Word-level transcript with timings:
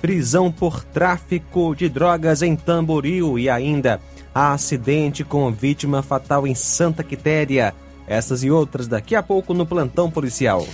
Prisão 0.00 0.50
por 0.50 0.82
tráfico 0.82 1.76
de 1.76 1.88
drogas 1.88 2.42
em 2.42 2.56
Tamboril 2.56 3.38
e 3.38 3.48
ainda 3.48 4.00
acidente 4.34 5.22
com 5.22 5.52
vítima 5.52 6.02
fatal 6.02 6.46
em 6.46 6.54
Santa 6.54 7.04
Quitéria. 7.04 7.72
Essas 8.12 8.44
e 8.44 8.50
outras 8.50 8.86
daqui 8.86 9.14
a 9.14 9.22
pouco 9.22 9.54
no 9.54 9.64
plantão 9.64 10.10
policial. 10.10 10.66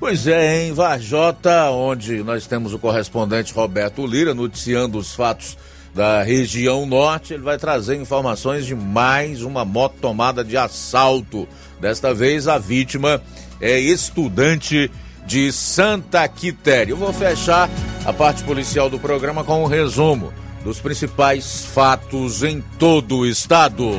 Pois 0.00 0.26
é, 0.26 0.64
em 0.64 0.72
Varjota, 0.72 1.70
onde 1.70 2.22
nós 2.22 2.46
temos 2.46 2.72
o 2.72 2.78
correspondente 2.78 3.52
Roberto 3.52 4.06
Lira 4.06 4.34
noticiando 4.34 4.96
os 4.96 5.14
fatos 5.14 5.58
da 5.94 6.22
região 6.22 6.86
norte, 6.86 7.34
ele 7.34 7.42
vai 7.42 7.58
trazer 7.58 7.96
informações 7.96 8.64
de 8.64 8.74
mais 8.74 9.42
uma 9.42 9.64
moto 9.64 9.96
tomada 10.00 10.42
de 10.42 10.56
assalto. 10.56 11.46
Desta 11.78 12.14
vez 12.14 12.48
a 12.48 12.56
vítima 12.56 13.20
é 13.60 13.78
estudante 13.78 14.90
de 15.26 15.52
Santa 15.52 16.26
Quitéria. 16.28 16.92
Eu 16.92 16.96
vou 16.96 17.12
fechar 17.12 17.68
a 18.06 18.12
parte 18.12 18.42
policial 18.42 18.88
do 18.88 18.98
programa 18.98 19.44
com 19.44 19.62
um 19.62 19.66
resumo 19.66 20.32
dos 20.64 20.80
principais 20.80 21.66
fatos 21.66 22.42
em 22.42 22.62
todo 22.78 23.18
o 23.18 23.26
estado. 23.26 23.90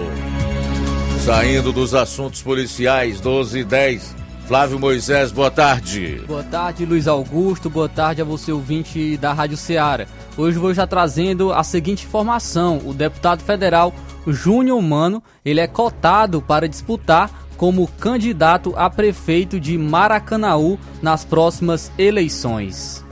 Saindo 1.28 1.74
dos 1.74 1.94
assuntos 1.94 2.42
policiais, 2.42 3.20
12 3.20 3.60
e 3.60 3.64
10. 3.66 4.16
Flávio 4.48 4.80
Moisés, 4.80 5.30
boa 5.30 5.52
tarde. 5.52 6.24
Boa 6.26 6.42
tarde, 6.42 6.86
Luiz 6.86 7.06
Augusto. 7.06 7.70
Boa 7.70 7.90
tarde 7.90 8.22
a 8.22 8.24
você, 8.24 8.50
ouvinte 8.50 9.18
da 9.18 9.34
Rádio 9.34 9.58
Ceará. 9.58 10.08
Hoje 10.38 10.58
vou 10.58 10.74
já 10.74 10.88
trazendo 10.88 11.52
a 11.52 11.66
seguinte 11.66 12.06
informação: 12.06 12.80
o 12.86 12.94
deputado 12.94 13.44
federal 13.44 13.94
Júnior 14.26 14.82
Mano 14.82 15.22
ele 15.44 15.60
é 15.60 15.68
cotado 15.68 16.42
para 16.42 16.66
disputar 16.66 17.30
como 17.58 17.90
candidato 18.00 18.74
a 18.78 18.90
prefeito 18.90 19.59
de 19.59 19.78
Maracanaú 19.78 20.80
nas 21.02 21.26
próximas 21.26 21.92
eleições. 21.98 23.06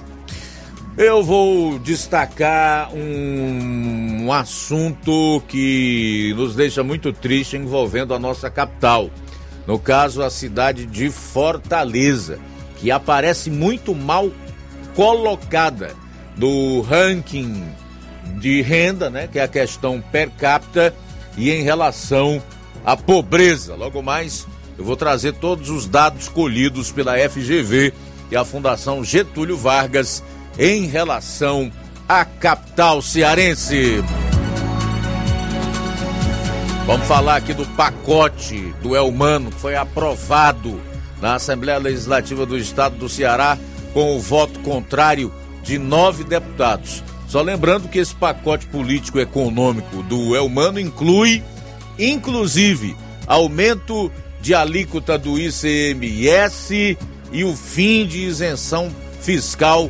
Eu 0.97 1.21
vou 1.21 1.77
destacar 1.77 2.89
um, 2.93 4.23
um, 4.23 4.31
assunto 4.31 5.43
que 5.45 6.33
nos 6.37 6.55
deixa 6.55 6.83
muito 6.83 7.11
triste 7.11 7.57
envolvendo 7.57 8.13
a 8.13 8.19
nossa 8.19 8.49
capital. 8.49 9.09
No 9.67 9.77
caso, 9.77 10.23
a 10.23 10.29
cidade 10.29 10.85
de 10.85 11.09
Fortaleza, 11.09 12.39
que 12.77 12.91
aparece 12.91 13.49
muito 13.51 13.93
mal 13.93 14.31
colocada 14.95 15.93
do 16.37 16.79
ranking 16.79 17.65
de 18.39 18.61
renda, 18.61 19.09
né, 19.09 19.27
que 19.27 19.37
é 19.37 19.43
a 19.43 19.49
questão 19.49 19.99
per 19.99 20.29
capita 20.29 20.95
e 21.37 21.51
em 21.51 21.61
relação 21.61 22.41
à 22.85 22.95
pobreza. 22.95 23.75
Logo 23.75 24.01
mais, 24.01 24.47
eu 24.77 24.85
vou 24.85 24.95
trazer 24.95 25.33
todos 25.33 25.69
os 25.69 25.87
dados 25.87 26.29
colhidos 26.29 26.89
pela 26.89 27.17
FGV 27.17 27.91
e 28.31 28.35
a 28.37 28.45
Fundação 28.45 29.03
Getúlio 29.03 29.57
Vargas 29.57 30.23
em 30.57 30.85
relação 30.85 31.71
à 32.07 32.23
capital 32.23 33.01
cearense. 33.01 34.03
Vamos 36.85 37.07
falar 37.07 37.37
aqui 37.37 37.53
do 37.53 37.65
pacote 37.65 38.73
do 38.81 38.95
Elmano 38.95 39.51
que 39.51 39.59
foi 39.59 39.75
aprovado 39.75 40.79
na 41.19 41.35
Assembleia 41.35 41.79
Legislativa 41.79 42.45
do 42.45 42.57
Estado 42.57 42.95
do 42.95 43.09
Ceará 43.09 43.57
com 43.93 44.15
o 44.15 44.19
voto 44.19 44.59
contrário 44.59 45.33
de 45.63 45.79
nove 45.79 46.23
deputados. 46.23 47.03
Só 47.27 47.41
lembrando 47.41 47.89
que 47.89 47.97
esse 47.97 48.13
pacote 48.13 48.67
político 48.67 49.19
econômico 49.19 50.03
do 50.03 50.35
Elmano 50.35 50.79
inclui, 50.79 51.43
inclusive, 51.97 52.95
aumento 53.25 54.11
de 54.39 54.53
alíquota 54.53 55.17
do 55.17 55.39
ICMS 55.39 56.97
e 57.31 57.43
o 57.43 57.55
fim 57.55 58.05
de 58.05 58.19
isenção 58.21 58.93
fiscal 59.19 59.89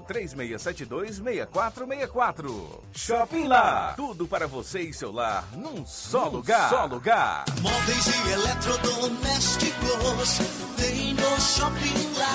3672 0.00 1.16
6464. 1.16 2.82
Shopping 2.94 3.48
Lá. 3.48 3.92
Tudo 3.96 4.26
para 4.26 4.46
você 4.46 4.80
e 4.80 4.94
seu 4.94 5.12
lar 5.12 5.44
num 5.52 5.84
só 5.84 6.24
num 6.26 6.36
lugar. 6.36 6.70
Só 6.70 6.86
lugar. 6.86 7.44
Móveis 7.60 8.06
e 8.06 8.30
eletrodomésticos 8.30 10.38
tem 10.76 11.12
no 11.14 11.40
Shopping 11.40 12.12
Lá. 12.16 12.32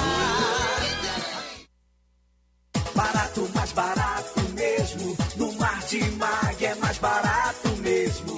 Barato, 2.94 3.50
mais 3.56 3.71
barato 3.71 4.42
mesmo. 4.53 5.18
No 5.36 5.53
Martimag 5.53 6.65
é 6.65 6.75
mais 6.75 6.98
barato 6.98 7.69
mesmo. 7.77 8.38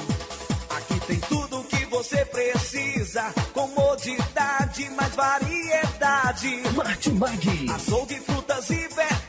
Aqui 0.77 0.99
tem 1.07 1.19
tudo 1.21 1.59
o 1.59 1.63
que 1.63 1.85
você 1.85 2.23
precisa. 2.25 3.33
Comodidade, 3.53 4.89
mais 4.91 5.15
variedade. 5.15 5.58
Martimag. 6.29 7.71
Açougue, 7.73 8.19
frutas 8.19 8.69
e 8.69 8.87
verduras 8.87 9.28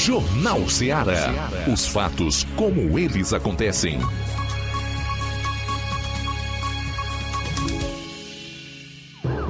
Jornal 0.00 0.66
Ceará. 0.66 1.50
Os 1.70 1.86
fatos 1.86 2.46
como 2.56 2.98
eles 2.98 3.34
acontecem. 3.34 4.00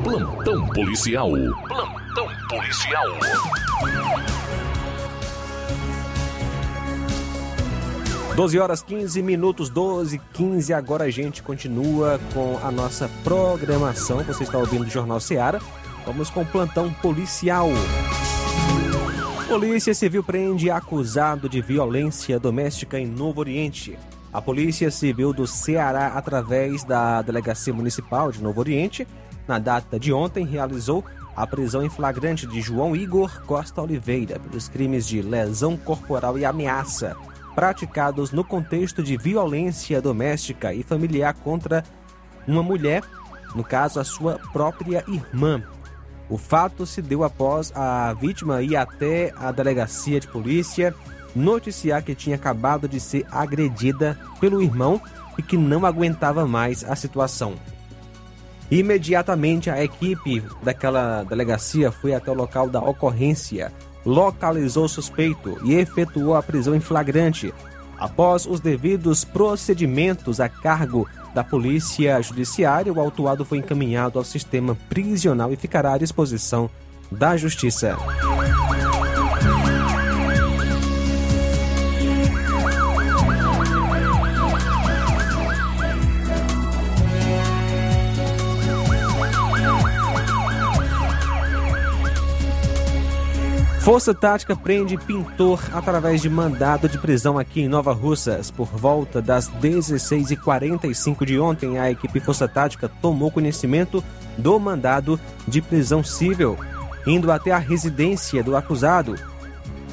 Plantão 0.02 0.66
policial. 0.66 1.30
Plantão 1.68 2.28
policial. 2.48 3.06
Doze 8.34 8.58
horas 8.58 8.82
15 8.82 9.22
minutos, 9.22 9.70
12 9.70 10.20
15 10.32 10.72
Agora 10.72 11.04
a 11.04 11.10
gente 11.10 11.44
continua 11.44 12.18
com 12.34 12.58
a 12.64 12.72
nossa 12.72 13.08
programação. 13.22 14.24
Você 14.24 14.42
está 14.42 14.58
ouvindo 14.58 14.82
o 14.82 14.90
Jornal 14.90 15.20
Ceará. 15.20 15.60
Vamos 16.04 16.28
com 16.28 16.42
o 16.42 16.46
plantão 16.46 16.92
policial. 16.94 17.68
Polícia 19.50 19.92
Civil 19.92 20.22
prende 20.22 20.70
acusado 20.70 21.48
de 21.48 21.60
violência 21.60 22.38
doméstica 22.38 23.00
em 23.00 23.04
Novo 23.04 23.40
Oriente. 23.40 23.98
A 24.32 24.40
Polícia 24.40 24.92
Civil 24.92 25.32
do 25.32 25.44
Ceará, 25.44 26.12
através 26.14 26.84
da 26.84 27.20
Delegacia 27.20 27.74
Municipal 27.74 28.30
de 28.30 28.40
Novo 28.40 28.60
Oriente, 28.60 29.08
na 29.48 29.58
data 29.58 29.98
de 29.98 30.12
ontem, 30.12 30.46
realizou 30.46 31.04
a 31.34 31.44
prisão 31.48 31.84
em 31.84 31.90
flagrante 31.90 32.46
de 32.46 32.60
João 32.60 32.94
Igor 32.94 33.42
Costa 33.42 33.82
Oliveira 33.82 34.38
pelos 34.38 34.68
crimes 34.68 35.04
de 35.04 35.20
lesão 35.20 35.76
corporal 35.76 36.38
e 36.38 36.44
ameaça 36.44 37.16
praticados 37.52 38.30
no 38.30 38.44
contexto 38.44 39.02
de 39.02 39.16
violência 39.16 40.00
doméstica 40.00 40.72
e 40.72 40.84
familiar 40.84 41.34
contra 41.34 41.82
uma 42.46 42.62
mulher, 42.62 43.02
no 43.52 43.64
caso 43.64 43.98
a 43.98 44.04
sua 44.04 44.38
própria 44.52 45.04
irmã. 45.08 45.60
O 46.30 46.38
fato 46.38 46.86
se 46.86 47.02
deu 47.02 47.24
após 47.24 47.72
a 47.74 48.14
vítima 48.14 48.62
ir 48.62 48.76
até 48.76 49.34
a 49.36 49.50
delegacia 49.50 50.20
de 50.20 50.28
polícia 50.28 50.94
noticiar 51.34 52.02
que 52.02 52.14
tinha 52.14 52.36
acabado 52.36 52.88
de 52.88 53.00
ser 53.00 53.26
agredida 53.30 54.16
pelo 54.40 54.62
irmão 54.62 55.00
e 55.36 55.42
que 55.42 55.56
não 55.56 55.84
aguentava 55.84 56.46
mais 56.46 56.84
a 56.84 56.94
situação. 56.94 57.54
Imediatamente 58.70 59.68
a 59.68 59.82
equipe 59.82 60.42
daquela 60.62 61.24
delegacia 61.24 61.90
foi 61.90 62.14
até 62.14 62.30
o 62.30 62.34
local 62.34 62.68
da 62.68 62.80
ocorrência, 62.80 63.72
localizou 64.06 64.84
o 64.84 64.88
suspeito 64.88 65.58
e 65.64 65.74
efetuou 65.74 66.36
a 66.36 66.42
prisão 66.42 66.74
em 66.74 66.80
flagrante. 66.80 67.52
Após 67.98 68.46
os 68.46 68.60
devidos 68.60 69.24
procedimentos 69.24 70.40
a 70.40 70.48
cargo 70.48 71.08
da 71.34 71.44
Polícia 71.44 72.20
Judiciária, 72.20 72.92
o 72.92 73.00
autuado 73.00 73.44
foi 73.44 73.58
encaminhado 73.58 74.18
ao 74.18 74.24
sistema 74.24 74.76
prisional 74.88 75.52
e 75.52 75.56
ficará 75.56 75.94
à 75.94 75.98
disposição 75.98 76.68
da 77.10 77.36
Justiça. 77.36 77.96
Força 93.90 94.14
Tática 94.14 94.54
prende 94.54 94.96
pintor 94.96 95.60
através 95.72 96.22
de 96.22 96.30
mandado 96.30 96.88
de 96.88 96.96
prisão 96.96 97.36
aqui 97.36 97.62
em 97.62 97.68
Nova 97.68 97.92
Russas. 97.92 98.48
Por 98.48 98.68
volta 98.68 99.20
das 99.20 99.50
16h45 99.50 101.24
de 101.24 101.40
ontem, 101.40 101.76
a 101.76 101.90
equipe 101.90 102.20
Força 102.20 102.46
Tática 102.46 102.88
tomou 102.88 103.32
conhecimento 103.32 104.00
do 104.38 104.60
mandado 104.60 105.18
de 105.48 105.60
prisão 105.60 106.04
civil, 106.04 106.56
indo 107.04 107.32
até 107.32 107.50
a 107.50 107.58
residência 107.58 108.44
do 108.44 108.54
acusado. 108.54 109.16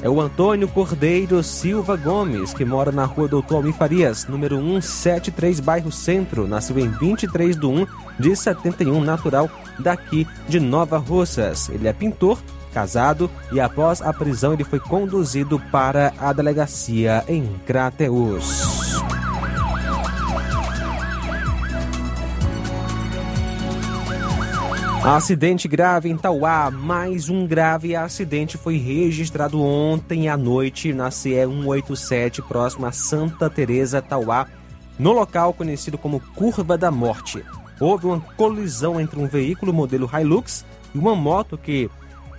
É 0.00 0.08
o 0.08 0.20
Antônio 0.20 0.68
Cordeiro 0.68 1.42
Silva 1.42 1.96
Gomes, 1.96 2.54
que 2.54 2.64
mora 2.64 2.92
na 2.92 3.04
rua 3.04 3.26
Doutor 3.26 3.56
Almir 3.56 3.74
Farias, 3.74 4.28
número 4.28 4.58
173, 4.80 5.58
bairro 5.58 5.90
Centro. 5.90 6.46
Nasceu 6.46 6.78
em 6.78 6.88
23 6.88 7.56
de 7.56 7.66
1 7.66 7.86
de 8.16 8.36
71, 8.36 9.02
natural 9.02 9.50
daqui 9.76 10.24
de 10.48 10.60
Nova 10.60 10.98
Russas. 10.98 11.68
Ele 11.68 11.88
é 11.88 11.92
pintor 11.92 12.38
casado 12.78 13.28
e 13.50 13.58
após 13.58 14.00
a 14.00 14.12
prisão 14.12 14.52
ele 14.52 14.62
foi 14.62 14.78
conduzido 14.78 15.58
para 15.72 16.14
a 16.16 16.32
delegacia 16.32 17.24
em 17.26 17.44
Crateus. 17.66 18.62
Acidente 25.02 25.66
grave 25.66 26.08
em 26.08 26.16
Tauá. 26.16 26.70
Mais 26.70 27.28
um 27.28 27.48
grave 27.48 27.96
acidente 27.96 28.56
foi 28.56 28.76
registrado 28.76 29.60
ontem 29.60 30.28
à 30.28 30.36
noite 30.36 30.92
na 30.92 31.10
CE 31.10 31.34
187, 31.34 32.42
próximo 32.42 32.86
a 32.86 32.92
Santa 32.92 33.50
Teresa, 33.50 34.00
Tauá, 34.00 34.46
no 34.96 35.10
local 35.10 35.52
conhecido 35.52 35.98
como 35.98 36.20
Curva 36.36 36.78
da 36.78 36.92
Morte. 36.92 37.44
Houve 37.80 38.06
uma 38.06 38.20
colisão 38.36 39.00
entre 39.00 39.18
um 39.18 39.26
veículo 39.26 39.72
modelo 39.72 40.08
Hilux 40.12 40.64
e 40.94 40.98
uma 40.98 41.16
moto 41.16 41.58
que 41.58 41.90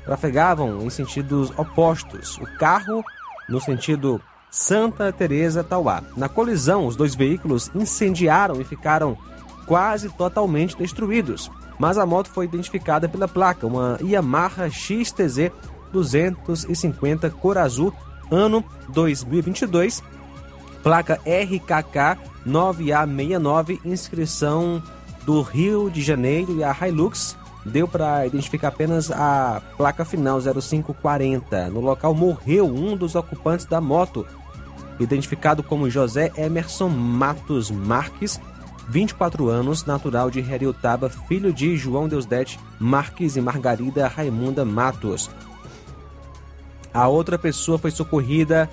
trafegavam 0.10 0.82
em 0.82 0.89
sentidos 0.89 1.51
opostos. 1.58 2.38
O 2.39 2.58
carro 2.58 3.04
no 3.48 3.62
sentido 3.62 4.20
Santa 4.51 5.13
Teresa, 5.13 5.63
Tauá. 5.63 6.04
Na 6.18 6.28
colisão, 6.28 6.88
os 6.88 6.96
dois 6.96 7.16
veículos 7.16 7.70
incendiaram 7.75 8.60
e 8.60 8.63
ficaram 8.63 9.18
quase 9.66 10.10
totalmente 10.10 10.75
destruídos 10.75 11.50
mas 11.80 11.98
a 11.98 12.06
moto 12.06 12.30
foi 12.30 12.44
identificada 12.44 13.08
pela 13.08 13.28
placa, 13.28 13.66
uma 13.66 13.98
Yamaha 14.04 14.70
XTZ 14.70 15.50
250 15.94 17.30
cor 17.32 17.58
azul, 17.58 17.94
ano 18.30 18.63
2022, 18.89 20.04
placa 20.84 21.16
RKK 21.16 22.20
9A69, 22.46 23.80
inscrição 23.86 24.84
do 25.25 25.42
Rio 25.42 25.89
de 25.89 26.01
Janeiro 26.01 26.58
e 26.58 26.63
a 26.63 26.75
Hilux 26.75 27.36
deu 27.66 27.88
para 27.88 28.25
identificar 28.25 28.70
apenas 28.70 29.12
a 29.12 29.62
placa 29.78 30.06
final 30.06 30.39
0540. 30.39 31.70
No 31.70 31.80
local 31.80 32.13
morreu 32.13 32.66
um 32.66 32.96
dos 32.96 33.16
ocupantes 33.16 33.66
da 33.66 33.82
moto, 33.82 34.25
identificado 35.00 35.63
como 35.63 35.89
José 35.89 36.32
Emerson 36.38 36.89
Matos 36.89 37.70
Marques, 37.70 38.39
24 38.88 39.50
anos, 39.50 39.86
natural 39.86 40.32
de 40.32 40.39
Heriotaba, 40.39 41.10
filho 41.10 41.54
de 41.54 41.78
João 41.78 42.08
Deusdete 42.08 42.60
Marques 42.80 43.36
e 43.36 43.42
Margarida 43.42 44.08
Raimunda 44.08 44.66
Matos. 44.66 45.30
A 46.92 47.08
outra 47.08 47.38
pessoa 47.38 47.78
foi 47.78 47.92
socorrida 47.92 48.68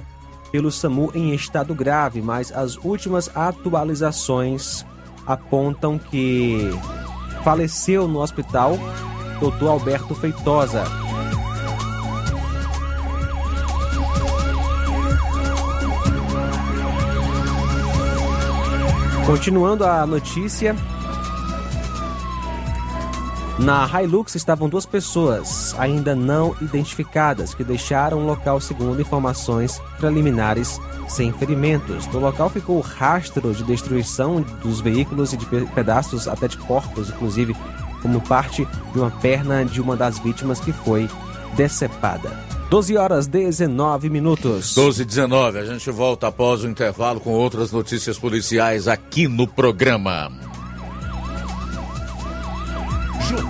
pelo 0.50 0.72
SAMU 0.72 1.10
em 1.14 1.34
estado 1.34 1.74
grave, 1.74 2.22
mas 2.22 2.50
as 2.50 2.76
últimas 2.76 3.30
atualizações 3.36 4.86
apontam 5.26 5.98
que 5.98 6.70
faleceu 7.46 8.08
no 8.08 8.18
hospital 8.18 8.76
Dr. 9.38 9.68
Alberto 9.68 10.16
Feitosa. 10.16 10.82
Continuando 19.24 19.86
a 19.86 20.04
notícia, 20.04 20.74
na 23.58 23.88
Hilux 23.88 24.34
estavam 24.34 24.68
duas 24.68 24.84
pessoas 24.84 25.74
ainda 25.78 26.14
não 26.14 26.54
identificadas 26.60 27.54
que 27.54 27.64
deixaram 27.64 28.18
o 28.18 28.26
local 28.26 28.60
segundo 28.60 29.00
informações 29.00 29.80
preliminares 29.98 30.78
sem 31.08 31.32
ferimentos. 31.32 32.06
No 32.08 32.20
local 32.20 32.50
ficou 32.50 32.80
rastro 32.80 33.54
de 33.54 33.64
destruição 33.64 34.42
dos 34.62 34.80
veículos 34.80 35.32
e 35.32 35.36
de 35.36 35.46
pedaços 35.74 36.28
até 36.28 36.48
de 36.48 36.58
corpos, 36.58 37.08
inclusive 37.08 37.56
como 38.02 38.20
parte 38.20 38.66
de 38.92 38.98
uma 38.98 39.10
perna 39.10 39.64
de 39.64 39.80
uma 39.80 39.96
das 39.96 40.18
vítimas 40.18 40.60
que 40.60 40.72
foi 40.72 41.08
decepada. 41.56 42.44
12 42.68 42.96
horas 42.96 43.26
19 43.26 44.10
minutos. 44.10 44.74
12 44.74 45.02
e 45.02 45.04
19. 45.04 45.58
A 45.58 45.64
gente 45.64 45.90
volta 45.90 46.26
após 46.26 46.62
o 46.62 46.68
intervalo 46.68 47.20
com 47.20 47.30
outras 47.30 47.70
notícias 47.70 48.18
policiais 48.18 48.88
aqui 48.88 49.28
no 49.28 49.46
programa. 49.46 50.30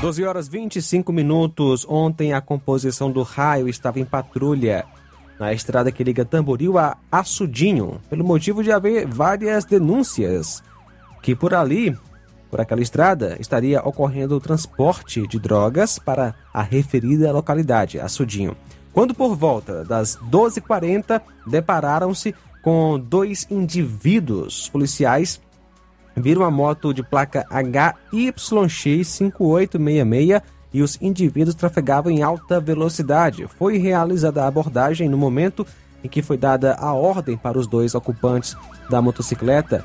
12 0.00 0.24
horas 0.24 0.46
25 0.46 1.12
minutos. 1.12 1.84
Ontem 1.88 2.32
a 2.32 2.40
composição 2.40 3.10
do 3.10 3.22
raio 3.22 3.68
estava 3.68 3.98
em 3.98 4.04
patrulha 4.04 4.84
na 5.40 5.52
estrada 5.52 5.90
que 5.90 6.04
liga 6.04 6.24
Tamboril 6.24 6.78
a 6.78 6.96
Açudinho, 7.10 8.00
pelo 8.08 8.24
motivo 8.24 8.62
de 8.62 8.70
haver 8.70 9.06
várias 9.06 9.64
denúncias 9.64 10.62
que 11.20 11.34
por 11.34 11.52
ali, 11.52 11.96
por 12.48 12.60
aquela 12.60 12.80
estrada, 12.80 13.36
estaria 13.40 13.82
ocorrendo 13.82 14.36
o 14.36 14.40
transporte 14.40 15.26
de 15.26 15.38
drogas 15.38 15.98
para 15.98 16.32
a 16.54 16.62
referida 16.62 17.32
localidade, 17.32 17.98
Açudinho. 17.98 18.56
Quando 18.92 19.14
por 19.14 19.34
volta 19.34 19.84
das 19.84 20.16
12h40 20.30 21.20
depararam-se 21.44 22.34
com 22.62 23.00
dois 23.00 23.46
indivíduos 23.50 24.68
policiais 24.68 25.40
viram 26.18 26.44
a 26.44 26.50
moto 26.50 26.92
de 26.92 27.02
placa 27.02 27.46
HYX5866 27.50 30.42
e 30.72 30.82
os 30.82 30.98
indivíduos 31.00 31.54
trafegavam 31.54 32.12
em 32.12 32.22
alta 32.22 32.60
velocidade. 32.60 33.46
Foi 33.58 33.78
realizada 33.78 34.44
a 34.44 34.46
abordagem 34.46 35.08
no 35.08 35.16
momento 35.16 35.66
em 36.02 36.08
que 36.08 36.22
foi 36.22 36.36
dada 36.36 36.74
a 36.74 36.92
ordem 36.92 37.36
para 37.36 37.58
os 37.58 37.66
dois 37.66 37.94
ocupantes 37.94 38.56
da 38.88 39.02
motocicleta 39.02 39.84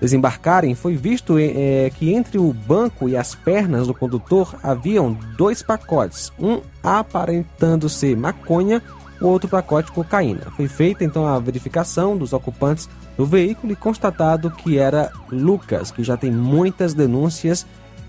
desembarcarem. 0.00 0.74
Foi 0.74 0.96
visto 0.96 1.36
é, 1.38 1.90
que 1.90 2.12
entre 2.12 2.38
o 2.38 2.52
banco 2.52 3.08
e 3.08 3.16
as 3.16 3.34
pernas 3.34 3.86
do 3.86 3.94
condutor 3.94 4.56
haviam 4.62 5.16
dois 5.36 5.62
pacotes, 5.62 6.32
um 6.38 6.60
aparentando 6.82 7.88
ser 7.88 8.16
maconha, 8.16 8.82
o 9.20 9.26
outro 9.26 9.48
pacote 9.48 9.92
cocaína. 9.92 10.50
Foi 10.56 10.66
feita 10.66 11.04
então 11.04 11.26
a 11.26 11.38
verificação 11.38 12.16
dos 12.16 12.32
ocupantes 12.32 12.88
do 13.20 13.26
veículo 13.26 13.70
e 13.70 13.76
constatado 13.76 14.50
que 14.50 14.78
era 14.78 15.12
Lucas, 15.30 15.90
que 15.90 16.02
já 16.02 16.16
tem 16.16 16.32
muitas 16.32 16.94
denúncias 16.94 17.66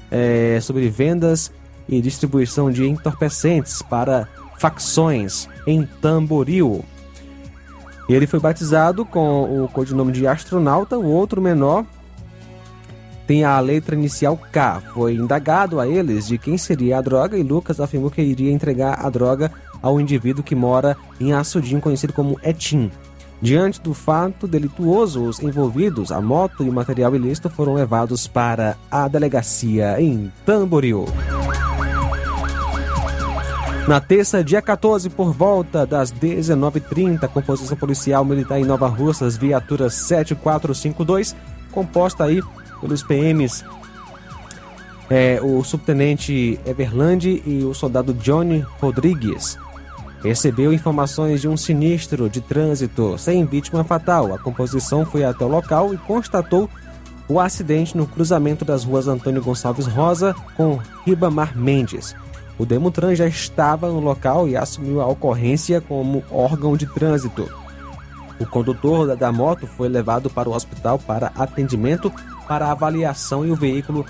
é, 0.09 0.57
sobre 0.61 0.89
vendas 0.89 1.51
e 1.85 1.99
distribuição 1.99 2.71
de 2.71 2.87
entorpecentes 2.87 3.81
para 3.81 4.25
facções 4.57 5.49
em 5.67 5.85
Tamboril. 5.85 6.85
Ele 8.07 8.25
foi 8.25 8.39
batizado 8.39 9.03
com 9.03 9.65
o 9.65 9.67
codinome 9.67 10.13
de 10.13 10.25
astronauta, 10.25 10.97
o 10.97 11.05
outro 11.05 11.41
menor 11.41 11.85
tem 13.27 13.43
a 13.43 13.59
letra 13.59 13.95
inicial 13.95 14.39
K. 14.49 14.81
Foi 14.93 15.15
indagado 15.15 15.81
a 15.81 15.89
eles 15.89 16.25
de 16.25 16.37
quem 16.37 16.57
seria 16.57 16.99
a 16.99 17.01
droga 17.01 17.37
e 17.37 17.43
Lucas 17.43 17.81
afirmou 17.81 18.09
que 18.09 18.21
iria 18.21 18.49
entregar 18.49 19.05
a 19.05 19.09
droga 19.09 19.51
ao 19.81 19.99
indivíduo 19.99 20.41
que 20.41 20.55
mora 20.55 20.95
em 21.19 21.33
Açudinho, 21.33 21.81
conhecido 21.81 22.13
como 22.13 22.39
Etim. 22.41 22.89
Diante 23.41 23.81
do 23.81 23.93
fato 23.93 24.47
delituoso, 24.47 25.23
os 25.23 25.39
envolvidos, 25.39 26.11
a 26.11 26.21
moto 26.21 26.63
e 26.63 26.69
o 26.69 26.73
material 26.73 27.15
ilícito 27.15 27.49
foram 27.49 27.73
levados 27.73 28.27
para 28.27 28.77
a 28.89 29.07
delegacia 29.07 29.99
em 29.99 30.31
Tamboril. 30.45 31.05
Na 33.87 33.99
terça, 33.99 34.43
dia 34.43 34.61
14, 34.61 35.09
por 35.09 35.33
volta 35.33 35.85
das 35.85 36.13
19h30, 36.13 37.27
composição 37.29 37.75
policial 37.75 38.23
militar 38.23 38.59
em 38.59 38.63
Nova 38.63 38.87
Russas, 38.87 39.35
viatura 39.35 39.89
7452, 39.89 41.35
composta 41.71 42.23
aí 42.25 42.43
pelos 42.79 43.01
PMs 43.01 43.65
é, 45.11 45.41
o 45.43 45.61
subtenente 45.61 46.57
Everland 46.65 47.43
e 47.45 47.65
o 47.65 47.73
soldado 47.73 48.13
Johnny 48.13 48.65
Rodrigues 48.79 49.57
recebeu 50.23 50.71
informações 50.73 51.41
de 51.41 51.47
um 51.47 51.57
sinistro 51.57 52.29
de 52.29 52.41
trânsito 52.41 53.17
sem 53.17 53.45
vítima 53.45 53.83
fatal. 53.83 54.33
A 54.33 54.37
composição 54.39 55.05
foi 55.05 55.23
até 55.23 55.43
o 55.43 55.47
local 55.47 55.93
e 55.93 55.97
constatou 55.97 56.69
o 57.27 57.39
acidente 57.39 57.95
no 57.95 58.05
cruzamento 58.05 58.65
das 58.65 58.83
ruas 58.83 59.07
Antônio 59.07 59.41
Gonçalves 59.41 59.87
Rosa 59.87 60.35
com 60.55 60.79
Ribamar 61.05 61.57
Mendes. 61.57 62.15
O 62.57 62.65
Demutran 62.65 63.15
já 63.15 63.25
estava 63.25 63.89
no 63.89 63.99
local 63.99 64.47
e 64.47 64.55
assumiu 64.55 65.01
a 65.01 65.07
ocorrência 65.07 65.81
como 65.81 66.23
órgão 66.29 66.75
de 66.77 66.85
trânsito. 66.85 67.49
O 68.39 68.45
condutor 68.45 69.15
da- 69.15 69.31
moto 69.31 69.65
foi 69.65 69.87
levado 69.87 70.29
para 70.29 70.49
o 70.49 70.53
hospital 70.53 70.99
para 70.99 71.31
atendimento 71.35 72.11
para 72.47 72.71
avaliação 72.71 73.45
e 73.45 73.51
o 73.51 73.55
veículo 73.55 74.05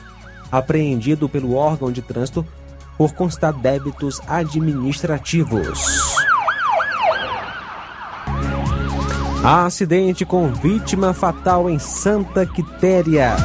apreendido 0.52 1.30
pelo 1.30 1.54
órgão 1.54 1.92
de 1.92 2.02
trânsito 2.02 2.46
por 2.98 3.14
constar 3.14 3.54
débitos 3.54 4.22
administrativos. 4.28 6.02
Acidente 9.44 10.24
com 10.24 10.54
vítima 10.54 11.14
fatal 11.14 11.70
em 11.70 11.80
Santa 11.80 12.46
Quitéria. 12.46 13.36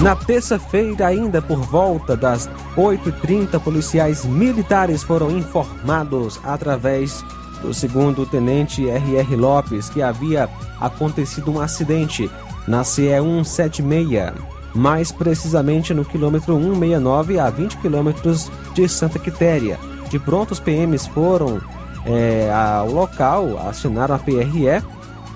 Na 0.00 0.14
terça-feira, 0.14 1.08
ainda 1.08 1.42
por 1.42 1.58
volta 1.58 2.16
das 2.16 2.48
8h30, 2.76 3.58
policiais 3.58 4.24
militares 4.24 5.02
foram 5.02 5.30
informados 5.30 6.38
através 6.44 7.24
do 7.62 7.74
segundo 7.74 8.24
tenente 8.26 8.88
R.R. 8.88 9.36
Lopes 9.36 9.88
que 9.88 10.02
havia 10.02 10.48
acontecido 10.80 11.50
um 11.50 11.60
acidente 11.60 12.30
na 12.66 12.84
CE 12.84 13.08
176, 13.20 14.32
mais 14.74 15.10
precisamente 15.10 15.94
no 15.94 16.04
quilômetro 16.04 16.54
169 16.54 17.38
a 17.38 17.50
20 17.50 17.78
quilômetros 17.78 18.50
de 18.74 18.88
Santa 18.88 19.18
Quitéria. 19.18 19.78
De 20.10 20.18
pronto, 20.18 20.52
os 20.52 20.60
PMs 20.60 21.06
foram 21.06 21.60
eh, 22.06 22.50
ao 22.52 22.90
local, 22.90 23.58
acionaram 23.68 24.14
a 24.14 24.18
PRE 24.18 24.82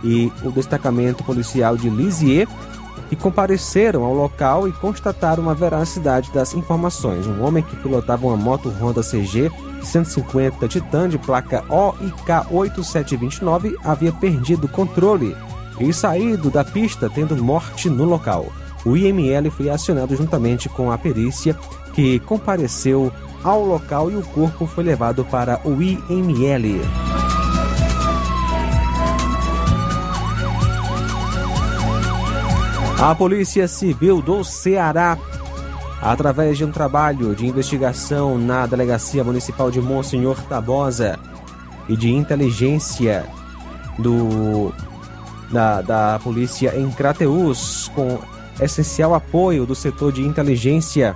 e 0.05 0.33
o 0.43 0.51
destacamento 0.51 1.23
policial 1.25 1.77
de 1.77 1.89
Lisieux 1.89 2.49
e 3.11 3.17
compareceram 3.17 4.05
ao 4.05 4.15
local 4.15 4.67
e 4.67 4.73
constataram 4.73 5.51
a 5.51 5.55
veracidade 5.55 6.31
das 6.33 6.55
informações. 6.55 7.27
Um 7.27 7.43
homem 7.45 7.63
que 7.63 7.77
pilotava 7.77 8.27
uma 8.27 8.37
moto 8.37 8.71
Honda 8.81 9.03
CG 9.03 9.51
150 9.83 10.69
Titan 10.69 11.09
de 11.09 11.19
placa 11.19 11.65
OIK 11.69 12.47
8729 12.51 13.77
havia 13.85 14.13
perdido 14.13 14.65
o 14.65 14.69
controle 14.69 15.37
e 15.81 15.93
saído 15.93 16.51
da 16.51 16.65
pista, 16.65 17.11
tendo 17.11 17.37
morte 17.43 17.91
no 17.91 18.05
local. 18.05 18.53
O 18.85 18.97
IML 18.97 19.51
foi 19.51 19.71
acionado 19.71 20.15
juntamente 20.17 20.69
com 20.69 20.91
a 20.91 20.99
perícia, 20.99 21.57
que 21.95 22.19
compareceu 22.21 23.13
ao 23.43 23.65
local 23.65 24.11
e 24.11 24.17
o 24.17 24.23
corpo 24.23 24.67
foi 24.67 24.85
levado 24.85 25.25
para 25.25 25.61
o 25.65 25.83
IML. 25.83 26.81
A 33.01 33.15
Polícia 33.17 33.67
Civil 33.67 34.23
do 34.23 34.45
Ceará, 34.45 35.19
através 36.03 36.59
de 36.59 36.65
um 36.65 36.73
trabalho 36.73 37.35
de 37.35 37.47
investigação 37.47 38.37
na 38.37 38.67
Delegacia 38.67 39.23
Municipal 39.23 39.71
de 39.71 39.81
Monsenhor 39.81 40.43
Tabosa 40.43 41.17
e 41.89 41.97
de 41.97 42.11
inteligência 42.11 43.25
do, 44.01 44.75
da, 45.51 45.81
da 45.81 46.21
Polícia 46.23 46.77
em 46.77 46.91
Crateús, 46.91 47.89
com 47.95 48.19
essencial 48.61 49.15
apoio 49.15 49.65
do 49.65 49.77
setor 49.77 50.13
de 50.13 50.23
inteligência 50.23 51.15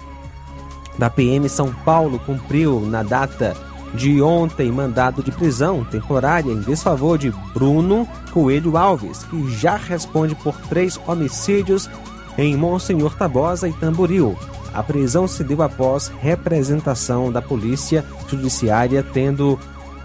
da 0.97 1.11
PM 1.11 1.49
São 1.49 1.73
Paulo, 1.85 2.21
cumpriu 2.21 2.81
na 2.81 3.03
data 3.03 3.57
de 3.93 4.23
ontem 4.23 4.71
mandado 4.71 5.23
de 5.23 5.33
prisão 5.33 5.85
temporária 5.85 6.51
em 6.51 6.61
desfavor 6.61 7.19
de 7.19 7.33
Bruno 7.53 8.07
Coelho 8.33 8.77
Alves, 8.77 9.25
que 9.25 9.51
já 9.51 9.77
responde 9.77 10.35
por 10.37 10.55
três 10.69 10.99
homicídios 11.07 11.91
em 12.39 12.57
Monsenhor 12.57 13.15
Tabosa 13.17 13.69
e 13.69 13.73
Tamboril. 13.73 14.37
A 14.77 14.83
prisão 14.83 15.27
se 15.27 15.43
deu 15.43 15.63
após 15.63 16.13
representação 16.21 17.33
da 17.33 17.41
Polícia 17.41 18.05
Judiciária, 18.29 19.03
tendo 19.03 19.59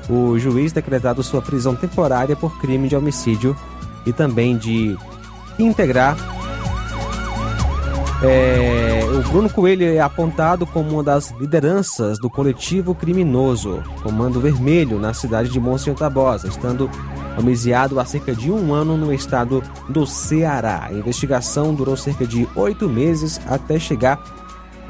o 0.09 0.39
juiz 0.39 0.71
decretado 0.71 1.21
sua 1.21 1.41
prisão 1.41 1.75
temporária 1.75 2.37
por 2.37 2.57
crime 2.57 2.87
de 2.87 2.95
homicídio 2.95 3.55
e 4.05 4.13
também 4.13 4.57
de 4.57 4.97
integrar 5.59 6.15
é, 8.23 9.01
o 9.15 9.27
Bruno 9.29 9.49
Coelho 9.49 9.83
é 9.83 9.99
apontado 9.99 10.67
como 10.67 10.91
uma 10.91 11.03
das 11.03 11.31
lideranças 11.31 12.19
do 12.19 12.29
coletivo 12.29 12.93
criminoso 12.93 13.81
Comando 14.03 14.39
Vermelho 14.39 14.99
na 14.99 15.11
cidade 15.11 15.49
de 15.49 15.59
Monsenhor 15.59 15.97
Tabosa, 15.97 16.47
estando 16.47 16.87
homiciado 17.35 17.99
há 17.99 18.05
cerca 18.05 18.35
de 18.35 18.51
um 18.51 18.75
ano 18.75 18.95
no 18.95 19.11
estado 19.11 19.63
do 19.89 20.05
Ceará. 20.05 20.85
A 20.87 20.93
investigação 20.93 21.73
durou 21.73 21.97
cerca 21.97 22.23
de 22.23 22.47
oito 22.55 22.87
meses 22.87 23.41
até 23.47 23.79
chegar 23.79 24.23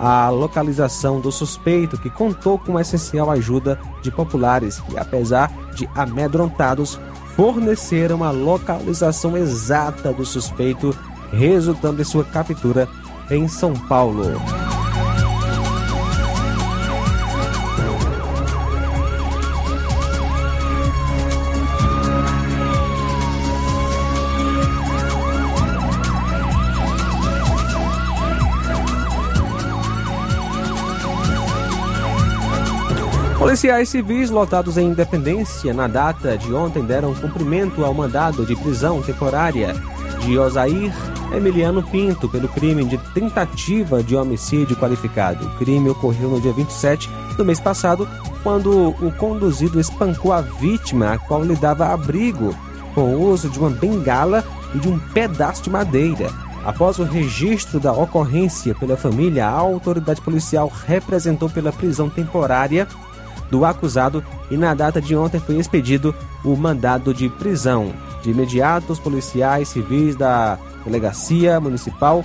à 0.01 0.29
localização 0.29 1.21
do 1.21 1.31
suspeito, 1.31 1.95
que 1.95 2.09
contou 2.09 2.57
com 2.57 2.75
a 2.75 2.81
essencial 2.81 3.29
ajuda 3.29 3.79
de 4.01 4.09
populares 4.09 4.79
que, 4.79 4.97
apesar 4.97 5.51
de 5.75 5.87
amedrontados, 5.93 6.99
forneceram 7.35 8.23
a 8.23 8.31
localização 8.31 9.37
exata 9.37 10.11
do 10.11 10.25
suspeito, 10.25 10.97
resultando 11.31 12.01
em 12.01 12.05
sua 12.05 12.25
captura 12.25 12.89
em 13.29 13.47
São 13.47 13.73
Paulo. 13.73 14.23
Policiais 33.51 33.89
civis 33.89 34.29
lotados 34.29 34.77
em 34.77 34.87
Independência 34.87 35.73
na 35.73 35.85
data 35.85 36.37
de 36.37 36.53
ontem 36.53 36.85
deram 36.85 37.13
cumprimento 37.13 37.83
ao 37.83 37.93
mandado 37.93 38.45
de 38.45 38.55
prisão 38.55 39.01
temporária 39.01 39.75
de 40.21 40.39
Osair 40.39 40.93
Emiliano 41.33 41.83
Pinto 41.83 42.29
pelo 42.29 42.47
crime 42.47 42.85
de 42.85 42.97
tentativa 43.13 44.01
de 44.01 44.15
homicídio 44.15 44.77
qualificado. 44.77 45.45
O 45.45 45.57
crime 45.57 45.89
ocorreu 45.89 46.29
no 46.29 46.39
dia 46.39 46.53
27 46.53 47.09
do 47.35 47.43
mês 47.43 47.59
passado, 47.59 48.07
quando 48.41 48.87
o 48.87 49.11
conduzido 49.17 49.81
espancou 49.81 50.31
a 50.31 50.39
vítima, 50.39 51.11
a 51.11 51.17
qual 51.17 51.43
lhe 51.43 51.57
dava 51.57 51.87
abrigo, 51.87 52.55
com 52.95 53.13
o 53.13 53.31
uso 53.31 53.49
de 53.49 53.59
uma 53.59 53.69
bengala 53.69 54.45
e 54.73 54.79
de 54.79 54.87
um 54.87 54.97
pedaço 54.97 55.63
de 55.63 55.69
madeira. 55.69 56.29
Após 56.63 56.99
o 56.99 57.03
registro 57.03 57.81
da 57.81 57.91
ocorrência 57.91 58.73
pela 58.73 58.95
família, 58.95 59.45
a 59.45 59.51
autoridade 59.51 60.21
policial 60.21 60.71
representou 60.87 61.49
pela 61.49 61.73
prisão 61.73 62.09
temporária 62.09 62.87
do 63.51 63.65
acusado 63.65 64.23
e 64.49 64.55
na 64.55 64.73
data 64.73 65.01
de 65.01 65.15
ontem 65.15 65.39
foi 65.39 65.57
expedido 65.57 66.15
o 66.43 66.55
mandado 66.55 67.13
de 67.13 67.29
prisão. 67.29 67.93
De 68.23 68.31
imediato, 68.31 68.93
os 68.93 68.99
policiais 68.99 69.67
civis 69.67 70.15
da 70.15 70.57
delegacia 70.85 71.59
municipal 71.59 72.23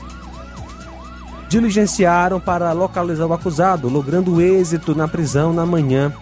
diligenciaram 1.49 2.41
para 2.41 2.73
localizar 2.73 3.27
o 3.27 3.33
acusado, 3.33 3.89
logrando 3.89 4.41
êxito 4.41 4.95
na 4.95 5.09
prisão 5.09 5.53
na 5.53 5.67
manhã 5.67 6.13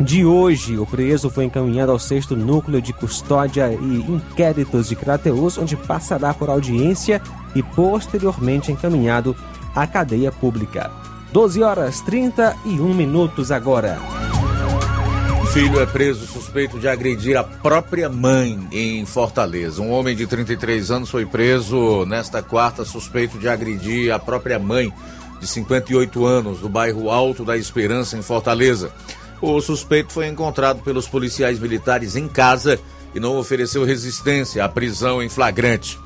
de 0.00 0.24
hoje. 0.24 0.78
O 0.78 0.86
preso 0.86 1.30
foi 1.30 1.44
encaminhado 1.44 1.92
ao 1.92 1.98
sexto 1.98 2.36
núcleo 2.36 2.80
de 2.80 2.92
custódia 2.92 3.72
e 3.72 4.00
inquéritos 4.10 4.88
de 4.88 4.96
Crateus, 4.96 5.58
onde 5.58 5.76
passará 5.76 6.32
por 6.32 6.50
audiência 6.50 7.20
e 7.54 7.62
posteriormente 7.62 8.72
encaminhado 8.72 9.36
à 9.74 9.86
cadeia 9.86 10.32
pública. 10.32 11.03
12 11.34 11.64
horas 11.64 12.00
31 12.02 12.94
minutos 12.94 13.50
agora. 13.50 13.98
Filho 15.52 15.80
é 15.80 15.84
preso 15.84 16.28
suspeito 16.28 16.78
de 16.78 16.86
agredir 16.86 17.36
a 17.36 17.42
própria 17.42 18.08
mãe 18.08 18.68
em 18.70 19.04
Fortaleza. 19.04 19.82
Um 19.82 19.90
homem 19.90 20.14
de 20.14 20.28
33 20.28 20.92
anos 20.92 21.10
foi 21.10 21.26
preso 21.26 22.06
nesta 22.06 22.40
quarta 22.40 22.84
suspeito 22.84 23.36
de 23.36 23.48
agredir 23.48 24.12
a 24.12 24.18
própria 24.20 24.60
mãe 24.60 24.92
de 25.40 25.46
58 25.48 26.24
anos 26.24 26.60
do 26.60 26.68
bairro 26.68 27.10
Alto 27.10 27.44
da 27.44 27.56
Esperança 27.56 28.16
em 28.16 28.22
Fortaleza. 28.22 28.92
O 29.42 29.60
suspeito 29.60 30.12
foi 30.12 30.28
encontrado 30.28 30.84
pelos 30.84 31.08
policiais 31.08 31.58
militares 31.58 32.14
em 32.14 32.28
casa 32.28 32.78
e 33.12 33.18
não 33.18 33.36
ofereceu 33.36 33.84
resistência 33.84 34.64
à 34.64 34.68
prisão 34.68 35.20
em 35.20 35.28
flagrante. 35.28 35.98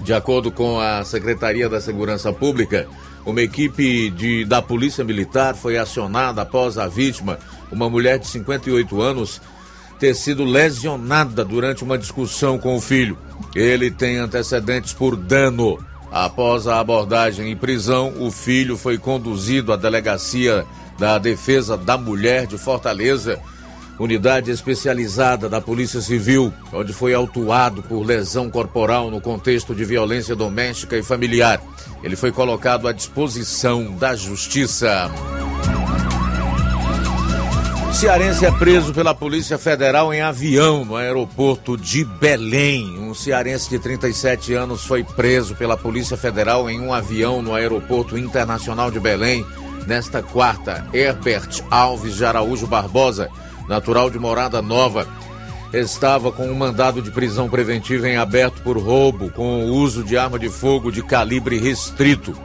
De 0.00 0.14
acordo 0.14 0.50
com 0.50 0.80
a 0.80 1.04
Secretaria 1.04 1.68
da 1.68 1.82
Segurança 1.82 2.32
Pública, 2.32 2.88
uma 3.24 3.40
equipe 3.40 4.10
de, 4.10 4.44
da 4.44 4.60
Polícia 4.60 5.02
Militar 5.02 5.54
foi 5.54 5.78
acionada 5.78 6.42
após 6.42 6.76
a 6.78 6.86
vítima, 6.86 7.38
uma 7.72 7.88
mulher 7.88 8.18
de 8.18 8.26
58 8.26 9.00
anos, 9.00 9.40
ter 9.98 10.14
sido 10.14 10.44
lesionada 10.44 11.44
durante 11.44 11.82
uma 11.82 11.96
discussão 11.96 12.58
com 12.58 12.76
o 12.76 12.80
filho. 12.80 13.16
Ele 13.54 13.90
tem 13.90 14.18
antecedentes 14.18 14.92
por 14.92 15.16
dano. 15.16 15.78
Após 16.10 16.68
a 16.68 16.78
abordagem 16.78 17.50
em 17.50 17.56
prisão, 17.56 18.14
o 18.20 18.30
filho 18.30 18.76
foi 18.76 18.98
conduzido 18.98 19.72
à 19.72 19.76
delegacia 19.76 20.64
da 20.98 21.18
Defesa 21.18 21.76
da 21.76 21.98
Mulher 21.98 22.46
de 22.46 22.56
Fortaleza, 22.56 23.40
unidade 23.98 24.50
especializada 24.50 25.48
da 25.48 25.60
Polícia 25.60 26.00
Civil, 26.00 26.52
onde 26.72 26.92
foi 26.92 27.14
autuado 27.14 27.82
por 27.82 28.04
lesão 28.04 28.50
corporal 28.50 29.10
no 29.10 29.20
contexto 29.20 29.74
de 29.74 29.84
violência 29.84 30.34
doméstica 30.34 30.96
e 30.96 31.02
familiar. 31.02 31.60
Ele 32.02 32.16
foi 32.16 32.32
colocado 32.32 32.88
à 32.88 32.92
disposição 32.92 33.96
da 33.96 34.14
Justiça. 34.14 35.10
Cearense 37.94 38.44
é 38.44 38.50
preso 38.50 38.92
pela 38.92 39.14
Polícia 39.14 39.56
Federal 39.56 40.12
em 40.12 40.20
avião 40.20 40.84
no 40.84 40.96
aeroporto 40.96 41.76
de 41.76 42.04
Belém. 42.04 42.98
Um 42.98 43.14
cearense 43.14 43.70
de 43.70 43.78
37 43.78 44.52
anos 44.52 44.84
foi 44.84 45.04
preso 45.04 45.54
pela 45.54 45.76
Polícia 45.76 46.16
Federal 46.16 46.68
em 46.68 46.80
um 46.80 46.92
avião 46.92 47.40
no 47.40 47.54
aeroporto 47.54 48.18
internacional 48.18 48.90
de 48.90 48.98
Belém 48.98 49.46
nesta 49.86 50.22
quarta. 50.22 50.84
Herbert 50.92 51.62
Alves 51.70 52.16
de 52.16 52.24
Araújo 52.24 52.66
Barbosa, 52.66 53.30
natural 53.68 54.10
de 54.10 54.18
Morada 54.18 54.60
Nova, 54.60 55.06
estava 55.72 56.30
com 56.30 56.46
um 56.46 56.54
mandado 56.54 57.02
de 57.02 57.10
prisão 57.10 57.48
preventiva 57.48 58.08
em 58.08 58.16
aberto 58.16 58.62
por 58.62 58.78
roubo 58.78 59.30
com 59.30 59.64
o 59.64 59.72
uso 59.72 60.04
de 60.04 60.16
arma 60.16 60.38
de 60.38 60.48
fogo 60.48 60.90
de 60.90 61.02
calibre 61.02 61.58
restrito. 61.58 62.36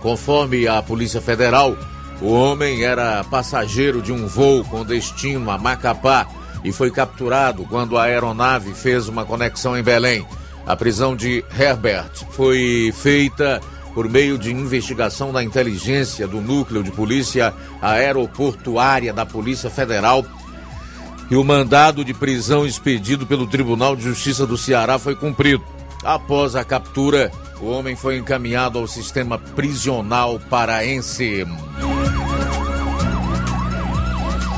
Conforme 0.00 0.66
a 0.68 0.82
Polícia 0.82 1.20
Federal, 1.20 1.76
o 2.20 2.32
homem 2.32 2.84
era 2.84 3.24
passageiro 3.24 4.00
de 4.00 4.12
um 4.12 4.26
voo 4.26 4.64
com 4.64 4.84
destino 4.84 5.50
a 5.50 5.58
Macapá 5.58 6.26
e 6.64 6.70
foi 6.70 6.90
capturado 6.90 7.64
quando 7.64 7.98
a 7.98 8.04
aeronave 8.04 8.72
fez 8.74 9.08
uma 9.08 9.24
conexão 9.24 9.76
em 9.76 9.82
Belém. 9.82 10.26
A 10.64 10.76
prisão 10.76 11.16
de 11.16 11.44
Herbert 11.58 12.12
foi 12.30 12.92
feita 12.94 13.60
por 13.92 14.08
meio 14.08 14.38
de 14.38 14.50
investigação 14.52 15.32
da 15.32 15.42
inteligência 15.42 16.26
do 16.26 16.40
Núcleo 16.40 16.82
de 16.82 16.90
Polícia 16.90 17.52
Aeroportuária 17.80 19.12
da 19.12 19.26
Polícia 19.26 19.68
Federal. 19.68 20.24
E 21.32 21.34
o 21.34 21.42
mandado 21.42 22.04
de 22.04 22.12
prisão 22.12 22.66
expedido 22.66 23.26
pelo 23.26 23.46
Tribunal 23.46 23.96
de 23.96 24.02
Justiça 24.02 24.46
do 24.46 24.58
Ceará 24.58 24.98
foi 24.98 25.16
cumprido. 25.16 25.64
Após 26.04 26.54
a 26.54 26.62
captura, 26.62 27.32
o 27.58 27.68
homem 27.68 27.96
foi 27.96 28.18
encaminhado 28.18 28.78
ao 28.78 28.86
sistema 28.86 29.38
prisional 29.38 30.38
paraense. 30.38 31.46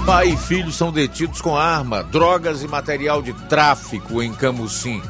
Pai 0.05 0.31
e 0.31 0.37
filho 0.37 0.73
são 0.73 0.91
detidos 0.91 1.41
com 1.41 1.57
arma, 1.57 2.03
drogas 2.03 2.65
e 2.65 2.67
material 2.67 3.23
de 3.23 3.33
tráfico 3.33 4.21
em 4.21 4.33
Camusim. 4.35 5.01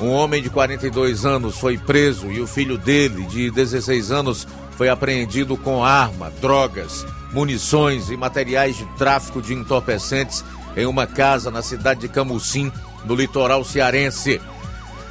Um 0.00 0.08
homem 0.08 0.42
de 0.42 0.50
42 0.50 1.24
anos 1.24 1.56
foi 1.56 1.78
preso 1.78 2.32
e 2.32 2.40
o 2.40 2.48
filho 2.48 2.76
dele, 2.76 3.24
de 3.26 3.48
16 3.48 4.10
anos, 4.10 4.48
foi 4.72 4.88
apreendido 4.88 5.56
com 5.56 5.84
arma, 5.84 6.32
drogas, 6.40 7.06
munições 7.32 8.10
e 8.10 8.16
materiais 8.16 8.76
de 8.76 8.84
tráfico 8.96 9.40
de 9.40 9.54
entorpecentes 9.54 10.44
em 10.76 10.86
uma 10.86 11.06
casa 11.06 11.50
na 11.50 11.62
cidade 11.62 12.00
de 12.00 12.08
Camusim, 12.08 12.72
no 13.04 13.14
litoral 13.14 13.64
cearense. 13.64 14.40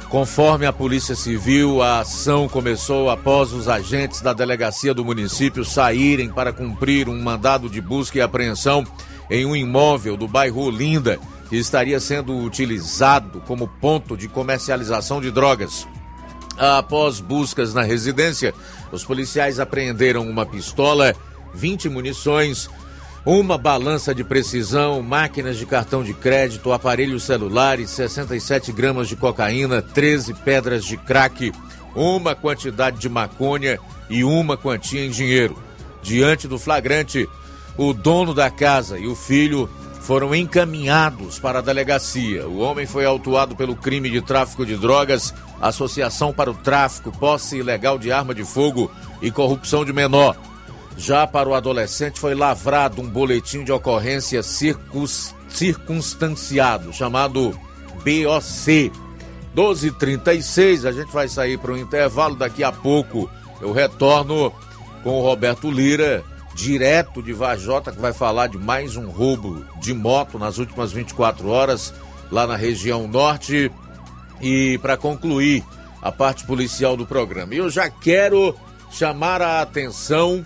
Conforme 0.08 0.66
a 0.66 0.72
Polícia 0.72 1.14
Civil, 1.14 1.82
a 1.82 2.00
ação 2.00 2.46
começou 2.46 3.08
após 3.08 3.52
os 3.52 3.66
agentes 3.66 4.20
da 4.20 4.34
delegacia 4.34 4.92
do 4.92 5.04
município 5.04 5.64
saírem 5.64 6.28
para 6.28 6.52
cumprir 6.52 7.08
um 7.08 7.18
mandado 7.22 7.68
de 7.68 7.80
busca 7.80 8.18
e 8.18 8.20
apreensão 8.20 8.84
em 9.30 9.46
um 9.46 9.56
imóvel 9.56 10.14
do 10.14 10.28
bairro 10.28 10.66
Olinda, 10.66 11.18
que 11.48 11.56
estaria 11.56 11.98
sendo 11.98 12.36
utilizado 12.38 13.40
como 13.46 13.66
ponto 13.66 14.14
de 14.14 14.28
comercialização 14.28 15.18
de 15.18 15.30
drogas. 15.30 15.88
Após 16.58 17.18
buscas 17.18 17.72
na 17.72 17.82
residência, 17.82 18.52
os 18.90 19.04
policiais 19.04 19.58
apreenderam 19.58 20.28
uma 20.28 20.44
pistola, 20.44 21.14
20 21.54 21.88
munições, 21.88 22.68
uma 23.24 23.56
balança 23.56 24.14
de 24.14 24.24
precisão, 24.24 25.00
máquinas 25.00 25.56
de 25.56 25.64
cartão 25.64 26.02
de 26.02 26.12
crédito, 26.12 26.72
aparelhos 26.72 27.22
celulares, 27.22 27.90
67 27.90 28.72
gramas 28.72 29.08
de 29.08 29.14
cocaína, 29.14 29.80
13 29.80 30.34
pedras 30.34 30.84
de 30.84 30.96
crack, 30.96 31.52
uma 31.94 32.34
quantidade 32.34 32.98
de 32.98 33.08
maconha 33.08 33.78
e 34.10 34.24
uma 34.24 34.56
quantia 34.56 35.04
em 35.04 35.10
dinheiro. 35.10 35.56
Diante 36.02 36.48
do 36.48 36.58
flagrante, 36.58 37.28
o 37.76 37.92
dono 37.92 38.34
da 38.34 38.50
casa 38.50 38.98
e 38.98 39.06
o 39.06 39.14
filho 39.14 39.70
foram 40.00 40.34
encaminhados 40.34 41.38
para 41.38 41.60
a 41.60 41.62
delegacia. 41.62 42.48
O 42.48 42.58
homem 42.58 42.86
foi 42.86 43.04
autuado 43.04 43.54
pelo 43.54 43.76
crime 43.76 44.10
de 44.10 44.20
tráfico 44.20 44.66
de 44.66 44.76
drogas, 44.76 45.32
associação 45.60 46.32
para 46.32 46.50
o 46.50 46.54
tráfico, 46.54 47.12
posse 47.12 47.58
ilegal 47.58 47.98
de 47.98 48.10
arma 48.10 48.34
de 48.34 48.44
fogo 48.44 48.90
e 49.22 49.30
corrupção 49.30 49.84
de 49.84 49.92
menor. 49.92 50.36
Já 50.96 51.26
para 51.26 51.48
o 51.48 51.54
adolescente 51.54 52.20
foi 52.20 52.34
lavrado 52.34 53.00
um 53.00 53.08
boletim 53.08 53.64
de 53.64 53.72
ocorrência 53.72 54.42
circus, 54.42 55.34
circunstanciado, 55.48 56.92
chamado 56.92 57.58
BOC. 58.04 58.92
12h36, 59.54 60.86
a 60.86 60.92
gente 60.92 61.12
vai 61.12 61.28
sair 61.28 61.58
para 61.58 61.72
o 61.72 61.78
intervalo. 61.78 62.36
Daqui 62.36 62.64
a 62.64 62.72
pouco 62.72 63.28
eu 63.60 63.72
retorno 63.72 64.52
com 65.02 65.18
o 65.18 65.22
Roberto 65.22 65.70
Lira 65.70 66.24
direto 66.54 67.22
de 67.22 67.32
Vajota, 67.32 67.92
que 67.92 68.00
vai 68.00 68.12
falar 68.12 68.46
de 68.46 68.58
mais 68.58 68.96
um 68.96 69.08
roubo 69.08 69.64
de 69.80 69.94
moto 69.94 70.38
nas 70.38 70.58
últimas 70.58 70.92
24 70.92 71.48
horas, 71.48 71.92
lá 72.30 72.46
na 72.46 72.56
região 72.56 73.06
norte. 73.08 73.70
E 74.40 74.78
para 74.78 74.96
concluir 74.96 75.64
a 76.00 76.10
parte 76.10 76.44
policial 76.44 76.96
do 76.96 77.06
programa, 77.06 77.54
eu 77.54 77.70
já 77.70 77.88
quero 77.88 78.54
chamar 78.90 79.40
a 79.40 79.62
atenção 79.62 80.44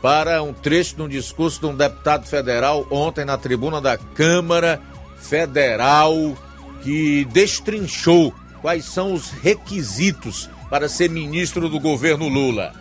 para 0.00 0.42
um 0.42 0.52
trecho 0.52 0.96
de 0.96 1.02
um 1.02 1.08
discurso 1.08 1.60
de 1.60 1.66
um 1.66 1.76
deputado 1.76 2.26
federal 2.26 2.86
ontem 2.90 3.24
na 3.24 3.36
tribuna 3.36 3.80
da 3.80 3.98
Câmara 3.98 4.80
Federal 5.18 6.36
que 6.82 7.24
destrinchou 7.26 8.32
quais 8.60 8.84
são 8.84 9.12
os 9.12 9.30
requisitos 9.30 10.48
para 10.70 10.88
ser 10.88 11.10
ministro 11.10 11.68
do 11.68 11.80
governo 11.80 12.28
Lula. 12.28 12.72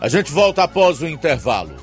A 0.00 0.08
gente 0.08 0.30
volta 0.30 0.62
após 0.62 1.00
o 1.00 1.06
intervalo. 1.06 1.74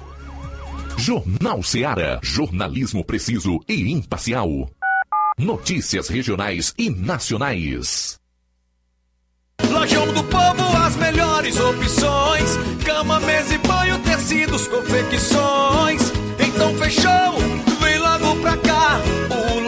Jornal 0.97 1.63
Seara. 1.63 2.19
Jornalismo 2.21 3.03
preciso 3.03 3.59
e 3.67 3.91
imparcial. 3.91 4.69
Notícias 5.37 6.07
regionais 6.07 6.73
e 6.77 6.89
nacionais. 6.89 8.19
Lojão 9.69 10.13
do 10.13 10.23
Povo, 10.25 10.77
as 10.85 10.95
melhores 10.97 11.59
opções: 11.59 12.57
cama, 12.85 13.19
mesa 13.21 13.55
e 13.55 13.57
banho, 13.57 13.99
tecidos, 14.23 14.67
confecções. 14.69 16.13
Então 16.39 16.73
fechou, 16.77 17.42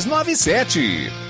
6297. 0.00 1.29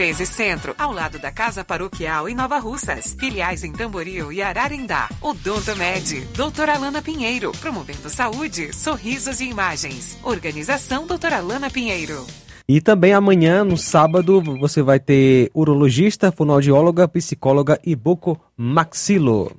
13 0.00 0.24
Centro, 0.24 0.74
ao 0.78 0.94
lado 0.94 1.18
da 1.18 1.30
Casa 1.30 1.62
Paroquial 1.62 2.26
em 2.26 2.34
Nova 2.34 2.58
Russas. 2.58 3.14
Filiais 3.20 3.64
em 3.64 3.70
Tamboril 3.70 4.32
e 4.32 4.40
Ararindá. 4.40 5.10
Odonto 5.20 5.76
Med, 5.76 6.26
doutora 6.34 6.72
Alana 6.72 7.02
Pinheiro, 7.02 7.52
promovendo 7.60 8.08
saúde, 8.08 8.74
sorrisos 8.74 9.42
e 9.42 9.50
imagens. 9.50 10.18
Organização 10.22 11.06
doutora 11.06 11.36
Alana 11.36 11.68
Pinheiro. 11.68 12.26
E 12.66 12.80
também 12.80 13.12
amanhã, 13.12 13.62
no 13.62 13.76
sábado, 13.76 14.40
você 14.58 14.80
vai 14.80 14.98
ter 14.98 15.50
urologista, 15.52 16.32
fonoaudióloga, 16.32 17.06
psicóloga 17.06 17.78
e 17.84 17.94
bucomaxilo. 17.94 19.52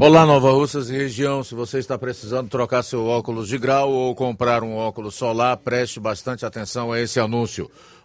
Olá, 0.00 0.26
Nova 0.26 0.50
Russas 0.50 0.90
e 0.90 0.96
região. 0.96 1.44
Se 1.44 1.54
você 1.54 1.78
está 1.78 1.96
precisando 1.96 2.48
trocar 2.48 2.82
seu 2.82 3.06
óculos 3.06 3.46
de 3.46 3.56
grau 3.56 3.88
ou 3.88 4.16
comprar 4.16 4.64
um 4.64 4.74
óculos 4.74 5.14
solar, 5.14 5.58
preste 5.58 6.00
bastante 6.00 6.44
atenção 6.44 6.90
a 6.90 7.00
esse 7.00 7.20
anúncio. 7.20 7.70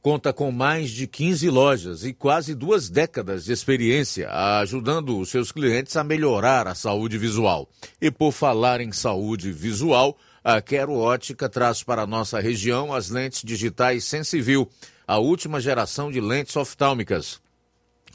conta 0.00 0.32
com 0.32 0.50
mais 0.50 0.90
de 0.90 1.06
15 1.06 1.50
lojas 1.50 2.04
e 2.04 2.12
quase 2.12 2.54
duas 2.54 2.88
décadas 2.88 3.44
de 3.44 3.52
experiência, 3.52 4.30
ajudando 4.60 5.18
os 5.18 5.28
seus 5.28 5.50
clientes 5.50 5.96
a 5.96 6.04
melhorar 6.04 6.66
a 6.66 6.74
saúde 6.74 7.18
visual. 7.18 7.68
E 8.00 8.10
por 8.10 8.32
falar 8.32 8.80
em 8.80 8.92
saúde 8.92 9.52
visual, 9.52 10.16
a 10.42 10.60
Quero 10.60 10.94
Ótica 10.94 11.48
traz 11.48 11.82
para 11.82 12.06
nossa 12.06 12.40
região 12.40 12.94
as 12.94 13.10
lentes 13.10 13.42
digitais 13.42 14.04
Sensivil, 14.04 14.68
a 15.06 15.18
última 15.18 15.60
geração 15.60 16.10
de 16.10 16.20
lentes 16.20 16.56
oftálmicas. 16.56 17.40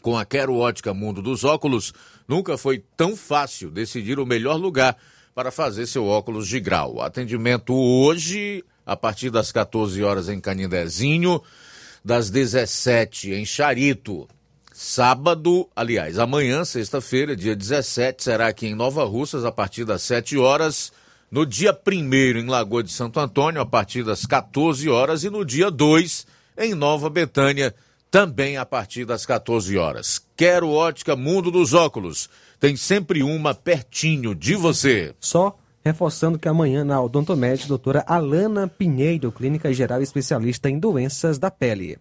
Com 0.02 0.18
a 0.18 0.26
Quero 0.26 0.56
Ótica 0.56 0.94
Mundo 0.94 1.22
dos 1.22 1.44
Óculos, 1.44 1.94
nunca 2.28 2.58
foi 2.58 2.84
tão 2.98 3.16
fácil 3.16 3.70
decidir 3.70 4.20
o 4.20 4.26
melhor 4.26 4.56
lugar 4.56 4.98
para 5.36 5.52
fazer 5.52 5.86
seu 5.88 6.06
óculos 6.06 6.48
de 6.48 6.60
grau. 6.60 7.02
Atendimento 7.02 7.74
hoje, 7.74 8.64
a 8.86 8.96
partir 8.96 9.30
das 9.30 9.52
14 9.52 10.04
horas 10.04 10.30
em 10.30 10.40
Canindezinho, 10.40 11.42
das 12.04 12.30
17 12.30 13.32
em 13.32 13.46
Charito. 13.46 14.28
Sábado, 14.74 15.70
aliás, 15.76 16.20
amanhã, 16.20 16.66
sexta-feira, 16.66 17.36
dia 17.36 17.56
17, 17.56 18.24
será 18.24 18.48
aqui 18.48 18.68
em 18.68 18.76
Nova 18.76 19.04
Russas, 19.06 19.46
a 19.46 19.52
partir 19.52 19.86
das 19.86 20.02
7 20.02 20.38
horas. 20.38 20.92
No 21.32 21.46
dia 21.46 21.72
1 21.88 21.92
em 22.40 22.46
Lagoa 22.48 22.84
de 22.84 22.92
Santo 22.92 23.20
Antônio, 23.20 23.62
a 23.62 23.66
partir 23.66 24.04
das 24.04 24.26
14 24.26 24.90
horas. 24.90 25.24
E 25.24 25.30
no 25.30 25.46
dia 25.46 25.72
2, 25.72 26.28
em 26.58 26.74
Nova 26.74 27.10
Betânia, 27.10 27.74
também 28.12 28.58
a 28.58 28.66
partir 28.66 29.06
das 29.06 29.26
14 29.26 29.78
horas. 29.78 30.22
Quero 30.36 30.70
ótica 30.70 31.16
Mundo 31.16 31.50
dos 31.50 31.74
Óculos. 31.74 32.30
Tem 32.60 32.76
sempre 32.76 33.24
uma 33.24 33.54
pertinho 33.54 34.36
de 34.36 34.56
você. 34.56 35.16
Só 35.20 35.58
reforçando 35.84 36.40
que 36.40 36.48
amanhã 36.48 36.84
na 36.84 37.02
Odontomed, 37.02 37.68
doutora 37.68 38.04
Alana 38.08 38.68
Pinheiro, 38.68 39.32
clínica 39.32 39.74
geral 39.74 40.02
especialista 40.02 40.70
em 40.70 40.80
doenças 40.80 41.38
da 41.38 41.52
pele. 41.52 41.98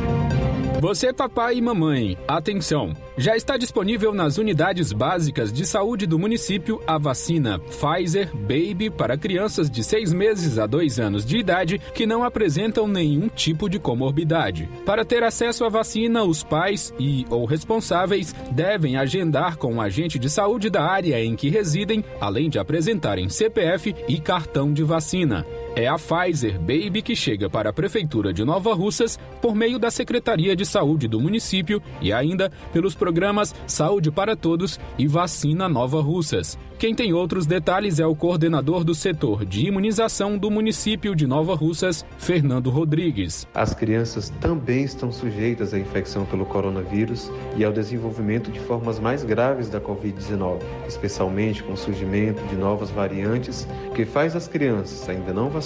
Você, 0.81 1.13
papai 1.13 1.57
e 1.57 1.61
mamãe, 1.61 2.17
atenção! 2.27 2.95
Já 3.15 3.37
está 3.37 3.55
disponível 3.55 4.15
nas 4.15 4.39
unidades 4.39 4.91
básicas 4.91 5.53
de 5.53 5.63
saúde 5.63 6.07
do 6.07 6.17
município 6.17 6.81
a 6.87 6.97
vacina 6.97 7.59
Pfizer 7.59 8.35
Baby 8.35 8.89
para 8.89 9.15
crianças 9.15 9.69
de 9.69 9.83
6 9.83 10.11
meses 10.11 10.57
a 10.57 10.65
2 10.65 10.99
anos 10.99 11.23
de 11.23 11.37
idade 11.37 11.79
que 11.93 12.07
não 12.07 12.23
apresentam 12.23 12.87
nenhum 12.87 13.27
tipo 13.27 13.69
de 13.69 13.77
comorbidade. 13.77 14.67
Para 14.83 15.05
ter 15.05 15.21
acesso 15.21 15.65
à 15.65 15.69
vacina, 15.69 16.23
os 16.23 16.41
pais 16.41 16.91
e 16.97 17.27
ou 17.29 17.45
responsáveis 17.45 18.33
devem 18.49 18.97
agendar 18.97 19.57
com 19.57 19.75
um 19.75 19.81
agente 19.81 20.17
de 20.17 20.31
saúde 20.31 20.71
da 20.71 20.83
área 20.83 21.23
em 21.23 21.35
que 21.35 21.47
residem, 21.47 22.03
além 22.19 22.49
de 22.49 22.57
apresentarem 22.57 23.29
CPF 23.29 23.93
e 24.07 24.19
cartão 24.19 24.73
de 24.73 24.81
vacina. 24.81 25.45
É 25.73 25.87
a 25.87 25.95
Pfizer 25.95 26.59
Baby 26.59 27.01
que 27.01 27.15
chega 27.15 27.49
para 27.49 27.69
a 27.69 27.73
Prefeitura 27.73 28.33
de 28.33 28.43
Nova 28.43 28.73
Russas 28.73 29.17
por 29.41 29.55
meio 29.55 29.79
da 29.79 29.89
Secretaria 29.89 30.53
de 30.53 30.65
Saúde 30.65 31.07
do 31.07 31.17
município 31.17 31.81
e 32.01 32.11
ainda 32.11 32.51
pelos 32.73 32.93
programas 32.93 33.55
Saúde 33.65 34.11
para 34.11 34.35
Todos 34.35 34.77
e 34.97 35.07
Vacina 35.07 35.69
Nova 35.69 36.01
Russas. 36.01 36.59
Quem 36.77 36.95
tem 36.95 37.13
outros 37.13 37.45
detalhes 37.45 37.99
é 37.99 38.05
o 38.05 38.15
coordenador 38.15 38.83
do 38.83 38.93
setor 38.93 39.45
de 39.45 39.67
imunização 39.67 40.37
do 40.37 40.49
município 40.49 41.15
de 41.15 41.27
Nova 41.27 41.55
Russas, 41.55 42.03
Fernando 42.17 42.71
Rodrigues. 42.71 43.47
As 43.53 43.73
crianças 43.73 44.29
também 44.41 44.83
estão 44.83 45.11
sujeitas 45.11 45.75
à 45.75 45.79
infecção 45.79 46.25
pelo 46.25 46.43
coronavírus 46.43 47.31
e 47.55 47.63
ao 47.63 47.71
desenvolvimento 47.71 48.51
de 48.51 48.59
formas 48.59 48.99
mais 48.99 49.23
graves 49.23 49.69
da 49.69 49.79
Covid-19, 49.79 50.59
especialmente 50.87 51.63
com 51.63 51.73
o 51.73 51.77
surgimento 51.77 52.43
de 52.47 52.55
novas 52.55 52.89
variantes 52.89 53.67
que 53.95 54.03
faz 54.03 54.35
as 54.35 54.47
crianças 54.47 55.07
ainda 55.07 55.31
não 55.31 55.49
vacinadas 55.49 55.60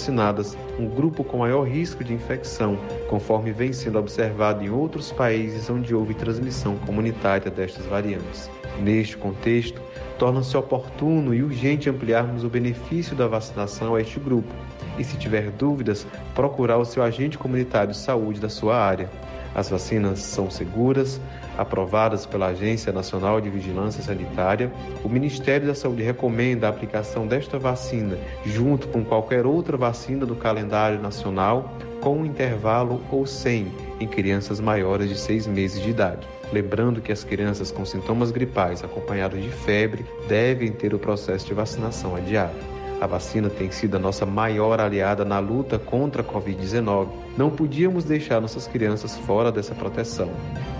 um 0.78 0.88
grupo 0.88 1.24
com 1.24 1.38
maior 1.38 1.62
risco 1.62 2.04
de 2.04 2.12
infecção, 2.12 2.78
conforme 3.08 3.52
vem 3.52 3.72
sendo 3.72 3.98
observado 3.98 4.62
em 4.62 4.70
outros 4.70 5.10
países 5.10 5.70
onde 5.70 5.94
houve 5.94 6.14
transmissão 6.14 6.76
comunitária 6.78 7.50
destas 7.50 7.86
variantes. 7.86 8.50
Neste 8.78 9.16
contexto, 9.16 9.80
torna-se 10.18 10.56
oportuno 10.56 11.34
e 11.34 11.42
urgente 11.42 11.88
ampliarmos 11.88 12.44
o 12.44 12.48
benefício 12.48 13.16
da 13.16 13.26
vacinação 13.26 13.94
a 13.94 14.00
este 14.00 14.20
grupo 14.20 14.52
e, 14.98 15.04
se 15.04 15.16
tiver 15.16 15.50
dúvidas, 15.50 16.06
procurar 16.34 16.78
o 16.78 16.84
seu 16.84 17.02
agente 17.02 17.38
comunitário 17.38 17.92
de 17.92 17.98
saúde 17.98 18.40
da 18.40 18.48
sua 18.48 18.76
área. 18.76 19.10
As 19.54 19.70
vacinas 19.70 20.18
são 20.20 20.50
seguras, 20.50 21.18
aprovadas 21.56 22.26
pela 22.26 22.48
Agência 22.48 22.92
Nacional 22.92 23.40
de 23.40 23.50
Vigilância 23.50 24.02
Sanitária. 24.02 24.72
O 25.02 25.08
Ministério 25.08 25.66
da 25.66 25.74
Saúde 25.74 26.02
recomenda 26.02 26.66
a 26.66 26.70
aplicação 26.70 27.26
desta 27.26 27.58
vacina 27.58 28.18
junto 28.44 28.88
com 28.88 29.04
qualquer 29.04 29.46
outra 29.46 29.76
vacina 29.76 30.26
do 30.26 30.36
calendário 30.36 31.00
nacional, 31.00 31.76
com 32.00 32.24
intervalo 32.24 33.00
ou 33.10 33.26
sem, 33.26 33.72
em 33.98 34.06
crianças 34.06 34.60
maiores 34.60 35.08
de 35.08 35.18
seis 35.18 35.46
meses 35.46 35.82
de 35.82 35.90
idade. 35.90 36.26
Lembrando 36.52 37.00
que 37.00 37.10
as 37.10 37.24
crianças 37.24 37.72
com 37.72 37.84
sintomas 37.84 38.30
gripais 38.30 38.84
acompanhados 38.84 39.42
de 39.42 39.48
febre 39.48 40.06
devem 40.28 40.70
ter 40.70 40.94
o 40.94 40.98
processo 40.98 41.46
de 41.46 41.54
vacinação 41.54 42.14
adiado. 42.14 42.75
A 43.00 43.06
vacina 43.06 43.50
tem 43.50 43.70
sido 43.70 43.96
a 43.96 44.00
nossa 44.00 44.24
maior 44.24 44.80
aliada 44.80 45.24
na 45.24 45.38
luta 45.38 45.78
contra 45.78 46.22
a 46.22 46.24
Covid-19. 46.24 47.08
Não 47.36 47.50
podíamos 47.50 48.04
deixar 48.04 48.40
nossas 48.40 48.66
crianças 48.66 49.16
fora 49.18 49.52
dessa 49.52 49.74
proteção. 49.74 50.30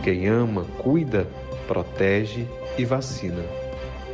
Quem 0.02 0.26
ama, 0.26 0.64
cuida, 0.78 1.28
protege 1.68 2.46
e 2.78 2.84
vacina. 2.84 3.44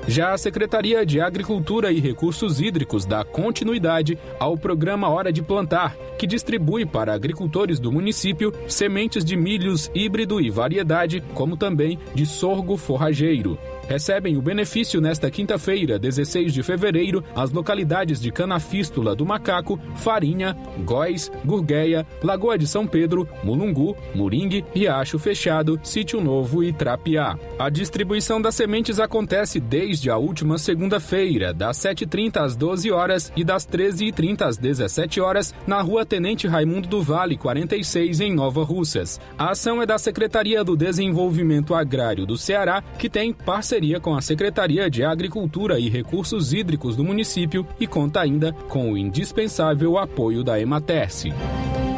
Já 0.08 0.32
a 0.32 0.38
Secretaria 0.38 1.06
de 1.06 1.20
Agricultura 1.20 1.92
e 1.92 2.00
Recursos 2.00 2.60
Hídricos 2.60 3.06
dá 3.06 3.24
continuidade 3.24 4.18
ao 4.36 4.56
programa 4.58 5.08
Hora 5.08 5.32
de 5.32 5.42
Plantar, 5.42 5.96
que 6.18 6.26
distribui 6.26 6.84
para 6.84 7.14
agricultores 7.14 7.78
do 7.78 7.92
município 7.92 8.52
sementes 8.66 9.24
de 9.24 9.36
milhos 9.36 9.88
híbrido 9.94 10.40
e 10.40 10.50
variedade, 10.50 11.22
como 11.34 11.56
também 11.56 12.00
de 12.12 12.26
sorgo 12.26 12.76
forrageiro 12.76 13.56
recebem 13.92 14.38
o 14.38 14.42
benefício 14.42 15.02
nesta 15.02 15.30
quinta-feira, 15.30 15.98
16 15.98 16.54
de 16.54 16.62
fevereiro, 16.62 17.22
as 17.36 17.50
localidades 17.50 18.22
de 18.22 18.32
Canafístula 18.32 19.14
do 19.14 19.26
Macaco, 19.26 19.78
Farinha, 19.96 20.56
Góis, 20.82 21.30
Gurgueia, 21.44 22.06
Lagoa 22.22 22.56
de 22.56 22.66
São 22.66 22.86
Pedro, 22.86 23.28
Mulungu, 23.44 23.94
Moringue, 24.14 24.64
Riacho 24.74 25.18
Fechado, 25.18 25.78
Sítio 25.82 26.22
Novo 26.22 26.64
e 26.64 26.72
Trapiá. 26.72 27.36
A 27.58 27.68
distribuição 27.68 28.40
das 28.40 28.54
sementes 28.54 28.98
acontece 28.98 29.60
desde 29.60 30.08
a 30.08 30.16
última 30.16 30.56
segunda-feira, 30.56 31.52
das 31.52 31.76
7h30 31.76 32.36
às 32.38 32.56
12 32.56 32.90
horas 32.90 33.30
e 33.36 33.44
das 33.44 33.66
13h30 33.66 34.40
às 34.40 34.56
17 34.56 35.20
horas, 35.20 35.54
na 35.66 35.82
rua 35.82 36.06
Tenente 36.06 36.48
Raimundo 36.48 36.88
do 36.88 37.02
Vale, 37.02 37.36
46, 37.36 38.20
em 38.20 38.34
Nova 38.34 38.64
Russas. 38.64 39.20
A 39.36 39.50
ação 39.50 39.82
é 39.82 39.86
da 39.86 39.98
Secretaria 39.98 40.64
do 40.64 40.78
Desenvolvimento 40.78 41.74
Agrário 41.74 42.24
do 42.24 42.38
Ceará, 42.38 42.82
que 42.98 43.10
tem 43.10 43.34
parceria 43.34 43.81
parceria 43.82 44.00
com 44.00 44.14
a 44.14 44.22
Secretaria 44.22 44.88
de 44.88 45.02
Agricultura 45.02 45.78
e 45.78 45.88
Recursos 45.88 46.52
Hídricos 46.52 46.94
do 46.94 47.02
município 47.02 47.66
e 47.80 47.86
conta 47.86 48.20
ainda 48.20 48.52
com 48.68 48.92
o 48.92 48.98
indispensável 48.98 49.98
apoio 49.98 50.44
da 50.44 50.60
Ematerce. 50.60 51.32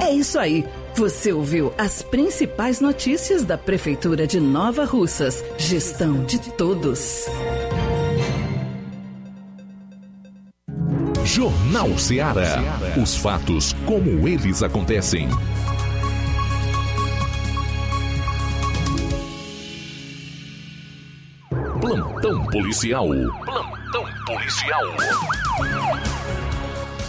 É 0.00 0.10
isso 0.10 0.38
aí. 0.38 0.64
Você 0.94 1.32
ouviu 1.32 1.74
as 1.76 2.00
principais 2.02 2.80
notícias 2.80 3.44
da 3.44 3.58
Prefeitura 3.58 4.26
de 4.26 4.40
Nova 4.40 4.84
Russas. 4.84 5.44
Gestão 5.58 6.24
de 6.24 6.38
todos. 6.52 7.26
Jornal 11.24 11.98
Ceará. 11.98 12.62
Os 13.02 13.16
fatos 13.16 13.74
como 13.84 14.26
eles 14.26 14.62
acontecem. 14.62 15.28
Plantão 21.84 22.46
policial. 22.46 23.08
Plantão 23.44 24.04
policial. 24.24 24.84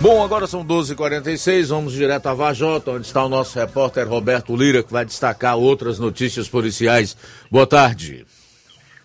Bom, 0.01 0.21
agora 0.21 0.47
são 0.47 0.65
12h46, 0.65 1.69
vamos 1.69 1.93
direto 1.93 2.28
a 2.28 2.34
Vajota, 2.34 2.91
onde 2.91 3.05
está 3.05 3.23
o 3.23 3.30
nosso 3.30 3.57
repórter 3.57 4.05
Roberto 4.05 4.53
Lira, 4.53 4.84
que 4.84 4.91
vai 4.91 5.05
destacar 5.05 5.57
outras 5.57 5.97
notícias 5.97 6.49
policiais. 6.49 7.15
Boa 7.49 7.65
tarde. 7.65 8.26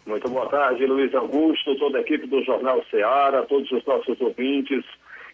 Muito 0.05 0.29
boa 0.29 0.49
tarde, 0.49 0.85
Luiz 0.87 1.15
Augusto, 1.15 1.79
toda 1.79 1.99
a 1.99 2.01
equipe 2.01 2.27
do 2.27 2.43
Jornal 2.43 2.83
Ceará, 2.91 3.41
todos 3.43 3.71
os 3.71 3.87
nossos 3.87 4.21
ouvintes 4.21 4.85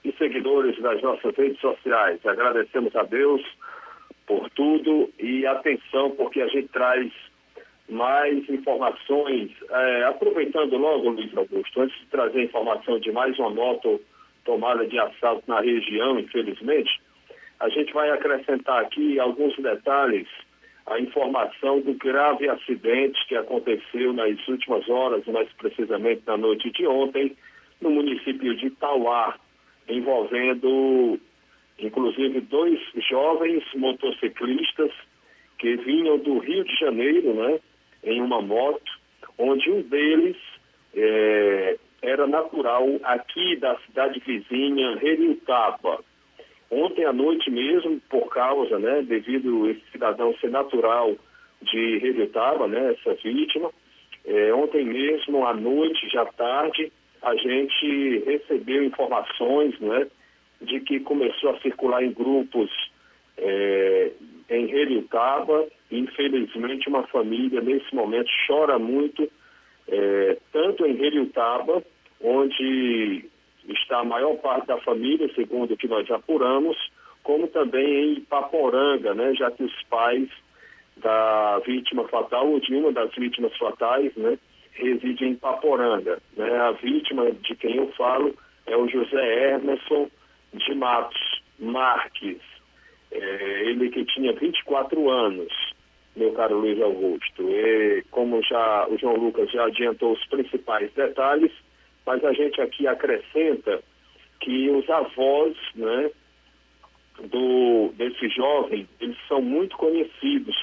e 0.04 0.12
seguidores 0.18 0.78
das 0.82 1.00
nossas 1.00 1.34
redes 1.34 1.58
sociais. 1.62 2.20
Agradecemos 2.26 2.94
a 2.94 3.04
Deus 3.04 3.40
por 4.26 4.50
tudo 4.50 5.08
e 5.18 5.46
atenção, 5.46 6.10
porque 6.10 6.42
a 6.42 6.48
gente 6.48 6.68
traz 6.68 7.10
mais 7.88 8.48
informações, 8.48 9.50
é, 9.70 10.04
aproveitando 10.04 10.76
logo, 10.76 11.10
Luiz 11.10 11.36
Augusto, 11.36 11.80
antes 11.80 11.98
de 12.00 12.06
trazer 12.06 12.44
informação 12.44 12.98
de 12.98 13.12
mais 13.12 13.38
uma 13.38 13.50
moto 13.50 14.00
tomada 14.44 14.86
de 14.86 14.98
assalto 14.98 15.44
na 15.46 15.60
região, 15.60 16.18
infelizmente, 16.18 17.00
a 17.60 17.68
gente 17.68 17.92
vai 17.92 18.10
acrescentar 18.10 18.82
aqui 18.82 19.18
alguns 19.18 19.56
detalhes, 19.56 20.26
a 20.86 21.00
informação 21.00 21.80
do 21.80 21.94
grave 21.94 22.48
acidente 22.48 23.18
que 23.26 23.34
aconteceu 23.34 24.12
nas 24.12 24.46
últimas 24.48 24.88
horas, 24.88 25.24
mais 25.26 25.48
precisamente 25.54 26.22
na 26.26 26.36
noite 26.36 26.70
de 26.70 26.86
ontem, 26.86 27.36
no 27.80 27.90
município 27.90 28.54
de 28.56 28.70
Tauá, 28.70 29.36
envolvendo 29.88 31.18
inclusive 31.78 32.40
dois 32.40 32.80
jovens 33.08 33.62
motociclistas 33.74 34.90
que 35.58 35.76
vinham 35.76 36.18
do 36.18 36.38
Rio 36.38 36.64
de 36.64 36.74
Janeiro, 36.76 37.34
né, 37.34 37.58
em 38.06 38.22
uma 38.22 38.40
moto, 38.40 38.90
onde 39.36 39.70
um 39.70 39.82
deles 39.82 40.36
é, 40.94 41.76
era 42.00 42.26
natural 42.26 42.86
aqui 43.02 43.56
da 43.56 43.76
cidade 43.80 44.20
vizinha, 44.20 44.96
Reriutaba. 44.96 45.98
Ontem 46.70 47.04
à 47.04 47.12
noite 47.12 47.50
mesmo, 47.50 48.00
por 48.08 48.28
causa, 48.32 48.78
né, 48.78 49.02
devido 49.02 49.68
esse 49.68 49.82
cidadão 49.92 50.34
ser 50.38 50.50
natural 50.50 51.14
de 51.62 51.98
Reriutaba, 51.98 52.66
né, 52.66 52.92
essa 52.92 53.14
vítima, 53.14 53.70
é, 54.24 54.54
ontem 54.54 54.84
mesmo 54.84 55.46
à 55.46 55.52
noite, 55.52 56.08
já 56.08 56.24
tarde, 56.24 56.92
a 57.22 57.34
gente 57.36 58.18
recebeu 58.24 58.84
informações, 58.84 59.78
né, 59.80 60.06
de 60.60 60.80
que 60.80 61.00
começou 61.00 61.50
a 61.50 61.60
circular 61.60 62.02
em 62.02 62.12
grupos 62.12 62.70
é, 63.36 64.12
Relutaba. 64.96 65.66
Infelizmente, 65.90 66.88
uma 66.88 67.06
família 67.06 67.60
nesse 67.60 67.94
momento 67.94 68.30
chora 68.46 68.78
muito, 68.78 69.30
é, 69.88 70.36
tanto 70.52 70.84
em 70.84 70.96
Relutaba, 70.96 71.82
onde 72.20 73.24
está 73.68 74.00
a 74.00 74.04
maior 74.04 74.36
parte 74.36 74.66
da 74.66 74.78
família, 74.78 75.32
segundo 75.34 75.74
o 75.74 75.76
que 75.76 75.88
nós 75.88 76.10
apuramos, 76.10 76.76
como 77.22 77.46
também 77.48 77.86
em 77.86 78.12
Ipaporanga, 78.18 79.14
né, 79.14 79.34
já 79.34 79.50
que 79.50 79.64
os 79.64 79.82
pais 79.84 80.28
da 80.96 81.58
vítima 81.66 82.06
fatal, 82.08 82.48
ou 82.48 82.60
de 82.60 82.74
uma 82.74 82.92
das 82.92 83.12
vítimas 83.14 83.56
fatais, 83.56 84.14
né, 84.16 84.38
reside 84.72 85.24
em 85.24 85.32
Ipaporanga. 85.32 86.18
Né? 86.36 86.56
A 86.58 86.72
vítima 86.72 87.30
de 87.32 87.54
quem 87.56 87.76
eu 87.76 87.88
falo 87.92 88.34
é 88.66 88.76
o 88.76 88.88
José 88.88 89.54
Emerson 89.54 90.08
de 90.54 90.74
Matos 90.74 91.42
Marques, 91.58 92.40
é, 93.16 93.62
ele 93.64 93.90
que 93.90 94.04
tinha 94.04 94.32
24 94.32 95.10
anos. 95.10 95.52
meu 96.14 96.32
caro 96.32 96.58
Luiz 96.58 96.80
Augusto. 96.80 97.42
E 97.50 98.02
como 98.10 98.42
já 98.42 98.86
o 98.88 98.98
João 98.98 99.16
Lucas 99.16 99.50
já 99.50 99.66
adiantou 99.66 100.12
os 100.12 100.26
principais 100.26 100.92
detalhes, 100.92 101.52
mas 102.04 102.24
a 102.24 102.32
gente 102.32 102.60
aqui 102.60 102.86
acrescenta 102.86 103.82
que 104.40 104.70
os 104.70 104.88
avós, 104.88 105.56
né, 105.74 106.10
do 107.30 107.92
desse 107.96 108.28
jovem, 108.28 108.88
eles 109.00 109.16
são 109.26 109.40
muito 109.40 109.76
conhecidos, 109.76 110.56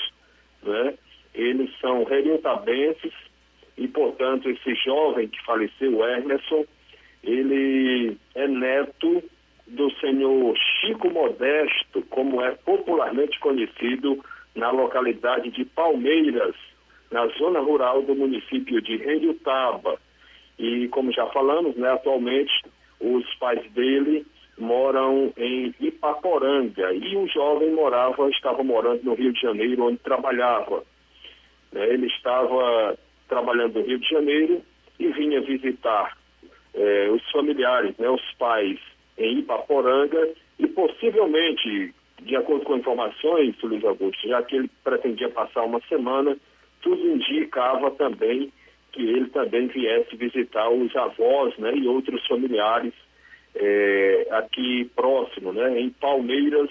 né? 0.62 0.94
Eles 1.34 1.70
são 1.80 2.04
rerintabenses 2.04 3.14
e, 3.78 3.88
portanto, 3.88 4.50
esse 4.50 4.76
jovem 4.76 5.28
que 5.28 5.44
faleceu, 5.44 6.08
Emerson, 6.08 6.66
ele 7.24 8.18
é 8.36 8.48
neto 8.48 9.24
do 9.74 9.92
senhor 10.00 10.56
Chico 10.58 11.10
Modesto, 11.10 12.02
como 12.10 12.42
é 12.42 12.52
popularmente 12.52 13.40
conhecido 13.40 14.24
na 14.56 14.72
localidade 14.72 15.50
de 15.50 15.66
Palmeiras, 15.66 16.56
na 17.12 17.28
zona 17.40 17.60
rural 17.60 18.02
do 18.04 18.16
município 18.16 18.82
de 18.82 18.98
Reiutaba. 18.98 19.98
E 20.58 20.88
como 20.90 21.12
já 21.12 21.26
falamos, 21.28 21.76
né, 21.76 21.92
atualmente 21.92 22.54
os 23.00 23.26
pais 23.36 23.70
dele 23.72 24.26
moram 24.58 25.34
em 25.36 25.74
Ipaporanga 25.80 26.94
e 26.94 27.16
o 27.18 27.28
jovem 27.28 27.72
morava, 27.72 28.30
estava 28.30 28.64
morando 28.64 29.04
no 29.04 29.16
Rio 29.16 29.34
de 29.34 29.42
Janeiro, 29.42 29.86
onde 29.86 29.98
trabalhava. 29.98 30.84
Né, 31.72 31.90
ele 31.90 32.08
estava 32.08 32.98
trabalhando 33.28 33.80
no 33.80 33.86
Rio 33.86 34.00
de 34.00 34.08
Janeiro 34.08 34.62
e 35.00 35.08
vinha 35.08 35.42
visitar 35.42 36.16
eh, 36.76 37.10
os 37.12 37.32
familiares, 37.32 37.98
né, 37.98 38.08
os 38.08 38.34
pais 38.38 38.80
em 39.18 39.40
Ipaporanga 39.40 40.30
e 40.60 40.68
possivelmente, 40.68 41.94
de 42.22 42.36
acordo 42.36 42.66
com 42.66 42.78
informações, 42.78 43.56
Luiz 43.62 43.84
Augusto, 43.84 44.28
já 44.28 44.42
que 44.44 44.56
ele 44.56 44.70
pretendia 44.84 45.30
passar 45.30 45.64
uma 45.64 45.82
semana, 45.88 46.38
tudo 46.82 47.08
indicava 47.08 47.92
também 47.92 48.52
que 48.92 49.02
ele 49.02 49.28
também 49.30 49.68
viesse 49.68 50.16
visitar 50.16 50.70
os 50.70 50.96
avós 50.96 51.58
né, 51.58 51.74
e 51.76 51.88
outros 51.88 52.26
familiares 52.28 52.94
eh, 53.56 54.28
aqui 54.32 54.90
próximo, 54.96 55.52
né, 55.52 55.80
em 55.80 55.90
Palmeiras, 55.90 56.70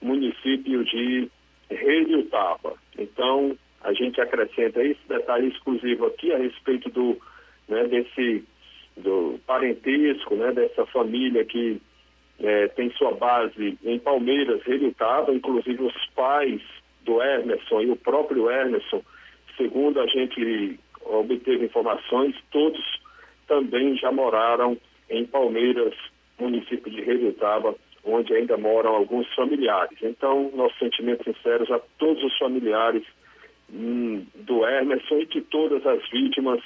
município 0.00 0.82
de 0.84 1.30
Reiutaba. 1.68 2.74
Então, 2.98 3.56
a 3.82 3.92
gente 3.92 4.20
acrescenta 4.20 4.82
esse 4.82 5.00
detalhe 5.06 5.48
exclusivo 5.48 6.06
aqui 6.06 6.32
a 6.32 6.38
respeito 6.38 6.88
do, 6.90 7.18
né, 7.68 7.84
desse 7.84 8.44
do 9.00 9.40
parentesco, 9.46 10.34
né, 10.34 10.52
dessa 10.52 10.86
família 10.86 11.44
que 11.44 11.80
é, 12.38 12.68
tem 12.68 12.90
sua 12.92 13.12
base 13.12 13.78
em 13.84 13.98
Palmeiras, 13.98 14.62
Relutado, 14.62 15.32
inclusive 15.32 15.82
os 15.82 16.06
pais 16.14 16.60
do 17.02 17.22
Emerson 17.22 17.82
e 17.82 17.90
o 17.90 17.96
próprio 17.96 18.50
Emerson, 18.50 19.02
segundo 19.56 20.00
a 20.00 20.06
gente 20.06 20.78
obteve 21.02 21.66
informações, 21.66 22.34
todos 22.50 22.80
também 23.46 23.96
já 23.96 24.12
moraram 24.12 24.76
em 25.08 25.26
Palmeiras, 25.26 25.94
município 26.38 26.90
de 26.90 27.02
Relutaba, 27.02 27.74
onde 28.04 28.32
ainda 28.32 28.56
moram 28.56 28.94
alguns 28.94 29.26
familiares. 29.34 29.98
Então, 30.02 30.50
nossos 30.54 30.78
sentimentos 30.78 31.24
sinceros 31.24 31.70
a 31.70 31.78
todos 31.98 32.22
os 32.22 32.38
familiares 32.38 33.04
hum, 33.70 34.24
do 34.34 34.66
Emerson 34.66 35.16
e 35.16 35.26
de 35.26 35.40
todas 35.42 35.84
as 35.86 36.08
vítimas 36.10 36.60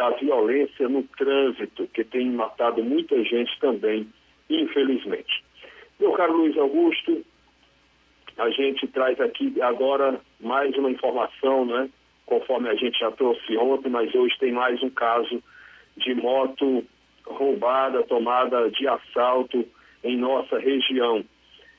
da 0.00 0.08
violência 0.12 0.88
no 0.88 1.02
trânsito, 1.02 1.86
que 1.88 2.02
tem 2.02 2.30
matado 2.30 2.82
muita 2.82 3.22
gente 3.22 3.52
também, 3.60 4.08
infelizmente. 4.48 5.44
Meu 6.00 6.12
caro 6.12 6.38
Luiz 6.38 6.56
Augusto, 6.56 7.22
a 8.38 8.48
gente 8.48 8.88
traz 8.88 9.20
aqui 9.20 9.60
agora 9.60 10.18
mais 10.40 10.74
uma 10.78 10.90
informação, 10.90 11.66
né? 11.66 11.90
Conforme 12.24 12.70
a 12.70 12.74
gente 12.76 12.98
já 12.98 13.10
trouxe 13.10 13.58
ontem, 13.58 13.90
mas 13.90 14.14
hoje 14.14 14.38
tem 14.38 14.52
mais 14.52 14.82
um 14.82 14.88
caso 14.88 15.42
de 15.98 16.14
moto 16.14 16.82
roubada, 17.26 18.02
tomada 18.04 18.70
de 18.70 18.88
assalto 18.88 19.66
em 20.02 20.16
nossa 20.16 20.58
região. 20.58 21.22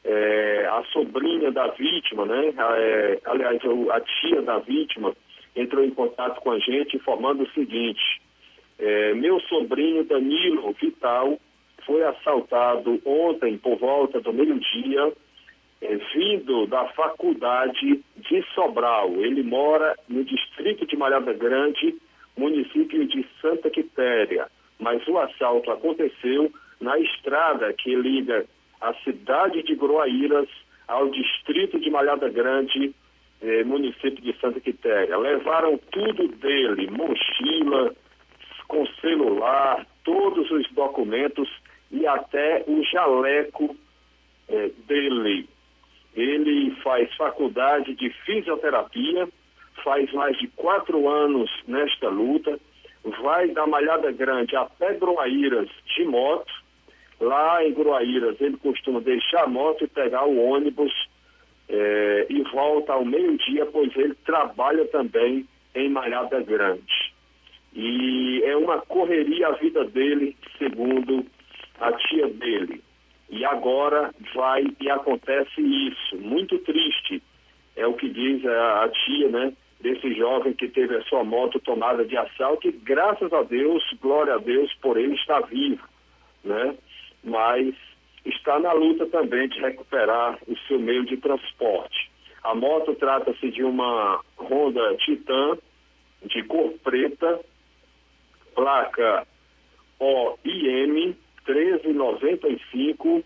É, 0.03 0.67
a 0.72 0.84
sobrinha 0.93 1.51
da 1.51 1.69
vítima, 1.69 2.28
né? 2.28 2.53
É, 2.55 3.19
aliás, 3.26 3.59
a 3.91 3.99
tia 4.01 4.43
da 4.43 4.59
vítima, 4.59 5.11
entrou 5.55 5.83
em 5.83 5.91
contato 5.91 6.39
com 6.41 6.51
a 6.51 6.59
gente 6.59 6.95
informando 6.97 7.43
o 7.43 7.51
seguinte: 7.51 8.21
é, 8.79 9.13
meu 9.13 9.39
sobrinho 9.41 10.03
Danilo 10.03 10.73
Vital 10.73 11.39
foi 11.85 12.03
assaltado 12.03 13.01
ontem 13.05 13.57
por 13.57 13.77
volta 13.77 14.19
do 14.19 14.33
meio-dia, 14.33 15.13
é, 15.81 15.95
vindo 16.13 16.67
da 16.67 16.85
faculdade 16.89 18.03
de 18.17 18.43
Sobral. 18.53 19.15
Ele 19.17 19.43
mora 19.43 19.95
no 20.07 20.23
distrito 20.23 20.85
de 20.85 20.95
Malhada 20.95 21.33
Grande, 21.33 21.95
município 22.37 23.05
de 23.07 23.25
Santa 23.41 23.69
Quitéria. 23.69 24.47
Mas 24.79 25.05
o 25.07 25.17
assalto 25.17 25.71
aconteceu 25.71 26.51
na 26.79 26.97
estrada 26.99 27.71
que 27.73 27.95
liga 27.95 28.45
a 28.79 28.93
cidade 29.03 29.61
de 29.63 29.75
Groaíras 29.75 30.49
ao 30.87 31.09
distrito 31.09 31.79
de 31.79 31.89
Malhada 31.89 32.27
Grande, 32.29 32.93
eh, 33.41 33.63
município 33.63 34.21
de 34.21 34.33
Santa 34.39 34.59
Quitéria. 34.59 35.17
Levaram 35.17 35.79
tudo 35.91 36.27
dele, 36.27 36.89
mochila, 36.91 37.93
com 38.67 38.85
celular, 39.01 39.85
todos 40.03 40.49
os 40.51 40.69
documentos 40.71 41.49
e 41.91 42.05
até 42.07 42.63
o 42.67 42.83
jaleco 42.83 43.75
eh, 44.47 44.71
dele. 44.87 45.49
Ele 46.15 46.71
faz 46.83 47.13
faculdade 47.15 47.95
de 47.95 48.09
fisioterapia, 48.25 49.27
faz 49.83 50.11
mais 50.13 50.37
de 50.37 50.47
quatro 50.49 51.09
anos 51.09 51.49
nesta 51.67 52.09
luta, 52.09 52.59
vai 53.21 53.47
da 53.49 53.65
Malhada 53.65 54.11
Grande 54.11 54.55
até 54.55 54.93
Groaíras 54.93 55.69
de 55.95 56.05
moto. 56.05 56.51
Lá 57.19 57.65
em 57.65 57.73
Groaíras 57.73 58.39
ele 58.39 58.57
costuma 58.57 58.99
deixar 58.99 59.43
a 59.43 59.47
moto 59.47 59.83
e 59.83 59.87
pegar 59.87 60.25
o 60.25 60.37
ônibus 60.37 60.91
é, 61.72 62.26
e 62.30 62.41
volta 62.51 62.91
ao 62.93 63.05
meio-dia, 63.05 63.65
pois 63.65 63.95
ele 63.95 64.13
trabalha 64.26 64.86
também 64.88 65.47
em 65.74 65.89
Malhada 65.89 66.41
Grande. 66.41 67.13
E 67.74 68.43
é 68.43 68.55
uma 68.57 68.80
correria 68.82 69.47
a 69.47 69.51
vida 69.53 69.86
dele, 69.86 70.36
segundo 70.57 71.26
a 71.80 71.93
tia 71.93 72.28
dele. 72.28 72.84
E 73.30 73.45
agora 73.45 74.13
vai 74.36 74.65
e 74.82 74.89
acontece 74.89 75.61
isso. 75.61 76.17
Muito 76.17 76.59
triste. 76.59 77.24
É 77.78 77.88
o 77.88 77.93
que 77.93 78.09
diz 78.09 78.45
a, 78.45 78.84
a 78.84 78.89
tia, 78.89 79.30
né? 79.30 79.53
Desse 79.80 80.13
jovem 80.13 80.53
que 80.53 80.67
teve 80.67 80.97
a 80.97 81.01
sua 81.03 81.24
moto 81.24 81.59
tomada 81.61 82.03
de 82.03 82.17
assalto 82.17 82.67
e 82.67 82.72
graças 82.72 83.32
a 83.32 83.41
Deus, 83.43 83.82
glória 84.01 84.36
a 84.36 84.38
Deus, 84.38 84.72
por 84.82 84.97
ele 84.97 85.15
estar 85.15 85.39
vivo, 85.43 85.88
né? 86.43 86.76
Mas 87.24 87.74
está 88.26 88.59
na 88.59 88.72
luta 88.72 89.05
também 89.07 89.47
de 89.47 89.59
recuperar 89.59 90.38
o 90.47 90.57
seu 90.67 90.80
meio 90.80 91.05
de 91.05 91.17
transporte. 91.17 92.11
A 92.43 92.55
moto 92.55 92.95
trata-se 92.95 93.51
de 93.51 93.63
uma 93.63 94.22
Honda 94.38 94.95
Titan 94.97 95.57
de 96.24 96.43
cor 96.43 96.74
preta, 96.84 97.39
placa 98.55 99.28
OIM 99.99 101.15
1395 101.47 103.24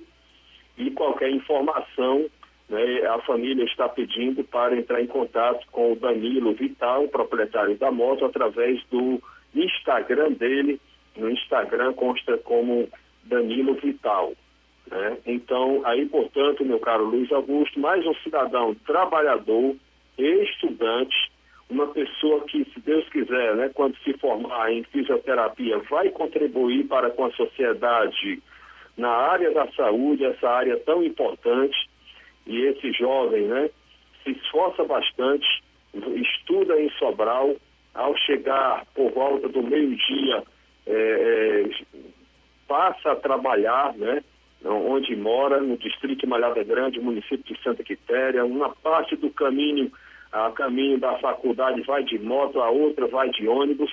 e 0.78 0.92
qualquer 0.92 1.32
informação 1.32 2.30
né, 2.70 3.06
a 3.08 3.20
família 3.22 3.64
está 3.66 3.88
pedindo 3.88 4.44
para 4.44 4.76
entrar 4.76 5.02
em 5.02 5.08
contato 5.08 5.66
com 5.72 5.94
o 5.94 5.96
Danilo 5.96 6.54
Vital, 6.54 7.08
proprietário 7.08 7.78
da 7.78 7.92
moto, 7.92 8.26
através 8.26 8.84
do 8.86 9.22
Instagram 9.54 10.32
dele. 10.34 10.82
No 11.16 11.30
Instagram 11.30 11.94
consta 11.94 12.38
como 12.40 12.90
Danilo 13.24 13.76
Vital. 13.76 14.34
Né? 14.90 15.18
Então, 15.26 15.82
aí, 15.86 16.06
portanto, 16.06 16.64
meu 16.64 16.80
caro 16.80 17.06
Luiz 17.06 17.32
Augusto, 17.32 17.80
mais 17.80 18.06
um 18.06 18.14
cidadão 18.16 18.76
trabalhador, 18.86 19.76
estudante, 20.18 21.16
uma 21.70 21.88
pessoa 21.88 22.42
que, 22.42 22.64
se 22.66 22.80
Deus 22.80 23.08
quiser, 23.10 23.56
né, 23.56 23.72
quando 23.74 23.98
se 23.98 24.14
formar 24.14 24.72
em 24.72 24.84
fisioterapia, 24.84 25.80
vai 25.90 26.10
contribuir 26.10 26.86
para 26.86 27.10
com 27.10 27.26
a 27.26 27.32
sociedade 27.32 28.42
na 28.98 29.10
área 29.10 29.52
da 29.52 29.68
saúde, 29.72 30.24
essa 30.24 30.48
área 30.48 30.78
tão 30.78 31.04
importante, 31.04 31.76
e 32.46 32.62
esse 32.62 32.92
jovem, 32.94 33.46
né, 33.48 33.70
se 34.24 34.32
esforça 34.32 34.84
bastante, 34.84 35.46
estuda 35.94 36.80
em 36.80 36.90
Sobral, 36.92 37.56
ao 37.94 38.16
chegar 38.18 38.86
por 38.94 39.12
volta 39.12 39.50
do 39.50 39.64
meio-dia, 39.64 40.44
é, 40.86 41.64
passa 42.68 43.14
a 43.14 43.16
trabalhar, 43.16 43.94
né, 43.96 44.24
onde 44.72 45.16
mora, 45.16 45.62
no 45.62 45.78
distrito 45.78 46.22
de 46.22 46.28
Malhada 46.28 46.64
Grande, 46.64 47.00
município 47.00 47.44
de 47.44 47.62
Santa 47.62 47.84
Quitéria. 47.84 48.44
Uma 48.44 48.70
parte 48.70 49.16
do 49.16 49.30
caminho, 49.30 49.92
a 50.32 50.50
caminho 50.52 51.00
da 51.00 51.18
faculdade 51.20 51.82
vai 51.82 52.04
de 52.04 52.18
moto, 52.18 52.60
a 52.60 52.70
outra 52.70 53.08
vai 53.08 53.30
de 53.30 53.48
ônibus. 53.48 53.92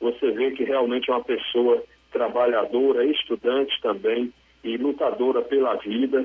Você 0.00 0.30
vê 0.30 0.50
que 0.52 0.64
realmente 0.64 1.10
é 1.10 1.12
uma 1.14 1.24
pessoa 1.24 1.82
trabalhadora, 2.10 3.04
estudante 3.04 3.78
também 3.82 4.32
e 4.62 4.76
lutadora 4.76 5.42
pela 5.42 5.74
vida, 5.74 6.24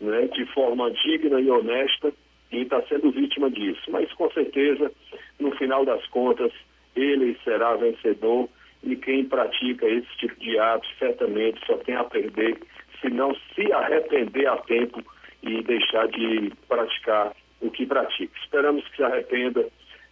né, 0.00 0.26
de 0.28 0.44
forma 0.52 0.90
digna 0.90 1.40
e 1.40 1.50
honesta. 1.50 2.12
e 2.52 2.62
está 2.62 2.82
sendo 2.88 3.12
vítima 3.12 3.48
disso. 3.48 3.80
Mas 3.90 4.12
com 4.14 4.28
certeza, 4.32 4.90
no 5.38 5.52
final 5.52 5.84
das 5.84 6.04
contas, 6.08 6.52
ele 6.96 7.38
será 7.44 7.76
vencedor 7.76 8.48
e 8.82 8.96
quem 8.96 9.24
pratica 9.24 9.86
esse 9.86 10.08
tipo 10.16 10.34
de 10.40 10.58
ato 10.58 10.86
certamente 10.98 11.64
só 11.64 11.76
tem 11.76 11.94
a 11.94 12.02
perder 12.02 12.58
se 13.00 13.08
não 13.08 13.34
se 13.54 13.72
arrepender 13.72 14.46
a 14.46 14.56
tempo 14.58 15.02
e 15.42 15.62
deixar 15.62 16.06
de 16.08 16.52
praticar 16.68 17.32
o 17.60 17.70
que 17.70 17.86
pratica. 17.86 18.32
Esperamos 18.42 18.86
que 18.88 18.96
se 18.96 19.02
arrependa 19.02 19.66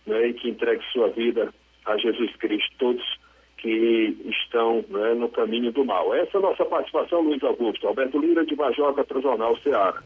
né, 0.07 0.29
e 0.29 0.35
que 0.35 0.49
entregue 0.49 0.83
sua 0.93 1.09
vida 1.11 1.53
a 1.87 1.97
Jesus 1.97 2.35
Cristo, 2.37 2.71
todos 2.79 3.19
que 3.59 4.17
estão 4.25 4.85
né, 4.89 5.15
no 5.15 5.29
caminho 5.29 5.73
do 5.73 5.85
mal. 5.85 6.15
Essa 6.15 6.37
é 6.37 6.39
a 6.39 6.43
nossa 6.43 6.65
participação, 6.65 7.21
Luiz 7.21 7.43
Augusto. 7.43 7.87
Alberto 7.87 8.19
Lira, 8.19 8.45
de 8.47 8.55
Bajoca, 8.55 9.05
para 9.05 9.21
Jornal 9.21 9.57
Ceará. 9.59 10.01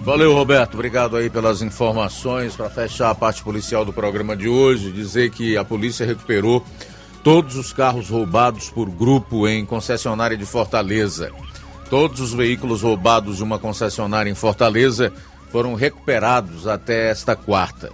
Valeu, 0.00 0.32
Roberto. 0.32 0.74
Obrigado 0.74 1.16
aí 1.16 1.30
pelas 1.30 1.62
informações. 1.62 2.56
Para 2.56 2.68
fechar 2.68 3.10
a 3.10 3.14
parte 3.14 3.42
policial 3.42 3.84
do 3.84 3.92
programa 3.92 4.36
de 4.36 4.48
hoje, 4.48 4.92
dizer 4.92 5.30
que 5.30 5.56
a 5.56 5.64
polícia 5.64 6.04
recuperou 6.04 6.62
todos 7.22 7.56
os 7.56 7.72
carros 7.72 8.08
roubados 8.08 8.70
por 8.70 8.88
grupo 8.88 9.48
em 9.48 9.64
concessionária 9.64 10.36
de 10.36 10.46
Fortaleza. 10.46 11.32
Todos 11.88 12.20
os 12.20 12.34
veículos 12.34 12.82
roubados 12.82 13.36
de 13.36 13.44
uma 13.44 13.58
concessionária 13.58 14.30
em 14.30 14.34
Fortaleza 14.34 15.12
foram 15.50 15.74
recuperados 15.74 16.66
até 16.66 17.10
esta 17.10 17.36
quarta. 17.36 17.90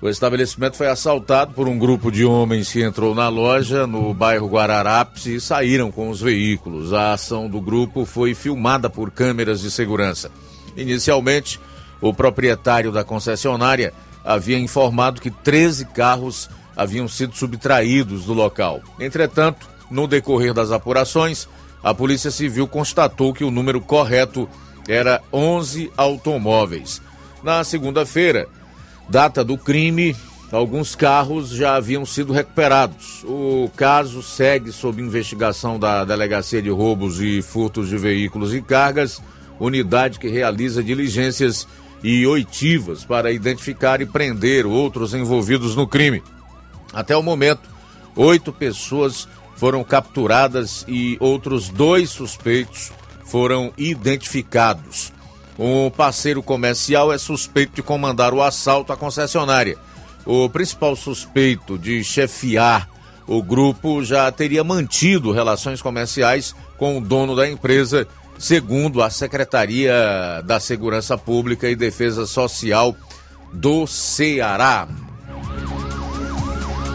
O 0.00 0.08
estabelecimento 0.08 0.76
foi 0.76 0.86
assaltado 0.86 1.54
por 1.54 1.66
um 1.66 1.78
grupo 1.78 2.12
de 2.12 2.24
homens 2.24 2.70
que 2.70 2.82
entrou 2.82 3.14
na 3.14 3.28
loja 3.28 3.86
no 3.86 4.12
bairro 4.12 4.46
Guararapes 4.46 5.26
e 5.26 5.40
saíram 5.40 5.90
com 5.90 6.10
os 6.10 6.20
veículos. 6.20 6.92
A 6.92 7.14
ação 7.14 7.48
do 7.48 7.60
grupo 7.60 8.04
foi 8.04 8.34
filmada 8.34 8.90
por 8.90 9.10
câmeras 9.10 9.62
de 9.62 9.70
segurança. 9.70 10.30
Inicialmente, 10.76 11.58
o 12.00 12.12
proprietário 12.12 12.92
da 12.92 13.02
concessionária 13.02 13.94
havia 14.24 14.58
informado 14.58 15.20
que 15.20 15.30
13 15.30 15.86
carros 15.86 16.50
haviam 16.76 17.08
sido 17.08 17.34
subtraídos 17.34 18.26
do 18.26 18.34
local. 18.34 18.82
Entretanto, 19.00 19.66
no 19.90 20.06
decorrer 20.06 20.52
das 20.52 20.70
apurações, 20.70 21.48
a 21.84 21.92
Polícia 21.92 22.30
Civil 22.30 22.66
constatou 22.66 23.34
que 23.34 23.44
o 23.44 23.50
número 23.50 23.78
correto 23.78 24.48
era 24.88 25.20
11 25.30 25.92
automóveis. 25.94 27.02
Na 27.42 27.62
segunda-feira, 27.62 28.48
data 29.06 29.44
do 29.44 29.58
crime, 29.58 30.16
alguns 30.50 30.94
carros 30.94 31.50
já 31.50 31.76
haviam 31.76 32.06
sido 32.06 32.32
recuperados. 32.32 33.22
O 33.24 33.70
caso 33.76 34.22
segue 34.22 34.72
sob 34.72 35.02
investigação 35.02 35.78
da 35.78 36.06
Delegacia 36.06 36.62
de 36.62 36.70
Roubos 36.70 37.20
e 37.20 37.42
Furtos 37.42 37.90
de 37.90 37.98
Veículos 37.98 38.54
e 38.54 38.62
Cargas, 38.62 39.22
unidade 39.60 40.18
que 40.18 40.28
realiza 40.28 40.82
diligências 40.82 41.68
e 42.02 42.26
oitivas 42.26 43.04
para 43.04 43.30
identificar 43.30 44.00
e 44.00 44.06
prender 44.06 44.64
outros 44.64 45.12
envolvidos 45.12 45.76
no 45.76 45.86
crime. 45.86 46.22
Até 46.94 47.14
o 47.14 47.22
momento, 47.22 47.68
oito 48.16 48.50
pessoas 48.54 49.28
foram 49.56 49.82
capturadas 49.84 50.84
e 50.88 51.16
outros 51.20 51.68
dois 51.68 52.10
suspeitos 52.10 52.92
foram 53.24 53.72
identificados. 53.76 55.12
Um 55.58 55.90
parceiro 55.90 56.42
comercial 56.42 57.12
é 57.12 57.18
suspeito 57.18 57.76
de 57.76 57.82
comandar 57.82 58.34
o 58.34 58.42
assalto 58.42 58.92
à 58.92 58.96
concessionária. 58.96 59.76
O 60.26 60.48
principal 60.48 60.96
suspeito 60.96 61.78
de 61.78 62.02
chefiar 62.02 62.88
o 63.26 63.42
grupo 63.42 64.04
já 64.04 64.30
teria 64.30 64.62
mantido 64.62 65.32
relações 65.32 65.80
comerciais 65.80 66.54
com 66.76 66.98
o 66.98 67.00
dono 67.00 67.34
da 67.34 67.48
empresa, 67.48 68.06
segundo 68.38 69.02
a 69.02 69.08
Secretaria 69.08 70.42
da 70.44 70.60
Segurança 70.60 71.16
Pública 71.16 71.68
e 71.68 71.76
Defesa 71.76 72.26
Social 72.26 72.94
do 73.52 73.86
Ceará. 73.86 74.88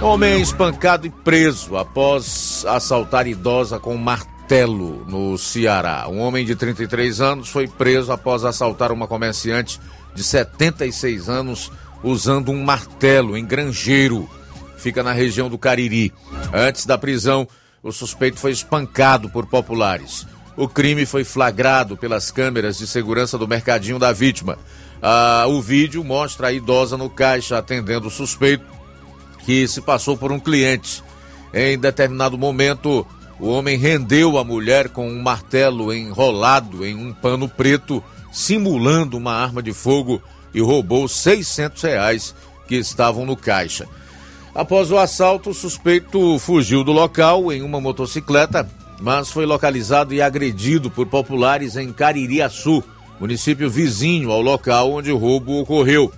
Homem 0.01 0.41
espancado 0.41 1.05
e 1.05 1.09
preso 1.09 1.75
após 1.75 2.65
assaltar 2.65 3.27
idosa 3.27 3.79
com 3.79 3.95
martelo 3.97 4.39
Martelo, 4.49 5.05
no 5.07 5.37
Ceará. 5.37 6.07
Um 6.09 6.17
homem 6.21 6.43
de 6.43 6.55
33 6.55 7.21
anos 7.21 7.49
foi 7.49 7.67
preso 7.67 8.11
após 8.11 8.43
assaltar 8.43 8.91
uma 8.91 9.07
comerciante 9.07 9.79
de 10.15 10.23
76 10.23 11.29
anos 11.29 11.71
usando 12.01 12.51
um 12.51 12.63
martelo 12.63 13.37
em 13.37 13.45
Grangeiro. 13.45 14.27
Fica 14.75 15.03
na 15.03 15.11
região 15.11 15.49
do 15.49 15.57
Cariri. 15.59 16.11
Antes 16.51 16.87
da 16.87 16.97
prisão, 16.97 17.47
o 17.83 17.91
suspeito 17.91 18.39
foi 18.39 18.49
espancado 18.49 19.29
por 19.29 19.45
populares. 19.45 20.25
O 20.57 20.67
crime 20.67 21.05
foi 21.05 21.23
flagrado 21.23 21.95
pelas 21.95 22.31
câmeras 22.31 22.79
de 22.79 22.87
segurança 22.87 23.37
do 23.37 23.47
mercadinho 23.47 23.99
da 23.99 24.11
vítima. 24.11 24.57
Ah, 24.99 25.45
o 25.47 25.61
vídeo 25.61 26.03
mostra 26.03 26.47
a 26.47 26.51
idosa 26.51 26.97
no 26.97 27.07
caixa 27.07 27.55
atendendo 27.55 28.07
o 28.07 28.11
suspeito, 28.11 28.65
que 29.45 29.67
se 29.67 29.81
passou 29.81 30.17
por 30.17 30.31
um 30.31 30.39
cliente. 30.39 31.03
Em 31.53 31.77
determinado 31.77 32.37
momento, 32.37 33.05
o 33.39 33.47
homem 33.47 33.77
rendeu 33.77 34.37
a 34.37 34.43
mulher 34.43 34.89
com 34.89 35.09
um 35.09 35.21
martelo 35.21 35.93
enrolado 35.93 36.85
em 36.85 36.95
um 36.95 37.13
pano 37.13 37.47
preto, 37.47 38.03
simulando 38.31 39.17
uma 39.17 39.33
arma 39.33 39.63
de 39.63 39.73
fogo 39.73 40.21
e 40.53 40.61
roubou 40.61 41.07
600 41.07 41.81
reais 41.83 42.35
que 42.67 42.75
estavam 42.75 43.25
no 43.25 43.35
caixa. 43.35 43.87
Após 44.53 44.91
o 44.91 44.97
assalto, 44.97 45.51
o 45.51 45.53
suspeito 45.53 46.37
fugiu 46.39 46.83
do 46.83 46.91
local 46.91 47.51
em 47.51 47.61
uma 47.61 47.79
motocicleta, 47.79 48.69
mas 48.99 49.31
foi 49.31 49.45
localizado 49.45 50.13
e 50.13 50.21
agredido 50.21 50.91
por 50.91 51.07
populares 51.07 51.77
em 51.77 51.93
Caririaçu, 51.93 52.83
município 53.19 53.69
vizinho 53.69 54.31
ao 54.31 54.41
local 54.41 54.91
onde 54.91 55.11
o 55.11 55.17
roubo 55.17 55.59
ocorreu. 55.59 56.11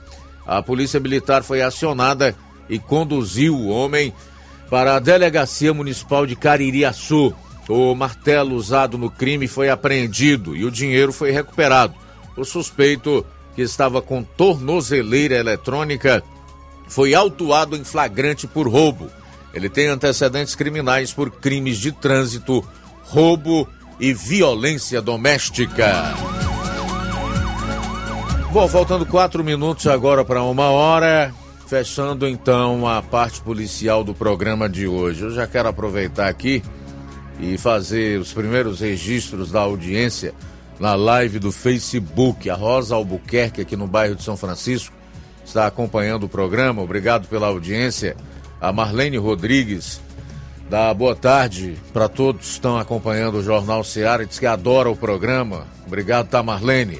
A 0.46 0.62
polícia 0.62 1.00
militar 1.00 1.44
foi 1.44 1.62
acionada 1.62 2.36
e 2.72 2.80
conduziu 2.80 3.54
o 3.54 3.68
homem 3.68 4.14
para 4.70 4.96
a 4.96 5.00
Delegacia 5.00 5.74
Municipal 5.74 6.26
de 6.26 6.38
Caririaçu. 6.38 7.34
O 7.68 7.94
martelo 7.94 8.56
usado 8.56 8.98
no 8.98 9.12
crime 9.12 9.46
foi 9.48 9.70
apreendido 9.70 10.56
e 10.56 10.64
o 10.64 10.72
dinheiro 10.72 11.12
foi 11.12 11.32
recuperado. 11.32 11.94
O 12.38 12.46
suspeito, 12.46 13.26
que 13.54 13.62
estava 13.62 14.02
com 14.02 14.24
tornozeleira 14.24 15.36
eletrônica, 15.36 16.24
foi 16.88 17.14
autuado 17.14 17.76
em 17.76 17.84
flagrante 17.84 18.48
por 18.48 18.68
roubo. 18.70 19.10
Ele 19.54 19.70
tem 19.70 19.88
antecedentes 19.88 20.56
criminais 20.56 21.12
por 21.12 21.30
crimes 21.30 21.78
de 21.78 21.92
trânsito, 21.92 22.66
roubo 23.04 23.68
e 24.00 24.14
violência 24.14 25.02
doméstica. 25.02 26.16
Bom, 28.52 28.68
faltando 28.68 29.06
quatro 29.06 29.44
minutos 29.44 29.88
agora 29.88 30.24
para 30.24 30.42
uma 30.44 30.70
hora. 30.70 31.34
Fechando 31.72 32.28
então 32.28 32.86
a 32.86 33.02
parte 33.02 33.40
policial 33.40 34.04
do 34.04 34.14
programa 34.14 34.68
de 34.68 34.88
hoje. 34.88 35.22
Eu 35.22 35.32
já 35.32 35.48
quero 35.48 35.70
aproveitar 35.70 36.28
aqui 36.28 36.62
e 37.40 37.58
fazer 37.58 38.20
os 38.20 38.34
primeiros 38.34 38.82
registros 38.82 39.54
da 39.54 39.62
audiência 39.62 40.34
na 40.82 40.96
live 40.96 41.40
do 41.40 41.50
Facebook. 41.50 42.50
A 42.50 42.56
Rosa 42.56 42.96
Albuquerque, 42.96 43.62
aqui 43.62 43.78
no 43.78 43.88
bairro 43.88 44.18
de 44.18 44.24
São 44.24 44.36
Francisco, 44.36 44.94
está 45.46 45.66
acompanhando 45.66 46.26
o 46.26 46.30
programa. 46.30 46.82
Obrigado 46.82 47.30
pela 47.30 47.48
audiência. 47.48 48.18
A 48.60 48.74
Marlene 48.74 49.16
Rodrigues, 49.16 50.02
da 50.70 50.94
boa 50.94 51.16
tarde 51.16 51.78
para 51.94 52.10
todos 52.10 52.48
que 52.48 52.52
estão 52.52 52.78
acompanhando 52.78 53.36
o 53.36 53.44
Jornal 53.44 53.82
Seara, 53.86 54.26
diz 54.26 54.38
que 54.38 54.46
adora 54.46 54.92
o 54.92 54.96
programa. 54.98 55.66
Obrigado, 55.88 56.28
tá, 56.28 56.44
Marlene? 56.44 57.00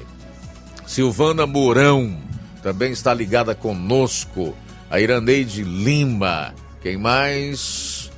Silvana 0.86 1.46
Mourão 1.46 2.31
também 2.62 2.92
está 2.92 3.12
ligada 3.12 3.54
conosco. 3.54 4.54
A 4.88 5.00
Iraneide 5.00 5.62
Lima. 5.62 6.54
Quem 6.80 6.96
mais? 6.96 8.10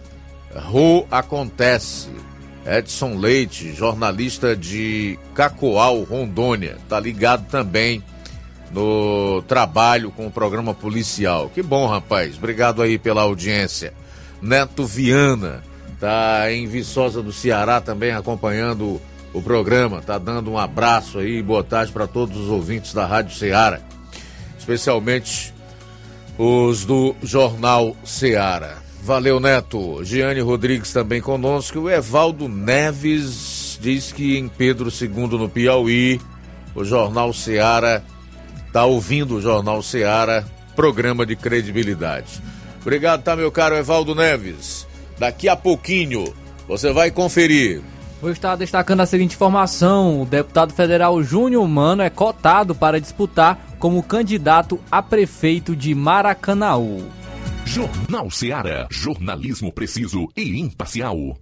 Ro 0.55 1.07
Acontece. 1.11 2.11
Edson 2.67 3.17
Leite, 3.17 3.75
jornalista 3.75 4.57
de 4.57 5.19
Cacoal, 5.35 6.03
Rondônia. 6.03 6.77
Está 6.83 6.99
ligado 6.99 7.47
também 7.51 8.03
no 8.73 9.43
trabalho 9.43 10.11
com 10.11 10.27
o 10.27 10.31
programa 10.31 10.73
policial. 10.73 11.51
Que 11.51 11.63
bom, 11.63 11.87
rapaz. 11.87 12.39
Obrigado 12.39 12.81
aí 12.81 12.99
pela 12.99 13.23
audiência. 13.23 13.93
Neto 14.41 14.87
Viana 14.87 15.63
tá 16.01 16.51
em 16.51 16.67
Viçosa 16.67 17.23
do 17.23 17.33
Ceará 17.33 17.81
também 17.83 18.13
acompanhando 18.13 19.01
o 19.35 19.43
programa. 19.43 20.01
Tá 20.01 20.17
dando 20.17 20.51
um 20.51 20.59
abraço 20.59 21.19
aí, 21.19 21.43
boa 21.43 21.63
tarde 21.63 21.93
para 21.93 22.07
todos 22.07 22.37
os 22.37 22.49
ouvintes 22.49 22.95
da 22.95 23.05
Rádio 23.05 23.37
Ceará 23.37 23.81
especialmente 24.65 25.53
os 26.39 26.87
do 26.87 27.15
Jornal 27.23 27.95
Seara. 28.03 28.79
Valeu, 29.03 29.39
Neto. 29.39 30.03
Giane 30.03 30.41
Rodrigues 30.41 30.91
também 30.91 31.21
conosco. 31.21 31.81
O 31.81 31.91
Evaldo 31.91 32.49
Neves 32.49 33.79
diz 33.81 34.11
que 34.11 34.39
em 34.39 34.49
Pedro 34.49 34.89
II, 34.89 35.39
no 35.39 35.49
Piauí, 35.51 36.19
o 36.75 36.83
Jornal 36.83 37.35
Seara 37.35 38.03
está 38.67 38.87
ouvindo 38.87 39.37
o 39.37 39.41
Jornal 39.41 39.83
Seara, 39.83 40.47
programa 40.75 41.27
de 41.27 41.37
credibilidade. 41.37 42.43
Obrigado, 42.81 43.23
tá, 43.23 43.37
meu 43.37 43.53
caro 43.53 43.77
Evaldo 43.77 44.15
Neves. 44.15 44.87
Daqui 45.19 45.47
a 45.47 45.55
pouquinho 45.55 46.25
você 46.67 46.91
vai 46.91 47.11
conferir. 47.11 47.83
Vou 48.25 48.33
estar 48.33 48.57
destacando 48.57 49.01
a 49.01 49.07
seguinte 49.07 49.35
informação: 49.35 50.23
o 50.23 50.25
deputado 50.25 50.73
federal 50.73 51.23
Júnior 51.23 51.69
Mano 51.69 52.01
é 52.01 52.09
cotado 52.09 52.75
para 52.75 52.99
disputar 52.99 53.77
como 53.79 54.03
candidato 54.03 54.81
a 54.91 55.03
prefeito 55.03 55.77
de 55.77 55.95
Maracanaú. 55.95 57.07
Jornal 57.67 58.31
Seara. 58.31 58.89
Jornalismo 58.91 59.71
preciso 59.71 60.27
e 60.35 60.59
imparcial. 60.59 61.37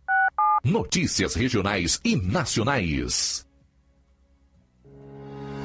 Notícias 0.65 1.37
regionais 1.37 2.01
e 2.05 2.17
nacionais. 2.17 3.47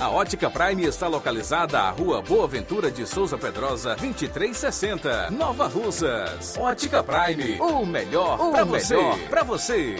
A 0.00 0.10
Ótica 0.10 0.50
Prime 0.50 0.82
está 0.82 1.06
localizada 1.06 1.78
à 1.78 1.90
Rua 1.90 2.20
Boa 2.20 2.48
Ventura 2.48 2.90
de 2.90 3.06
Souza 3.06 3.38
Pedrosa, 3.38 3.94
2360, 3.94 5.30
Nova 5.30 5.68
Russas. 5.68 6.56
Ótica 6.58 7.00
Prime, 7.00 7.60
o 7.60 7.86
melhor 7.86 8.50
para 8.50 8.64
você. 8.64 8.96
Pra 9.28 9.44
você. 9.44 9.94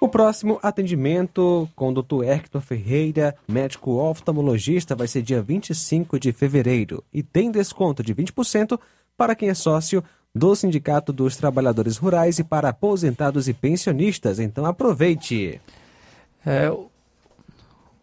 O 0.00 0.08
próximo 0.08 0.58
atendimento 0.62 1.68
com 1.76 1.90
o 1.90 2.02
Dr. 2.02 2.24
Hector 2.24 2.62
Ferreira, 2.62 3.36
médico 3.46 3.98
oftalmologista, 3.98 4.96
vai 4.96 5.06
ser 5.06 5.20
dia 5.20 5.42
25 5.42 6.18
de 6.18 6.32
fevereiro 6.32 7.04
e 7.12 7.22
tem 7.22 7.50
desconto 7.50 8.02
de 8.02 8.14
20% 8.14 8.80
para 9.14 9.34
quem 9.34 9.50
é 9.50 9.54
sócio 9.54 10.02
do 10.34 10.56
Sindicato 10.56 11.12
dos 11.12 11.36
Trabalhadores 11.36 11.98
Rurais 11.98 12.38
e 12.38 12.44
para 12.44 12.70
aposentados 12.70 13.46
e 13.46 13.52
pensionistas. 13.52 14.38
Então 14.38 14.64
aproveite. 14.64 15.60
É, 16.46 16.70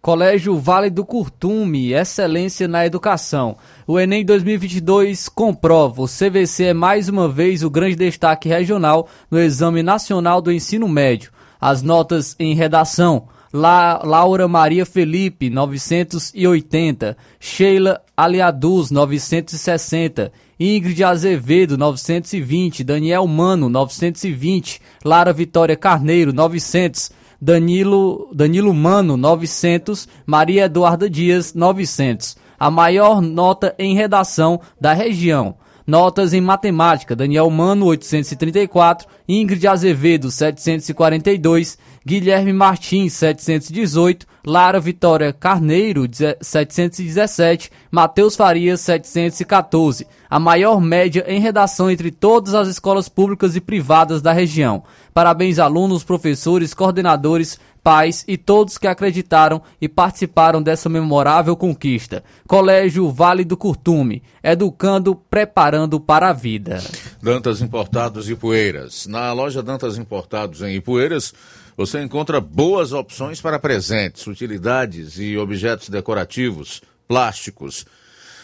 Colégio 0.02 0.58
Vale 0.58 0.90
do 0.90 1.06
Curtume, 1.06 1.94
excelência 1.94 2.68
na 2.68 2.84
educação. 2.84 3.56
O 3.86 4.00
Enem 4.00 4.26
2022 4.26 5.30
comprova. 5.30 6.02
O 6.02 6.08
CVC 6.08 6.66
é 6.66 6.74
mais 6.74 7.08
uma 7.08 7.30
vez 7.30 7.64
o 7.64 7.70
grande 7.70 7.96
destaque 7.96 8.50
regional 8.50 9.08
no 9.30 9.40
Exame 9.40 9.84
Nacional 9.84 10.42
do 10.42 10.52
Ensino 10.52 10.88
Médio. 10.90 11.32
As 11.60 11.84
notas 11.84 12.36
em 12.40 12.56
redação. 12.56 13.28
La 13.54 14.02
Laura 14.04 14.48
Maria 14.48 14.88
Felipe, 14.88 15.52
980. 15.52 17.16
Sheila 17.40 18.02
Aliaduz, 18.18 18.90
960. 18.90 20.32
Ingrid 20.60 21.04
Azevedo, 21.04 21.78
920. 21.78 22.84
Daniel 22.84 23.28
Mano, 23.28 23.70
920. 23.70 24.82
Lara 25.06 25.32
Vitória 25.32 25.76
Carneiro, 25.76 26.34
900. 26.34 27.12
Danilo, 27.42 28.30
Danilo 28.32 28.72
Mano, 28.72 29.18
900, 29.18 30.08
Maria 30.28 30.66
Eduarda 30.66 31.10
Dias, 31.10 31.56
900. 31.56 32.38
A 32.60 32.70
maior 32.70 33.20
nota 33.20 33.74
em 33.80 33.96
redação 33.96 34.62
da 34.80 34.94
região. 34.94 35.56
Notas 35.88 36.34
em 36.34 36.40
matemática: 36.40 37.16
Daniel 37.16 37.50
Mano, 37.50 37.88
834, 37.88 39.08
Ingrid 39.28 39.68
Azevedo, 39.68 40.30
742, 40.30 41.80
Guilherme 42.06 42.54
Martins, 42.54 43.14
718, 43.14 44.28
Lara 44.46 44.80
Vitória 44.80 45.34
Carneiro, 45.34 46.08
717, 46.42 47.72
Matheus 47.92 48.36
Farias, 48.36 48.82
714. 48.82 50.08
A 50.30 50.40
maior 50.40 50.80
média 50.80 51.26
em 51.28 51.40
redação 51.40 51.92
entre 51.92 52.12
todas 52.12 52.54
as 52.54 52.68
escolas 52.68 53.10
públicas 53.10 53.56
e 53.56 53.62
privadas 53.62 54.22
da 54.22 54.32
região. 54.32 54.84
Parabéns, 55.14 55.60
alunos, 55.60 56.04
professores, 56.04 56.74
coordenadores, 56.74 57.60
pais 57.84 58.24
e 58.28 58.38
todos 58.38 58.78
que 58.78 58.88
acreditaram 58.88 59.62
e 59.82 59.90
participaram 59.90 60.62
dessa 60.62 60.88
memorável 60.88 61.56
conquista. 61.56 62.24
Colégio 62.48 63.10
Vale 63.12 63.44
do 63.44 63.58
Curtume, 63.58 64.24
educando, 64.44 65.16
preparando 65.16 66.00
para 66.00 66.30
a 66.30 66.34
vida. 66.34 66.82
Dantas 67.22 67.62
Importados 67.62 68.30
e 68.30 68.36
Poeiras. 68.36 69.08
Na 69.08 69.34
loja 69.34 69.62
Dantas 69.62 69.98
Importados 69.98 70.62
em 70.62 70.76
Ipueiras, 70.76 71.34
você 71.76 72.02
encontra 72.02 72.40
boas 72.40 72.94
opções 72.94 73.42
para 73.42 73.60
presentes, 73.60 74.26
utilidades 74.28 75.18
e 75.18 75.38
objetos 75.38 75.90
decorativos, 75.90 76.82
plásticos, 77.08 77.86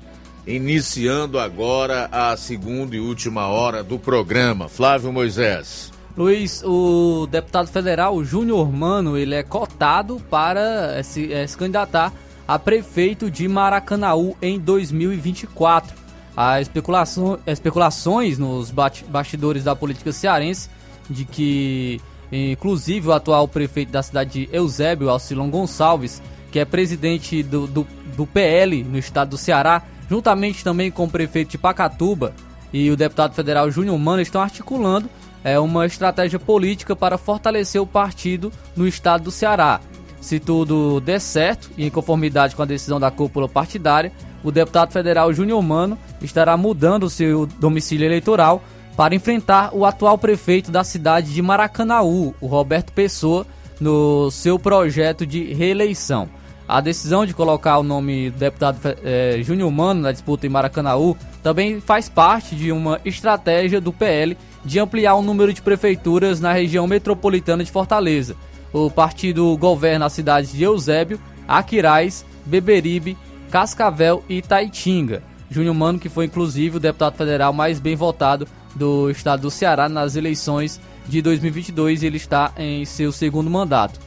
iniciando 0.47 1.37
agora 1.37 2.09
a 2.11 2.35
segunda 2.35 2.95
e 2.95 2.99
última 2.99 3.47
hora 3.47 3.83
do 3.83 3.99
programa. 3.99 4.67
Flávio 4.67 5.13
Moisés. 5.13 5.92
Luiz, 6.15 6.61
o 6.63 7.25
deputado 7.25 7.67
federal 7.67 8.23
Júnior 8.23 8.71
Mano, 8.71 9.17
ele 9.17 9.33
é 9.33 9.41
cotado 9.41 10.21
para 10.29 11.01
se, 11.01 11.33
é, 11.33 11.47
se 11.47 11.57
candidatar 11.57 12.13
a 12.47 12.59
prefeito 12.59 13.31
de 13.31 13.47
Maracanaú 13.47 14.37
em 14.39 14.59
2024. 14.59 15.95
Há 16.37 16.61
especulação, 16.61 17.39
especulações 17.47 18.37
nos 18.37 18.71
bastidores 19.07 19.63
da 19.63 19.75
política 19.75 20.11
cearense 20.11 20.69
de 21.09 21.25
que, 21.25 21.99
inclusive, 22.31 23.07
o 23.07 23.11
atual 23.11 23.47
prefeito 23.47 23.91
da 23.91 24.03
cidade 24.03 24.45
de 24.45 24.55
Eusébio, 24.55 25.09
Alcilon 25.09 25.49
Gonçalves, 25.49 26.21
que 26.51 26.59
é 26.59 26.65
presidente 26.65 27.41
do, 27.41 27.65
do, 27.65 27.87
do 28.15 28.27
PL 28.27 28.83
no 28.83 28.99
estado 28.99 29.29
do 29.29 29.37
Ceará, 29.37 29.81
juntamente 30.07 30.63
também 30.63 30.91
com 30.91 31.05
o 31.05 31.09
prefeito 31.09 31.49
de 31.49 31.57
Pacatuba 31.57 32.35
e 32.71 32.91
o 32.91 32.97
deputado 32.97 33.33
federal 33.33 33.69
Júnior 33.71 33.97
Mano, 33.97 34.21
estão 34.21 34.41
articulando 34.41 35.09
é 35.43 35.59
uma 35.59 35.85
estratégia 35.85 36.39
política 36.39 36.95
para 36.95 37.17
fortalecer 37.17 37.81
o 37.81 37.87
partido 37.87 38.51
no 38.75 38.87
estado 38.87 39.25
do 39.25 39.31
Ceará. 39.31 39.81
Se 40.21 40.39
tudo 40.39 41.01
der 41.01 41.19
certo 41.19 41.69
e 41.77 41.85
em 41.85 41.89
conformidade 41.89 42.55
com 42.55 42.61
a 42.61 42.65
decisão 42.65 42.99
da 42.99 43.11
cúpula 43.11 43.49
partidária, 43.49 44.11
o 44.43 44.51
deputado 44.51 44.91
federal 44.91 45.33
Júnior 45.33 45.61
Mano 45.61 45.97
estará 46.21 46.55
mudando 46.55 47.09
seu 47.09 47.45
domicílio 47.45 48.05
eleitoral 48.05 48.63
para 48.95 49.15
enfrentar 49.15 49.71
o 49.73 49.85
atual 49.85 50.17
prefeito 50.17 50.71
da 50.71 50.83
cidade 50.83 51.33
de 51.33 51.41
Maracanaú, 51.41 52.33
o 52.39 52.47
Roberto 52.47 52.93
Pessoa, 52.93 53.45
no 53.79 54.29
seu 54.31 54.57
projeto 54.57 55.25
de 55.25 55.53
reeleição. 55.53 56.29
A 56.67 56.79
decisão 56.79 57.25
de 57.25 57.33
colocar 57.33 57.77
o 57.77 57.83
nome 57.83 58.29
do 58.29 58.37
deputado 58.37 58.79
é, 59.03 59.39
Júnior 59.41 59.69
Mano 59.71 60.01
na 60.01 60.11
disputa 60.11 60.45
em 60.47 60.49
Maracanaú 60.49 61.17
também 61.41 61.81
faz 61.81 62.07
parte 62.07 62.55
de 62.55 62.71
uma 62.71 63.01
estratégia 63.03 63.81
do 63.81 63.91
PL 63.91 64.37
de 64.65 64.79
ampliar 64.79 65.15
o 65.15 65.21
número 65.21 65.53
de 65.53 65.61
prefeituras 65.61 66.39
na 66.39 66.53
região 66.53 66.87
metropolitana 66.87 67.63
de 67.63 67.71
Fortaleza. 67.71 68.35
O 68.71 68.89
partido 68.89 69.55
governa 69.57 70.05
as 70.05 70.13
cidades 70.13 70.51
de 70.51 70.63
Eusébio, 70.63 71.19
Aquiraz, 71.47 72.25
Beberibe, 72.45 73.17
Cascavel 73.51 74.23
e 74.27 74.41
Taitinga. 74.41 75.21
Júnior 75.49 75.75
Mano, 75.75 75.99
que 75.99 76.09
foi 76.09 76.25
inclusive 76.25 76.77
o 76.77 76.79
deputado 76.79 77.15
federal 77.15 77.53
mais 77.53 77.79
bem 77.79 77.95
votado 77.95 78.47
do 78.75 79.11
estado 79.11 79.41
do 79.41 79.51
Ceará 79.51 79.87
nas 79.87 80.15
eleições 80.15 80.81
de 81.07 81.21
2022, 81.21 82.01
ele 82.01 82.17
está 82.17 82.51
em 82.57 82.85
seu 82.85 83.11
segundo 83.11 83.49
mandato. 83.49 83.99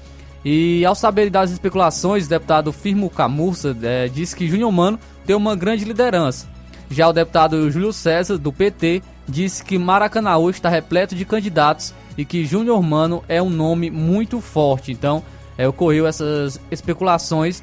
E 0.44 0.84
ao 0.84 0.94
saber 0.94 1.30
das 1.30 1.50
especulações, 1.50 2.26
o 2.26 2.28
deputado 2.28 2.72
Firmo 2.72 3.10
Camurça 3.10 3.76
é, 3.82 4.08
disse 4.08 4.34
que 4.34 4.48
Júnior 4.48 4.72
Mano 4.72 4.98
tem 5.24 5.36
uma 5.36 5.56
grande 5.56 5.84
liderança. 5.84 6.48
Já 6.90 7.08
o 7.08 7.12
deputado 7.12 7.70
Júlio 7.70 7.92
César, 7.92 8.38
do 8.38 8.52
PT, 8.52 9.02
disse 9.28 9.64
que 9.64 9.78
Maracanaú 9.78 10.50
está 10.50 10.68
repleto 10.68 11.14
de 11.14 11.24
candidatos 11.24 11.94
e 12.16 12.24
que 12.24 12.44
Júnior 12.44 12.82
Mano 12.82 13.22
é 13.28 13.42
um 13.42 13.50
nome 13.50 13.90
muito 13.90 14.40
forte. 14.40 14.92
Então, 14.92 15.22
é, 15.58 15.66
ocorreu 15.66 16.06
essas 16.06 16.60
especulações 16.70 17.62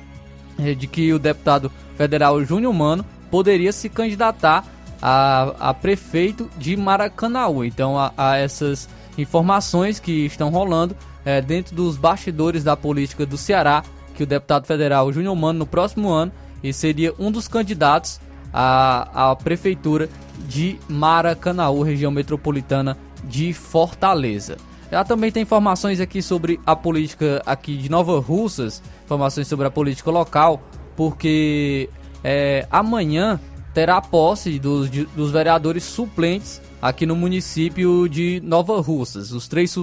é, 0.59 0.73
de 0.73 0.87
que 0.87 1.13
o 1.13 1.19
deputado 1.19 1.71
federal 1.95 2.43
Júnior 2.43 2.73
Mano 2.73 3.05
poderia 3.31 3.71
se 3.71 3.89
candidatar 3.89 4.65
a, 5.01 5.69
a 5.69 5.73
prefeito 5.73 6.49
de 6.57 6.77
Maracanaú. 6.77 7.63
Então, 7.63 7.95
a, 7.97 8.37
essas 8.37 8.87
informações 9.17 9.99
que 9.99 10.25
estão 10.25 10.49
rolando 10.49 10.95
é, 11.25 11.41
dentro 11.41 11.75
dos 11.75 11.97
bastidores 11.97 12.63
da 12.63 12.75
política 12.75 13.25
do 13.25 13.37
Ceará, 13.37 13.83
que 14.15 14.23
o 14.23 14.27
deputado 14.27 14.65
federal 14.65 15.11
Júnior 15.11 15.35
Mano, 15.35 15.59
no 15.59 15.65
próximo 15.65 16.09
ano, 16.09 16.31
e 16.63 16.71
seria 16.71 17.13
um 17.19 17.31
dos 17.31 17.47
candidatos 17.47 18.19
à, 18.53 19.31
à 19.31 19.35
prefeitura 19.35 20.07
de 20.47 20.77
Maracanaú, 20.87 21.81
região 21.81 22.11
metropolitana 22.11 22.97
de 23.23 23.53
Fortaleza. 23.53 24.57
Ela 24.91 25.03
também 25.03 25.31
tem 25.31 25.41
informações 25.41 25.99
aqui 25.99 26.21
sobre 26.21 26.59
a 26.65 26.75
política 26.75 27.41
aqui 27.45 27.75
de 27.75 27.89
Nova 27.89 28.19
Russas, 28.19 28.83
informações 29.03 29.47
sobre 29.47 29.65
a 29.65 29.71
política 29.71 30.11
local, 30.11 30.61
porque 30.95 31.89
é, 32.23 32.67
amanhã 32.69 33.39
terá 33.73 33.99
posse 33.99 34.59
dos, 34.59 34.89
dos 34.89 35.31
vereadores 35.31 35.83
suplentes 35.83 36.61
aqui 36.79 37.05
no 37.05 37.15
município 37.15 38.07
de 38.07 38.39
Nova 38.43 38.79
Russas. 38.81 39.31
Os 39.31 39.47
três 39.47 39.75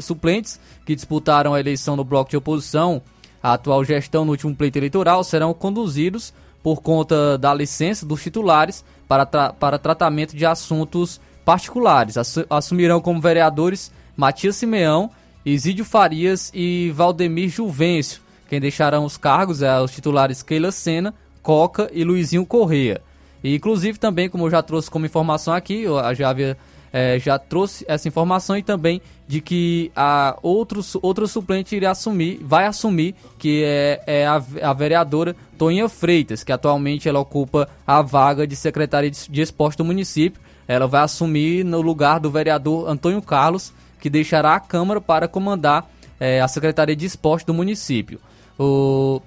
suplentes 0.00 0.58
que 0.84 0.96
disputaram 0.96 1.54
a 1.54 1.60
eleição 1.60 1.94
no 1.94 2.02
bloco 2.02 2.30
de 2.30 2.36
oposição, 2.36 3.00
a 3.42 3.52
atual 3.52 3.84
gestão 3.84 4.24
no 4.24 4.32
último 4.32 4.56
pleito 4.56 4.78
eleitoral, 4.78 5.22
serão 5.22 5.54
conduzidos 5.54 6.34
por 6.62 6.82
conta 6.82 7.38
da 7.38 7.52
licença 7.54 8.04
dos 8.04 8.22
titulares 8.22 8.84
para, 9.08 9.24
tra 9.26 9.52
para 9.52 9.78
tratamento 9.78 10.36
de 10.36 10.44
assuntos 10.44 11.20
particulares. 11.44 12.16
Assumirão 12.48 13.00
como 13.00 13.20
vereadores 13.20 13.90
Matias 14.16 14.56
Simeão, 14.56 15.10
Isídio 15.44 15.84
Farias 15.84 16.50
e 16.54 16.92
Valdemir 16.94 17.48
Juvencio. 17.48 18.20
Quem 18.48 18.60
deixarão 18.60 19.04
os 19.04 19.16
cargos 19.16 19.62
é 19.62 19.80
os 19.80 19.92
titulares 19.92 20.42
Keila 20.42 20.72
Sena, 20.72 21.14
Coca 21.42 21.88
e 21.92 22.04
Luizinho 22.04 22.44
Correia. 22.44 23.00
E, 23.42 23.54
inclusive 23.54 23.98
também, 23.98 24.28
como 24.28 24.46
eu 24.46 24.50
já 24.50 24.62
trouxe 24.62 24.90
como 24.90 25.06
informação 25.06 25.54
aqui, 25.54 25.82
eu 25.82 26.14
já 26.14 26.28
havia 26.28 26.58
é, 26.92 27.18
já 27.18 27.38
trouxe 27.38 27.84
essa 27.88 28.08
informação 28.08 28.56
e 28.56 28.62
também 28.62 29.00
de 29.26 29.40
que 29.40 29.92
a 29.94 30.36
outro, 30.42 30.80
outro 31.02 31.28
suplente 31.28 31.76
iria 31.76 31.90
assumir, 31.90 32.40
vai 32.42 32.66
assumir, 32.66 33.14
que 33.38 33.62
é, 33.64 34.02
é 34.06 34.26
a, 34.26 34.42
a, 34.62 34.72
vereadora 34.72 35.36
Toninha 35.56 35.88
Freitas, 35.88 36.42
que 36.42 36.50
atualmente 36.50 37.08
ela 37.08 37.20
ocupa 37.20 37.68
a 37.86 38.02
vaga 38.02 38.46
de 38.46 38.56
secretária 38.56 39.10
de, 39.10 39.30
de 39.30 39.40
esporte 39.40 39.78
do 39.78 39.84
município. 39.84 40.40
Ela 40.66 40.86
vai 40.86 41.02
assumir 41.02 41.64
no 41.64 41.80
lugar 41.80 42.18
do 42.18 42.30
vereador 42.30 42.88
Antônio 42.88 43.22
Carlos, 43.22 43.72
que 44.00 44.10
deixará 44.10 44.54
a 44.54 44.60
Câmara 44.60 45.00
para 45.00 45.28
comandar 45.28 45.88
é, 46.18 46.40
a 46.40 46.48
Secretaria 46.48 46.96
de 46.96 47.06
Esporte 47.06 47.46
do 47.46 47.54
município. 47.54 48.20
O, 48.58 49.22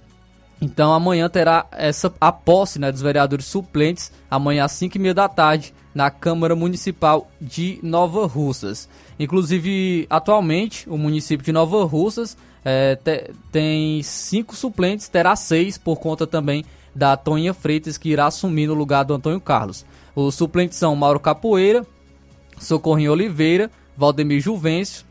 Então 0.61 0.93
amanhã 0.93 1.27
terá 1.29 1.65
essa 1.71 2.13
a 2.21 2.31
posse 2.31 2.79
né, 2.79 2.91
dos 2.91 3.01
vereadores 3.01 3.45
suplentes, 3.45 4.11
amanhã 4.29 4.65
às 4.65 4.71
5 4.73 4.97
e 4.97 4.99
meia 4.99 5.13
da 5.13 5.27
tarde, 5.27 5.73
na 5.93 6.09
Câmara 6.09 6.55
Municipal 6.55 7.29
de 7.39 7.79
Nova 7.83 8.25
Russas. 8.25 8.89
Inclusive, 9.19 10.07
atualmente, 10.09 10.89
o 10.89 10.97
município 10.97 11.45
de 11.45 11.51
Nova 11.51 11.83
Russas 11.85 12.35
é, 12.65 12.95
te, 12.95 13.31
tem 13.51 14.01
cinco 14.01 14.55
suplentes, 14.55 15.07
terá 15.07 15.35
seis 15.35 15.77
por 15.77 15.97
conta 15.97 16.25
também 16.25 16.65
da 16.95 17.17
Toninha 17.17 17.53
Freitas, 17.53 17.97
que 17.97 18.09
irá 18.09 18.27
assumir 18.27 18.67
no 18.67 18.73
lugar 18.73 19.03
do 19.03 19.13
Antônio 19.13 19.41
Carlos. 19.41 19.85
Os 20.15 20.35
suplentes 20.35 20.77
são 20.77 20.95
Mauro 20.95 21.19
Capoeira, 21.19 21.85
Socorrinho 22.59 23.11
Oliveira, 23.11 23.69
Valdemir 23.97 24.39
Juvencio, 24.39 25.05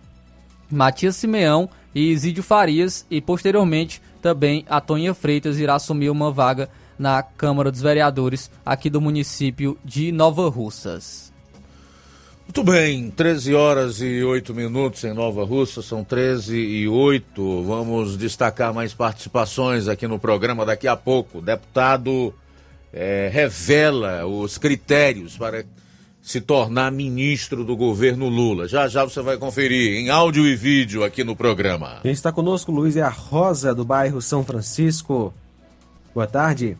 Matias 0.70 1.16
Simeão 1.16 1.68
e 1.95 2.11
Isídio 2.11 2.43
Farias, 2.43 3.05
e 3.11 3.20
posteriormente 3.20 4.01
também 4.22 4.64
a 4.68 4.80
Toninha 4.80 5.12
Freitas 5.12 5.58
irá 5.58 5.74
assumir 5.74 6.08
uma 6.08 6.30
vaga 6.30 6.70
na 6.96 7.22
Câmara 7.22 7.70
dos 7.70 7.82
Vereadores 7.82 8.50
aqui 8.64 8.88
do 8.88 9.00
município 9.00 9.76
de 9.84 10.12
Nova 10.12 10.48
Russas. 10.48 11.32
Muito 12.44 12.62
bem, 12.64 13.10
13 13.10 13.54
horas 13.54 14.00
e 14.00 14.22
8 14.22 14.54
minutos 14.54 15.02
em 15.04 15.12
Nova 15.12 15.44
Russa, 15.44 15.82
são 15.82 16.04
13 16.04 16.56
e 16.56 16.86
8. 16.86 17.62
Vamos 17.62 18.16
destacar 18.16 18.72
mais 18.72 18.94
participações 18.94 19.88
aqui 19.88 20.06
no 20.06 20.18
programa 20.18 20.64
daqui 20.64 20.86
a 20.86 20.96
pouco. 20.96 21.38
O 21.38 21.42
deputado 21.42 22.32
é, 22.92 23.30
revela 23.32 24.26
os 24.26 24.58
critérios 24.58 25.36
para 25.36 25.64
se 26.22 26.40
tornar 26.40 26.92
ministro 26.92 27.64
do 27.64 27.76
governo 27.76 28.28
Lula. 28.28 28.68
Já 28.68 28.86
já 28.86 29.02
você 29.02 29.20
vai 29.20 29.36
conferir 29.36 29.98
em 29.98 30.08
áudio 30.08 30.46
e 30.46 30.54
vídeo 30.54 31.02
aqui 31.02 31.24
no 31.24 31.34
programa. 31.34 31.98
Quem 32.02 32.12
está 32.12 32.30
conosco, 32.30 32.70
Luiz, 32.70 32.96
é 32.96 33.02
a 33.02 33.08
Rosa, 33.08 33.74
do 33.74 33.84
bairro 33.84 34.22
São 34.22 34.44
Francisco. 34.44 35.34
Boa 36.14 36.26
tarde. 36.26 36.78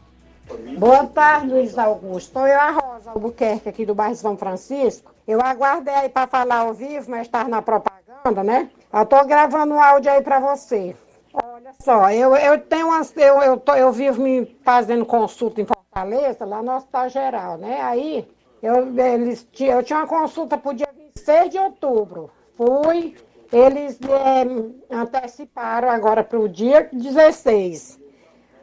Boa 0.79 1.07
tarde, 1.07 1.49
Luiz 1.49 1.77
Augusto. 1.77 2.33
Sou 2.35 2.47
eu, 2.47 2.59
a 2.59 2.71
Rosa 2.71 3.11
Albuquerque, 3.11 3.69
aqui 3.69 3.85
do 3.85 3.95
bairro 3.95 4.15
São 4.15 4.37
Francisco. 4.37 5.13
Eu 5.27 5.41
aguardei 5.41 5.95
aí 5.95 6.09
para 6.09 6.29
falar 6.29 6.59
ao 6.59 6.75
vivo, 6.75 7.11
mas 7.11 7.23
estava 7.23 7.49
na 7.49 7.61
propaganda, 7.61 8.45
né? 8.45 8.71
Eu 8.93 9.05
tô 9.07 9.25
gravando 9.25 9.75
um 9.75 9.81
áudio 9.81 10.13
aí 10.13 10.23
para 10.23 10.39
você. 10.39 10.95
Olha 11.33 11.73
só, 11.81 12.11
eu, 12.11 12.37
eu 12.37 12.61
tenho 12.61 12.89
umas, 12.89 13.13
eu, 13.17 13.43
eu, 13.43 13.57
tô, 13.57 13.75
eu 13.75 13.91
vivo 13.91 14.23
me 14.23 14.45
fazendo 14.63 15.05
consulta 15.05 15.61
em 15.61 15.67
Fortaleza, 15.67 16.45
lá 16.45 16.63
no 16.63 16.77
Hospital 16.77 17.09
Geral, 17.09 17.57
né? 17.57 17.81
Aí 17.81 18.29
eu, 18.63 18.99
eles, 18.99 19.47
eu 19.61 19.83
tinha 19.83 19.99
uma 19.99 20.07
consulta 20.07 20.57
para 20.57 20.71
o 20.71 20.75
dia 20.75 20.89
26 20.97 21.51
de 21.51 21.59
outubro. 21.59 22.31
Fui, 22.57 23.17
eles 23.53 23.99
é, 24.01 24.95
anteciparam 24.95 25.91
agora 25.91 26.23
para 26.23 26.39
o 26.39 26.49
dia 26.49 26.89
16. 26.93 28.01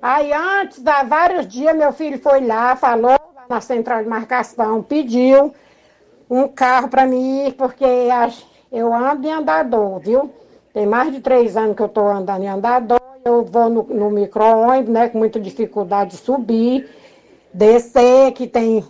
Aí 0.02 0.32
antes, 0.32 0.86
há 0.88 1.04
vários 1.04 1.45
dias, 1.47 1.76
meu 1.76 1.91
filho 1.91 2.18
foi 2.20 2.45
lá, 2.45 2.76
falou 2.76 3.12
lá 3.12 3.45
na 3.50 3.60
central 3.60 4.02
de 4.02 4.10
marcação, 4.10 4.82
pediu 4.82 5.54
um 6.30 6.47
carro 6.47 6.88
para 6.88 7.06
mim 7.06 7.47
ir, 7.47 7.54
porque 7.54 7.86
eu 8.72 8.93
ando 8.93 9.28
em 9.28 9.32
andador, 9.32 10.00
viu? 10.00 10.32
Tem 10.74 10.86
mais 10.86 11.12
de 11.12 11.20
três 11.20 11.58
anos 11.58 11.76
que 11.76 11.82
eu 11.82 11.88
estou 11.88 12.08
andando 12.08 12.43
em 12.43 12.47
andador, 12.47 13.02
eu 13.26 13.43
vou 13.43 13.70
no, 13.70 13.84
no 13.84 14.10
micro-ônibus, 14.10 14.93
né, 14.93 15.10
com 15.10 15.18
muita 15.18 15.39
dificuldade 15.39 16.12
de 16.12 16.18
subir, 16.18 16.89
descer, 17.54 18.32
que 18.32 18.47
tem, 18.47 18.86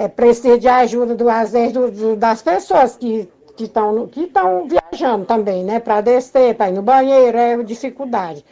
é, 0.00 0.08
precisa 0.08 0.58
de 0.58 0.66
ajuda 0.66 1.14
do, 1.14 1.28
às 1.28 1.52
vezes, 1.52 1.74
do, 1.74 1.90
do, 1.90 2.16
das 2.16 2.40
pessoas 2.40 2.96
que 2.96 3.28
estão 3.58 4.08
que 4.08 4.32
viajando 4.66 5.26
também, 5.26 5.62
né, 5.62 5.78
para 5.78 6.00
descer, 6.00 6.54
para 6.54 6.70
ir 6.70 6.72
no 6.72 6.80
banheiro, 6.80 7.36
é 7.36 7.62
dificuldade. 7.62 8.42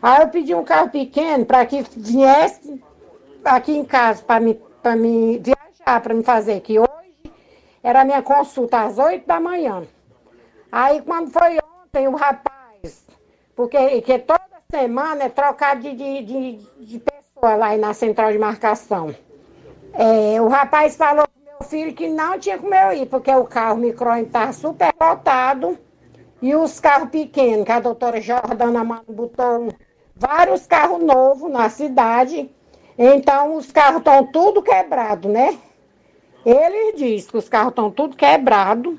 Aí 0.00 0.22
eu 0.22 0.28
pedi 0.28 0.54
um 0.54 0.64
carro 0.64 0.88
pequeno 0.88 1.44
para 1.44 1.66
que 1.66 1.84
viesse 1.94 2.82
aqui 3.44 3.76
em 3.76 3.84
casa 3.84 4.22
para 4.22 4.40
me, 4.40 4.58
me 4.96 5.38
viajar, 5.40 6.00
para 6.00 6.14
me 6.14 6.22
fazer, 6.22 6.60
que 6.60 6.78
hoje 6.78 7.32
era 7.82 8.02
minha 8.02 8.22
consulta 8.22 8.84
às 8.84 8.96
8 8.96 9.26
da 9.26 9.38
manhã. 9.38 9.82
Aí 10.72 11.02
quando 11.02 11.30
foi 11.30 11.58
ontem, 11.82 12.08
o 12.08 12.16
rapaz, 12.16 13.04
porque 13.54 14.00
que 14.00 14.18
toda 14.20 14.40
semana 14.70 15.24
é 15.24 15.28
trocado 15.28 15.82
de, 15.82 15.94
de, 15.94 16.22
de, 16.22 16.56
de 16.80 16.98
pessoa 16.98 17.56
lá 17.56 17.76
na 17.76 17.92
central 17.92 18.32
de 18.32 18.38
marcação. 18.38 19.14
É, 19.96 20.40
o 20.40 20.48
rapaz 20.48 20.96
falou 20.96 21.24
pro 21.26 21.44
meu 21.44 21.68
filho 21.68 21.94
que 21.94 22.08
não 22.08 22.38
tinha 22.38 22.58
como 22.58 22.74
eu 22.74 22.92
ir, 22.92 23.06
porque 23.06 23.32
o 23.32 23.44
carro 23.44 23.76
micro 23.76 24.14
estava 24.16 24.52
super 24.52 24.92
lotado 25.00 25.78
e 26.42 26.54
os 26.54 26.80
carros 26.80 27.10
pequenos, 27.10 27.64
que 27.64 27.72
a 27.72 27.80
doutora 27.80 28.20
Jordana 28.20 28.82
Mano 28.82 29.04
botou 29.08 29.68
vários 30.16 30.66
carros 30.66 31.02
novos 31.02 31.50
na 31.50 31.68
cidade. 31.68 32.50
Então 32.98 33.56
os 33.56 33.70
carros 33.72 33.98
estão 33.98 34.26
tudo 34.26 34.62
quebrados, 34.62 35.30
né? 35.30 35.56
Ele 36.44 36.92
disse 36.92 37.28
que 37.28 37.38
os 37.38 37.48
carros 37.48 37.70
estão 37.70 37.90
tudo 37.90 38.16
quebrados. 38.16 38.96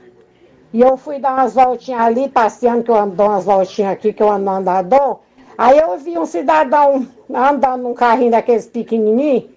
E 0.74 0.82
eu 0.82 0.98
fui 0.98 1.20
dar 1.20 1.36
umas 1.36 1.54
voltinhas 1.54 2.02
ali, 2.02 2.28
passeando, 2.28 2.84
que 2.84 2.92
eu 2.92 2.96
ando 2.96 3.22
umas 3.22 3.46
voltinhas 3.46 3.94
aqui, 3.94 4.12
que 4.12 4.24
eu 4.24 4.30
ando 4.30 4.50
andador. 4.50 5.20
Aí 5.58 5.78
eu 5.78 5.98
vi 5.98 6.18
um 6.18 6.26
cidadão 6.26 7.08
andando 7.34 7.84
num 7.84 7.94
carrinho 7.94 8.32
daqueles 8.32 8.66
pequenininhos, 8.66 9.55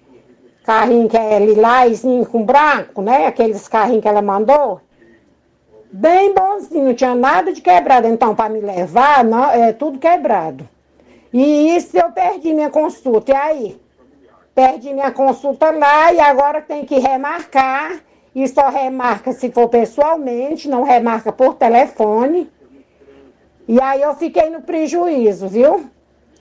carrinho 0.69 1.09
que 1.09 1.17
é 1.17 1.39
lilazinho 1.39 2.23
com 2.27 2.45
branco, 2.45 3.01
né? 3.01 3.25
Aqueles 3.25 3.67
carrinhos 3.67 4.03
que 4.03 4.07
ela 4.07 4.21
mandou. 4.21 4.79
Bem 5.91 6.31
bonzinho, 6.31 6.85
não 6.85 6.93
tinha 6.93 7.15
nada 7.15 7.51
de 7.51 7.59
quebrado. 7.59 8.05
Então, 8.05 8.35
para 8.35 8.49
me 8.49 8.59
levar, 8.59 9.23
não, 9.23 9.49
é 9.49 9.73
tudo 9.73 9.97
quebrado. 9.97 10.69
E 11.33 11.75
isso 11.75 11.97
eu 11.97 12.11
perdi 12.11 12.53
minha 12.53 12.69
consulta. 12.69 13.31
E 13.31 13.35
aí? 13.35 13.81
Perdi 14.53 14.93
minha 14.93 15.11
consulta 15.11 15.71
lá 15.71 16.13
e 16.13 16.19
agora 16.19 16.61
tem 16.61 16.85
que 16.85 16.99
remarcar. 16.99 17.99
E 18.35 18.47
só 18.47 18.69
remarca 18.69 19.31
se 19.31 19.49
for 19.49 19.69
pessoalmente, 19.69 20.69
não 20.69 20.83
remarca 20.83 21.31
por 21.31 21.55
telefone. 21.55 22.47
E 23.67 23.81
aí 23.81 24.03
eu 24.03 24.13
fiquei 24.13 24.51
no 24.51 24.61
prejuízo, 24.61 25.47
viu? 25.47 25.89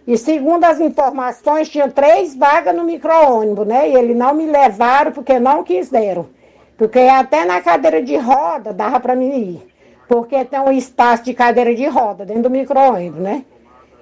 E 0.09 0.17
segundo 0.17 0.65
as 0.65 0.81
informações, 0.81 1.69
tinha 1.69 1.87
três 1.87 2.35
vagas 2.35 2.75
no 2.75 2.83
micro-ônibus, 2.83 3.67
né? 3.67 3.91
E 3.91 3.95
eles 3.95 4.17
não 4.17 4.33
me 4.33 4.47
levaram 4.47 5.13
porque 5.13 5.39
não 5.39 5.63
quiseram. 5.63 6.31
Porque 6.79 6.99
até 6.99 7.45
na 7.45 7.61
cadeira 7.61 8.03
de 8.03 8.17
roda 8.17 8.73
dava 8.73 8.99
para 9.01 9.15
mim 9.15 9.37
ir. 9.37 9.75
Porque 10.09 10.47
tem 10.47 10.59
um 10.61 10.73
espaço 10.73 11.25
de 11.25 11.35
cadeira 11.35 11.75
de 11.75 11.87
roda 11.87 12.25
dentro 12.25 12.45
do 12.45 12.51
micro-ônibus, 12.51 13.21
né? 13.21 13.45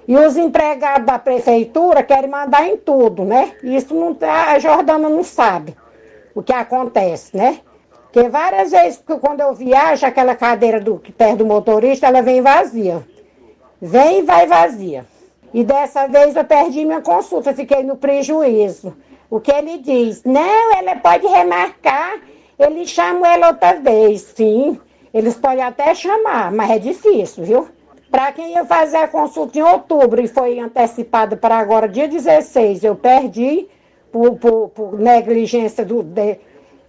E 0.07 0.15
os 0.15 0.37
empregados 0.37 1.05
da 1.05 1.19
prefeitura 1.19 2.01
querem 2.01 2.29
mandar 2.29 2.65
em 2.65 2.77
tudo, 2.77 3.25
né? 3.25 3.51
Isso 3.61 3.93
não 3.93 4.15
tá, 4.15 4.51
a 4.51 4.59
Jordana 4.59 5.09
não 5.09 5.25
sabe 5.25 5.75
o 6.33 6.41
que 6.41 6.53
acontece, 6.53 7.35
né? 7.35 7.59
Porque 8.03 8.29
várias 8.29 8.71
vezes, 8.71 9.03
quando 9.19 9.41
eu 9.41 9.53
viajo, 9.53 10.05
aquela 10.05 10.35
cadeira 10.35 10.79
do, 10.79 10.99
que 10.99 11.11
perto 11.11 11.39
do 11.39 11.45
motorista, 11.45 12.07
ela 12.07 12.21
vem 12.21 12.41
vazia. 12.41 13.05
Vem 13.81 14.19
e 14.19 14.21
vai 14.21 14.47
vazia. 14.47 15.05
E 15.57 15.63
dessa 15.63 16.05
vez 16.05 16.35
eu 16.35 16.45
perdi 16.45 16.85
minha 16.85 17.01
consulta, 17.01 17.51
fiquei 17.51 17.81
no 17.81 17.97
prejuízo. 17.97 18.95
O 19.27 19.39
que 19.39 19.51
ele 19.51 19.79
diz? 19.79 20.23
Não, 20.23 20.71
ela 20.75 20.95
pode 20.97 21.25
remarcar, 21.25 22.19
eles 22.59 22.91
chamam 22.91 23.25
ela 23.25 23.47
outra 23.47 23.73
vez. 23.73 24.21
Sim, 24.35 24.79
eles 25.11 25.33
podem 25.33 25.63
até 25.63 25.95
chamar, 25.95 26.51
mas 26.51 26.69
é 26.69 26.77
difícil, 26.77 27.43
viu? 27.43 27.67
Para 28.11 28.31
quem 28.33 28.51
ia 28.51 28.65
fazer 28.65 28.97
a 28.97 29.07
consulta 29.07 29.57
em 29.57 29.63
outubro 29.63 30.21
e 30.21 30.27
foi 30.27 30.59
antecipada 30.59 31.35
para 31.35 31.57
agora, 31.57 31.89
dia 31.89 32.07
16, 32.07 32.83
eu 32.83 32.95
perdi 32.95 33.67
por, 34.11 34.35
por, 34.35 34.69
por 34.69 34.99
negligência 34.99 35.83
do, 35.83 36.03
de, 36.03 36.37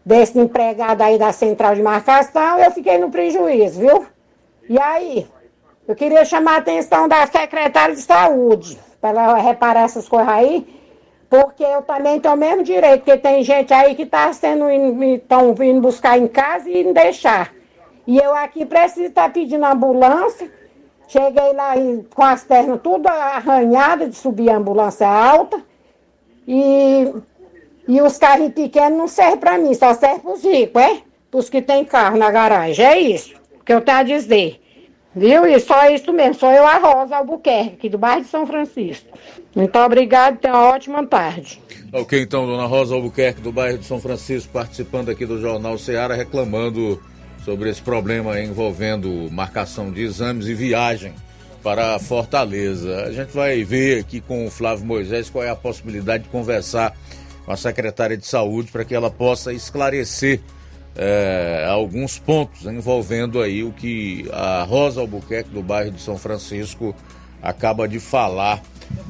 desse 0.05 0.39
empregado 0.39 1.01
aí 1.01 1.17
da 1.17 1.33
central 1.33 1.75
de 1.75 1.81
marcação, 1.81 2.59
eu 2.59 2.71
fiquei 2.71 2.99
no 2.99 3.09
prejuízo, 3.09 3.81
viu? 3.81 4.05
E 4.69 4.79
aí, 4.79 5.27
eu 5.89 5.97
queria 5.97 6.25
chamar 6.25 6.55
a 6.55 6.59
atenção 6.59 7.09
da 7.09 7.27
secretária 7.27 7.95
de 7.95 8.03
saúde, 8.03 8.79
para 9.01 9.11
ela 9.11 9.39
reparar 9.39 9.83
essas 9.83 10.09
coisas 10.09 10.29
aí, 10.29 10.67
porque 11.29 11.65
eu 11.65 11.83
também 11.83 12.21
tenho 12.21 12.35
o 12.35 12.39
mesmo 12.39 12.63
direito, 12.63 13.05
porque 13.05 13.19
tem 13.19 13.43
gente 13.43 13.75
aí 13.75 13.95
que 13.95 14.03
está 14.03 14.33
sendo, 14.33 14.71
estão 14.71 15.55
vindo 15.55 15.81
buscar 15.81 16.17
em 16.19 16.29
casa 16.29 16.71
e 16.71 16.85
não 16.85 16.93
deixar. 16.93 17.53
E 18.07 18.17
eu 18.17 18.35
aqui 18.35 18.65
preciso 18.65 19.07
estar 19.07 19.25
tá 19.25 19.31
pedindo 19.31 19.65
ambulância, 19.65 20.51
Cheguei 21.09 21.55
lá 21.55 21.73
com 22.15 22.23
as 22.23 22.45
pernas 22.45 22.81
tudo 22.83 23.09
arranhadas 23.09 24.11
de 24.11 24.17
subir 24.17 24.51
a 24.51 24.59
ambulância 24.59 25.09
alta. 25.09 25.63
E, 26.47 27.11
e 27.89 28.03
os 28.03 28.19
carros 28.19 28.53
pequenos 28.53 28.99
não 28.99 29.09
servem 29.09 29.39
para 29.39 29.57
mim, 29.57 29.73
só 29.73 29.95
serve 29.95 30.21
para 30.21 30.33
os 30.33 30.45
ricos, 30.45 30.83
é? 30.83 31.01
Para 31.31 31.41
os 31.41 31.49
que 31.49 31.63
têm 31.63 31.83
carro 31.83 32.19
na 32.19 32.31
garagem. 32.31 32.85
É 32.85 33.01
isso 33.01 33.35
que 33.65 33.73
eu 33.73 33.81
tenho 33.81 33.99
a 33.99 34.03
dizer. 34.03 34.61
Viu? 35.15 35.47
E 35.47 35.59
só 35.59 35.89
isso 35.91 36.13
mesmo. 36.13 36.35
Sou 36.35 36.51
eu, 36.53 36.67
a 36.67 36.79
Rosa 36.79 37.17
Albuquerque, 37.17 37.75
aqui 37.75 37.89
do 37.89 37.99
bairro 37.99 38.23
de 38.23 38.29
São 38.29 38.47
Francisco. 38.47 39.19
Muito 39.55 39.79
obrigado, 39.79 40.39
tenha 40.39 40.55
uma 40.55 40.69
ótima 40.69 41.07
tarde. 41.07 41.61
Ok, 41.93 42.21
então, 42.21 42.47
dona 42.47 42.67
Rosa 42.67 42.95
Albuquerque, 42.95 43.41
do 43.41 43.51
bairro 43.51 43.79
de 43.79 43.85
São 43.85 44.01
Francisco, 44.01 44.53
participando 44.53 45.11
aqui 45.11 45.25
do 45.25 45.41
Jornal 45.41 45.79
Ceará, 45.79 46.15
reclamando 46.15 47.01
sobre 47.45 47.71
esse 47.71 47.81
problema 47.81 48.39
envolvendo 48.39 49.29
marcação 49.31 49.91
de 49.91 50.03
exames 50.03 50.47
e 50.47 50.55
viagem 50.55 51.15
para 51.63 51.99
Fortaleza. 51.99 53.05
A 53.05 53.13
gente 53.13 53.31
vai 53.33 53.65
ver 53.65 54.01
aqui 54.01 54.21
com 54.21 54.47
o 54.47 54.51
Flávio 54.51 54.85
Moisés 54.85 55.31
qual 55.31 55.43
é 55.43 55.51
a 55.51 55.57
possibilidade 55.57 56.25
de 56.25 56.29
conversar 56.29 56.95
com 57.45 57.53
a 57.53 57.57
secretária 57.57 58.17
de 58.17 58.27
saúde 58.27 58.71
para 58.71 58.85
que 58.85 58.95
ela 58.95 59.11
possa 59.11 59.53
esclarecer 59.53 60.41
é, 61.01 61.65
alguns 61.71 62.19
pontos 62.19 62.67
envolvendo 62.67 63.41
aí 63.41 63.63
o 63.63 63.71
que 63.71 64.29
a 64.33 64.65
Rosa 64.65 65.01
Albuquerque 65.01 65.51
do 65.51 65.63
bairro 65.63 65.93
de 65.93 66.03
São 66.03 66.19
Francisco 66.19 66.93
acaba 67.41 67.87
de 67.87 68.01
falar 68.01 68.61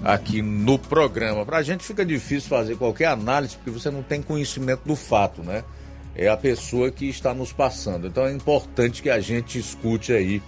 aqui 0.04 0.42
no 0.42 0.78
programa. 0.78 1.46
Para 1.46 1.56
a 1.56 1.62
gente 1.62 1.82
fica 1.82 2.04
difícil 2.04 2.50
fazer 2.50 2.76
qualquer 2.76 3.06
análise 3.06 3.56
porque 3.56 3.70
você 3.70 3.90
não 3.90 4.02
tem 4.02 4.20
conhecimento 4.20 4.82
do 4.84 4.94
fato, 4.94 5.42
né? 5.42 5.64
É 6.14 6.28
a 6.28 6.36
pessoa 6.36 6.90
que 6.90 7.08
está 7.08 7.32
nos 7.32 7.52
passando. 7.52 8.06
Então 8.06 8.26
é 8.26 8.32
importante 8.32 9.00
que 9.00 9.08
a 9.08 9.20
gente 9.20 9.58
escute 9.58 10.12
aí 10.12 10.42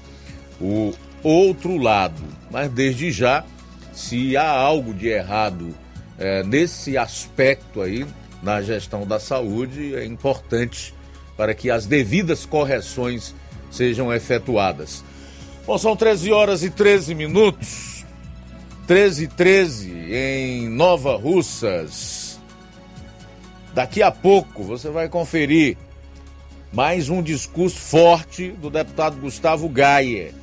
o 0.60 0.92
outro 1.22 1.78
lado. 1.78 2.22
Mas 2.50 2.70
desde 2.70 3.10
já, 3.10 3.46
se 3.94 4.36
há 4.36 4.50
algo 4.50 4.92
de 4.92 5.08
errado 5.08 5.74
é, 6.18 6.42
nesse 6.42 6.98
aspecto 6.98 7.80
aí 7.80 8.06
na 8.42 8.60
gestão 8.60 9.06
da 9.06 9.18
saúde, 9.18 9.94
é 9.94 10.04
importante 10.04 10.92
para 11.40 11.54
que 11.54 11.70
as 11.70 11.86
devidas 11.86 12.44
correções 12.44 13.34
sejam 13.70 14.12
efetuadas. 14.12 15.02
Bom, 15.66 15.78
são 15.78 15.96
13 15.96 16.30
horas 16.32 16.62
e 16.62 16.68
13 16.68 17.14
minutos. 17.14 18.04
13 18.86 19.24
e 19.24 19.26
13 19.26 19.90
em 20.12 20.68
Nova 20.68 21.16
Russas. 21.16 22.38
Daqui 23.72 24.02
a 24.02 24.10
pouco 24.10 24.62
você 24.62 24.90
vai 24.90 25.08
conferir 25.08 25.78
mais 26.70 27.08
um 27.08 27.22
discurso 27.22 27.78
forte 27.78 28.50
do 28.50 28.68
deputado 28.68 29.16
Gustavo 29.16 29.66
Gaia, 29.66 30.34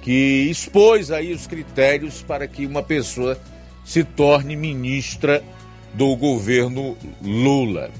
que 0.00 0.48
expôs 0.48 1.10
aí 1.10 1.30
os 1.34 1.46
critérios 1.46 2.22
para 2.22 2.48
que 2.48 2.64
uma 2.64 2.82
pessoa 2.82 3.38
se 3.84 4.02
torne 4.02 4.56
ministra 4.56 5.44
do 5.92 6.16
governo 6.16 6.96
Lula. 7.20 7.90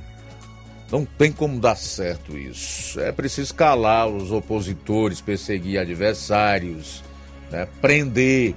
Não 0.92 1.06
tem 1.06 1.32
como 1.32 1.58
dar 1.58 1.74
certo 1.74 2.36
isso. 2.36 3.00
É 3.00 3.10
preciso 3.10 3.54
calar 3.54 4.06
os 4.06 4.30
opositores, 4.30 5.22
perseguir 5.22 5.80
adversários, 5.80 7.02
né? 7.50 7.66
prender 7.80 8.54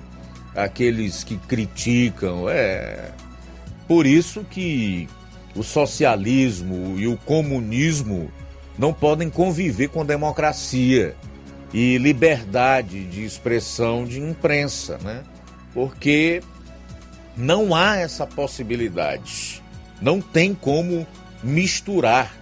aqueles 0.54 1.24
que 1.24 1.38
criticam. 1.38 2.50
É 2.50 3.14
por 3.88 4.06
isso 4.06 4.44
que 4.44 5.08
o 5.56 5.64
socialismo 5.64 7.00
e 7.00 7.08
o 7.08 7.16
comunismo 7.16 8.30
não 8.78 8.94
podem 8.94 9.30
conviver 9.30 9.88
com 9.88 10.06
democracia 10.06 11.16
e 11.74 11.98
liberdade 11.98 13.06
de 13.06 13.24
expressão 13.24 14.04
de 14.04 14.20
imprensa, 14.20 14.98
né? 14.98 15.24
Porque 15.74 16.44
não 17.38 17.74
há 17.74 17.96
essa 17.96 18.28
possibilidade. 18.28 19.64
Não 20.02 20.20
tem 20.20 20.54
como 20.54 21.08
misturar. 21.46 22.36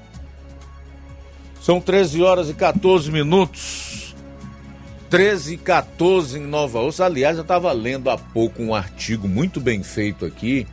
São 1.62 1.80
13 1.80 2.24
horas 2.24 2.50
e 2.50 2.54
14 2.54 3.12
minutos. 3.12 4.16
13 5.10 5.54
e 5.54 5.58
14 5.58 6.40
em 6.40 6.42
Nova 6.42 6.80
Ossa. 6.80 7.06
Aliás, 7.06 7.38
eu 7.38 7.44
estava 7.44 7.72
lendo 7.72 8.10
há 8.10 8.18
pouco 8.18 8.64
um 8.64 8.74
artigo 8.74 9.28
muito 9.28 9.60
bem 9.60 9.84
feito 9.84 10.26
aqui 10.26 10.66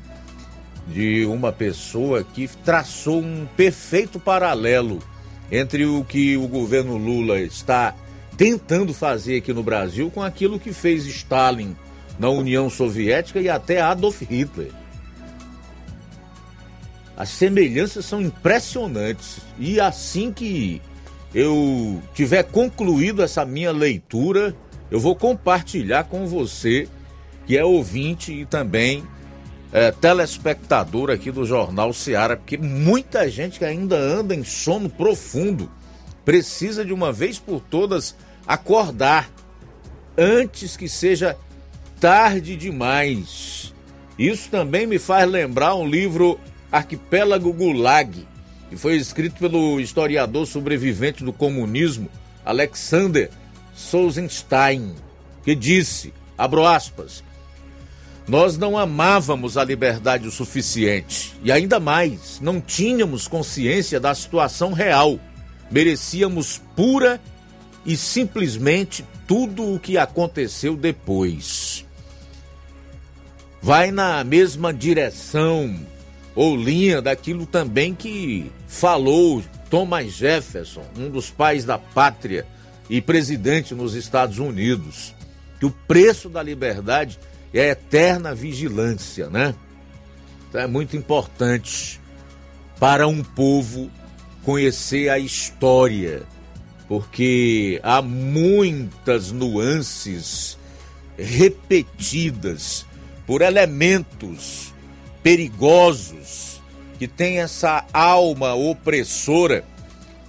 de 0.89 1.27
uma 1.27 1.53
pessoa 1.53 2.25
que 2.25 2.49
traçou 2.65 3.21
um 3.21 3.47
perfeito 3.57 4.19
paralelo 4.19 5.01
entre 5.53 5.85
o 5.85 6.05
que 6.05 6.37
o 6.37 6.49
governo 6.49 6.97
Lula 6.97 7.39
está 7.41 7.95
tentando 8.37 8.95
fazer 8.95 9.39
aqui 9.39 9.53
no 9.53 9.63
Brasil 9.63 10.11
com 10.11 10.23
aquilo 10.23 10.59
que 10.59 10.73
fez 10.73 11.05
Stalin 11.05 11.77
na 12.19 12.31
União 12.31 12.71
Soviética 12.71 13.41
e 13.41 13.49
até 13.49 13.81
Adolf 13.81 14.23
Hitler. 14.23 14.80
As 17.21 17.29
semelhanças 17.29 18.07
são 18.07 18.19
impressionantes. 18.19 19.41
E 19.59 19.79
assim 19.79 20.33
que 20.33 20.81
eu 21.35 22.03
tiver 22.15 22.45
concluído 22.45 23.23
essa 23.23 23.45
minha 23.45 23.71
leitura, 23.73 24.57
eu 24.91 24.99
vou 24.99 25.15
compartilhar 25.15 26.05
com 26.05 26.27
você, 26.27 26.89
que 27.47 27.59
é 27.59 27.63
ouvinte 27.63 28.33
e 28.33 28.47
também 28.47 29.05
é, 29.71 29.93
telespectador 29.93 31.11
aqui 31.11 31.31
do 31.31 31.45
Jornal 31.45 31.93
Seara, 31.93 32.39
porque 32.39 32.57
muita 32.57 33.29
gente 33.29 33.59
que 33.59 33.67
ainda 33.67 33.99
anda 33.99 34.35
em 34.35 34.43
sono 34.43 34.89
profundo 34.89 35.71
precisa 36.25 36.87
de 36.87 36.93
uma 36.95 37.13
vez 37.13 37.39
por 37.39 37.61
todas 37.61 38.17
acordar 38.47 39.31
antes 40.17 40.75
que 40.75 40.89
seja 40.89 41.37
tarde 42.01 42.57
demais. 42.57 43.75
Isso 44.19 44.49
também 44.49 44.87
me 44.87 44.99
faz 44.99 45.31
lembrar 45.31 45.75
um 45.75 45.87
livro 45.87 46.41
Arquipélago 46.71 47.53
Gulag, 47.53 48.27
que 48.69 48.77
foi 48.77 48.97
escrito 48.97 49.41
pelo 49.41 49.81
historiador 49.81 50.47
sobrevivente 50.47 51.25
do 51.25 51.33
comunismo 51.33 52.09
Alexander 52.45 53.31
Solzhenstein, 53.75 54.95
que 55.45 55.55
disse, 55.55 56.13
abro 56.39 56.67
aspas, 56.67 57.25
nós 58.29 58.57
não 58.57 58.79
amávamos 58.79 59.57
a 59.57 59.65
liberdade 59.65 60.29
o 60.29 60.31
suficiente 60.31 61.35
e 61.43 61.51
ainda 61.51 61.81
mais, 61.81 62.39
não 62.41 62.61
tínhamos 62.61 63.27
consciência 63.27 63.99
da 63.99 64.15
situação 64.15 64.73
real. 64.73 65.19
Merecíamos 65.69 66.63
pura 66.77 67.21
e 67.85 67.97
simplesmente 67.97 69.05
tudo 69.27 69.75
o 69.75 69.81
que 69.81 69.99
aconteceu 69.99 70.77
depois. 70.77 71.85
Vai 73.61 73.91
na 73.91 74.23
mesma 74.23 74.73
direção 74.73 75.75
ou 76.35 76.57
linha 76.57 77.03
daquilo 77.03 77.47
também 77.47 77.95
que 77.95 78.51
falou 78.67 79.43
Thomas 79.69 80.13
Jefferson, 80.13 80.85
um 80.97 81.09
dos 81.11 81.31
pais 81.31 81.65
da 81.65 81.79
pátria 81.79 82.47
e 82.89 83.01
presidente 83.01 83.75
nos 83.75 83.95
Estados 83.95 84.39
Unidos, 84.39 85.15
que 85.59 85.67
o 85.67 85.71
preço 85.71 86.29
da 86.29 86.43
liberdade 86.43 87.19
é 87.53 87.63
a 87.63 87.73
eterna 87.73 88.35
vigilância, 88.35 89.29
né? 89.29 89.55
Então 90.49 90.61
é 90.61 90.67
muito 90.67 90.97
importante 90.97 92.01
para 92.79 93.07
um 93.07 93.23
povo 93.23 93.91
conhecer 94.43 95.09
a 95.09 95.19
história, 95.19 96.23
porque 96.89 97.79
há 97.83 98.03
muitas 98.03 99.31
nuances 99.31 100.59
repetidas 101.17 102.87
por 103.27 103.43
elementos 103.43 104.73
perigosos, 105.23 106.61
que 106.99 107.09
têm 107.09 107.41
essa 107.41 107.85
alma 107.93 108.55
opressora 108.55 109.65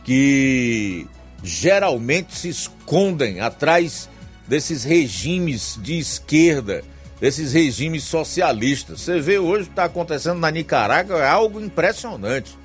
que 0.04 1.08
geralmente 1.44 2.36
se 2.36 2.50
escondem 2.50 3.39
atrás 3.39 4.10
desses 4.48 4.84
regimes 4.84 5.80
de 5.82 5.98
esquerda, 5.98 6.84
desses 7.20 7.54
regimes 7.54 8.04
socialistas. 8.04 9.02
Você 9.02 9.20
vê 9.20 9.38
hoje 9.38 9.64
o 9.64 9.66
que 9.66 9.72
está 9.72 9.86
acontecendo 9.86 10.39
na 10.39 10.52
Nicarágua, 10.52 11.20
é 11.20 11.28
algo 11.28 11.60
impressionante. 11.60 12.58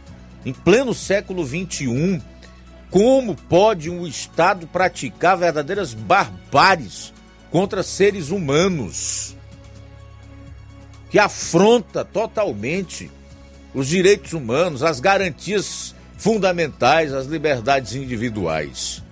Em 0.45 0.53
pleno 0.53 0.95
século 0.95 1.45
XXI, 1.45 2.22
como 2.91 3.35
pode 3.35 3.91
um 3.91 4.07
Estado 4.07 4.66
praticar 4.66 5.37
verdadeiras 5.37 5.93
barbáries 5.93 7.12
contra 7.51 7.83
seres 7.83 8.31
humanos? 8.31 9.36
Que 11.17 11.21
afronta 11.21 12.05
totalmente 12.05 13.11
os 13.73 13.89
direitos 13.89 14.35
humanos, 14.35 14.83
as 14.83 15.01
garantias 15.01 15.95
fundamentais, 16.19 17.11
as 17.11 17.25
liberdades 17.25 17.95
individuais. 17.95 19.03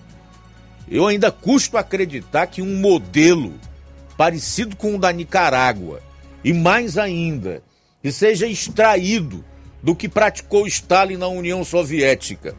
Eu 0.86 1.06
ainda 1.06 1.32
custo 1.32 1.78
acreditar 1.78 2.46
que 2.48 2.60
um 2.60 2.76
modelo 2.76 3.54
parecido 4.18 4.76
com 4.76 4.96
o 4.96 4.98
da 4.98 5.10
Nicarágua, 5.10 6.02
e 6.44 6.52
mais 6.52 6.98
ainda, 6.98 7.62
que 8.02 8.12
seja 8.12 8.46
extraído 8.46 9.42
do 9.82 9.96
que 9.96 10.06
praticou 10.06 10.66
Stalin 10.66 11.16
na 11.16 11.28
União 11.28 11.64
Soviética 11.64 12.54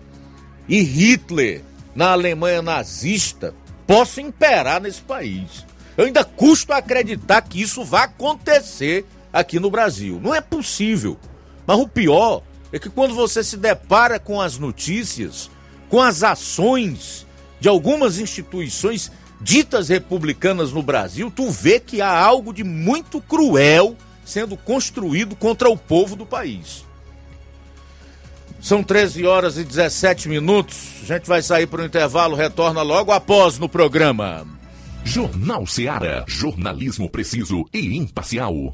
e 0.68 0.82
Hitler 0.82 1.62
na 1.94 2.14
Alemanha 2.14 2.64
nazista, 2.64 3.54
possa 3.86 4.22
imperar 4.22 4.82
nesse 4.82 5.04
país. 5.04 5.64
Eu 5.96 6.06
ainda 6.06 6.26
custo 6.26 6.74
acreditar 6.74 7.44
que 7.44 7.62
isso 7.62 7.84
vai 7.86 8.06
acontecer 8.06 9.06
aqui 9.36 9.60
no 9.60 9.70
Brasil. 9.70 10.20
Não 10.24 10.34
é 10.34 10.40
possível. 10.40 11.20
Mas 11.68 11.78
o 11.78 11.88
pior 11.88 12.42
é 12.72 12.80
que 12.80 12.90
quando 12.90 13.14
você 13.14 13.44
se 13.44 13.58
depara 13.58 14.18
com 14.18 14.40
as 14.40 14.58
notícias, 14.58 15.52
com 15.90 16.02
as 16.02 16.24
ações 16.24 17.28
de 17.60 17.68
algumas 17.68 18.18
instituições 18.18 19.12
ditas 19.42 19.90
republicanas 19.90 20.72
no 20.72 20.82
Brasil, 20.82 21.30
tu 21.30 21.52
vê 21.52 21.80
que 21.80 22.02
há 22.02 22.18
algo 22.18 22.54
de 22.54 22.64
muito 22.64 23.20
cruel 23.20 23.98
sendo 24.24 24.56
construído 24.56 25.36
contra 25.36 25.70
o 25.70 25.78
povo 25.78 26.16
do 26.16 26.26
país. 26.26 26.86
São 28.62 28.82
13 28.82 29.26
horas 29.28 29.58
e 29.58 29.64
17 29.64 30.30
minutos. 30.30 30.78
A 31.04 31.06
gente 31.06 31.28
vai 31.28 31.42
sair 31.42 31.68
para 31.68 31.82
o 31.82 31.86
intervalo, 31.86 32.36
retorna 32.36 32.82
logo 32.82 33.12
após 33.12 33.60
no 33.60 33.68
programa. 33.68 34.48
Jornal 35.04 35.68
Seara. 35.68 36.26
Jornalismo 36.28 37.08
preciso 37.08 37.66
e 37.72 37.96
imparcial. 37.96 38.74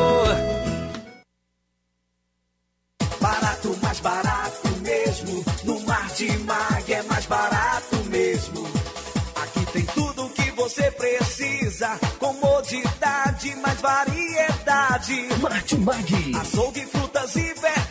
Precisa. 11.17 11.99
Comodidade, 12.19 13.55
mais 13.57 13.81
variedade. 13.81 15.27
Martimag. 15.41 16.35
Açougue, 16.39 16.85
frutas 16.85 17.35
e 17.35 17.53
verduras. 17.53 17.90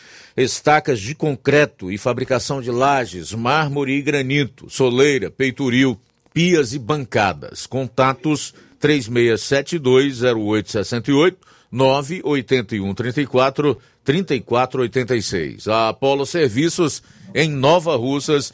estacas 0.35 0.99
de 0.99 1.15
concreto 1.15 1.89
e 1.91 1.97
fabricação 1.97 2.61
de 2.61 2.71
lajes, 2.71 3.33
mármore 3.33 3.93
e 3.93 4.01
granito, 4.01 4.69
soleira, 4.69 5.29
peitoril, 5.29 5.99
pias 6.33 6.73
e 6.73 6.79
bancadas. 6.79 7.67
Contatos 7.67 8.53
36720868 8.79 11.35
98134 11.71 13.77
3486. 14.03 15.67
A 15.67 15.89
Apolo 15.89 16.25
Serviços 16.25 17.03
em 17.33 17.49
Nova 17.49 17.95
Russas, 17.95 18.51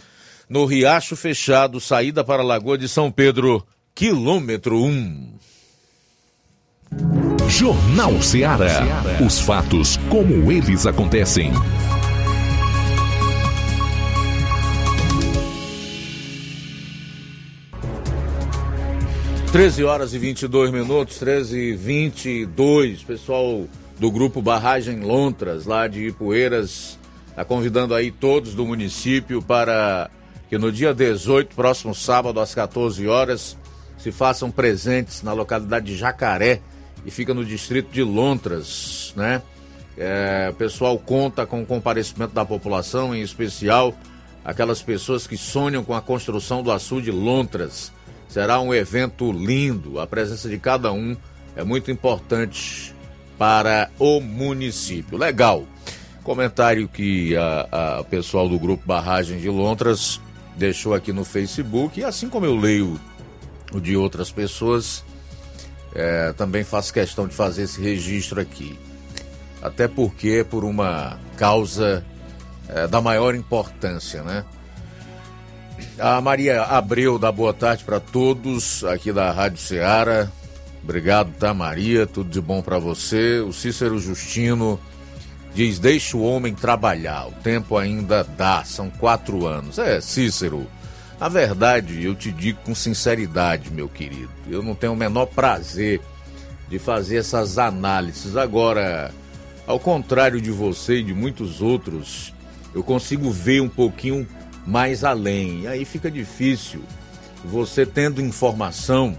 no 0.49 0.65
Riacho 0.65 1.15
Fechado, 1.15 1.79
saída 1.79 2.23
para 2.23 2.43
a 2.43 2.45
Lagoa 2.45 2.77
de 2.77 2.87
São 2.87 3.11
Pedro, 3.11 3.65
quilômetro 3.95 4.83
1. 4.83 5.46
Jornal 7.47 8.21
Ceará. 8.21 8.83
Os 9.25 9.39
fatos 9.39 9.97
como 10.09 10.51
eles 10.51 10.85
acontecem. 10.85 11.51
Treze 19.51 19.83
horas 19.83 20.13
e 20.13 20.19
22 20.19 20.71
minutos, 20.71 21.17
13 21.17 21.57
e 21.57 21.75
22. 21.75 23.03
Pessoal 23.03 23.65
do 23.97 24.11
grupo 24.11 24.41
Barragem 24.41 24.99
Lontras, 24.99 25.65
lá 25.65 25.87
de 25.87 26.07
Ipueiras, 26.07 26.99
está 27.29 27.43
convidando 27.43 27.95
aí 27.95 28.11
todos 28.11 28.53
do 28.53 28.65
município 28.65 29.41
para 29.41 30.11
que 30.49 30.57
no 30.57 30.71
dia 30.71 30.93
18, 30.93 31.55
próximo 31.55 31.95
sábado, 31.95 32.39
às 32.39 32.53
14 32.53 33.07
horas, 33.07 33.57
se 33.97 34.11
façam 34.11 34.51
presentes 34.51 35.23
na 35.23 35.33
localidade 35.33 35.87
de 35.87 35.97
Jacaré, 35.97 36.61
e 37.07 37.11
fica 37.11 37.33
no 37.33 37.45
distrito 37.45 37.89
de 37.89 38.03
Lontras, 38.03 39.13
né? 39.15 39.41
É, 39.97 40.49
o 40.51 40.53
pessoal 40.55 40.99
conta 40.99 41.45
com 41.45 41.63
o 41.63 41.65
comparecimento 41.65 42.33
da 42.33 42.43
população, 42.43 43.15
em 43.15 43.21
especial 43.21 43.95
aquelas 44.43 44.81
pessoas 44.81 45.25
que 45.25 45.37
sonham 45.37 45.85
com 45.85 45.95
a 45.95 46.01
construção 46.01 46.61
do 46.61 46.69
açude 46.69 47.09
Lontras. 47.09 47.93
Será 48.27 48.59
um 48.59 48.73
evento 48.73 49.31
lindo. 49.31 50.01
A 50.01 50.05
presença 50.05 50.49
de 50.49 50.59
cada 50.59 50.91
um 50.91 51.15
é 51.55 51.63
muito 51.63 51.89
importante 51.89 52.93
para 53.37 53.89
o 53.97 54.19
município. 54.19 55.17
Legal. 55.17 55.65
Comentário 56.23 56.89
que 56.89 57.37
a 57.37 58.03
pessoal 58.09 58.49
do 58.49 58.59
grupo 58.59 58.85
Barragem 58.85 59.39
de 59.39 59.49
Lontras 59.49 60.19
deixou 60.57 60.93
aqui 60.93 61.13
no 61.13 61.23
Facebook, 61.23 62.01
e 62.01 62.03
assim 62.03 62.27
como 62.27 62.45
eu 62.45 62.55
leio 62.55 62.99
o 63.71 63.79
de 63.79 63.95
outras 63.95 64.29
pessoas, 64.29 65.05
é, 65.97 66.31
também 66.33 66.63
faço 66.63 66.93
questão 66.93 67.27
de 67.27 67.33
fazer 67.33 67.63
esse 67.63 67.81
registro 67.81 68.39
aqui. 68.39 68.77
Até 69.59 69.87
porque 69.87 70.45
por 70.47 70.63
uma 70.63 71.19
causa 71.35 72.05
é, 72.69 72.85
da 72.85 73.01
maior 73.01 73.33
importância, 73.33 74.21
né? 74.21 74.45
A 75.99 76.21
Maria 76.21 76.61
Abreu 76.61 77.17
dá 77.17 77.31
boa 77.31 77.53
tarde 77.53 77.83
para 77.83 77.99
todos 77.99 78.83
aqui 78.83 79.11
da 79.11 79.31
Rádio 79.31 79.57
Ceará. 79.57 80.29
Obrigado, 80.83 81.33
tá, 81.33 81.53
Maria? 81.53 82.05
Tudo 82.05 82.29
de 82.29 82.39
bom 82.39 82.61
para 82.61 82.77
você. 82.77 83.39
O 83.39 83.51
Cícero 83.51 83.99
Justino 83.99 84.79
diz: 85.55 85.79
Deixa 85.79 86.15
o 86.15 86.23
homem 86.23 86.53
trabalhar, 86.53 87.27
o 87.27 87.31
tempo 87.31 87.75
ainda 87.75 88.23
dá, 88.23 88.63
são 88.63 88.91
quatro 88.91 89.47
anos. 89.47 89.79
É, 89.79 89.99
Cícero, 89.99 90.67
na 91.19 91.27
verdade, 91.27 92.03
eu 92.03 92.13
te 92.13 92.31
digo 92.31 92.59
com 92.63 92.75
sinceridade, 92.75 93.71
meu 93.71 93.89
querido, 93.89 94.29
eu 94.49 94.61
não 94.61 94.75
tenho 94.75 94.93
o 94.93 94.95
menor 94.95 95.25
prazer 95.25 95.99
de 96.69 96.77
fazer 96.77 97.17
essas 97.17 97.57
análises. 97.57 98.35
Agora, 98.35 99.11
ao 99.65 99.79
contrário 99.79 100.39
de 100.39 100.51
você 100.51 100.99
e 100.99 101.03
de 101.03 101.13
muitos 101.13 101.61
outros, 101.61 102.33
eu 102.73 102.83
consigo 102.83 103.31
ver 103.31 103.61
um 103.61 103.69
pouquinho 103.69 104.27
mais 104.65 105.03
além. 105.03 105.61
E 105.61 105.67
aí 105.67 105.85
fica 105.85 106.11
difícil 106.11 106.83
você 107.43 107.85
tendo 107.85 108.21
informação 108.21 109.17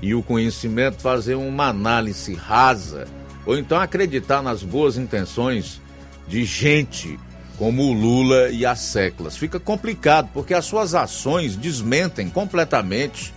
e 0.00 0.14
o 0.14 0.22
conhecimento 0.22 1.00
fazer 1.00 1.34
uma 1.34 1.68
análise 1.68 2.34
rasa 2.34 3.06
ou 3.46 3.56
então 3.56 3.80
acreditar 3.80 4.42
nas 4.42 4.62
boas 4.62 4.96
intenções 4.96 5.80
de 6.28 6.44
gente 6.44 7.18
como 7.62 7.84
o 7.84 7.92
Lula 7.92 8.50
e 8.50 8.66
as 8.66 8.80
Seclas. 8.80 9.36
Fica 9.36 9.60
complicado 9.60 10.28
porque 10.34 10.52
as 10.52 10.64
suas 10.64 10.96
ações 10.96 11.54
desmentem 11.54 12.28
completamente 12.28 13.32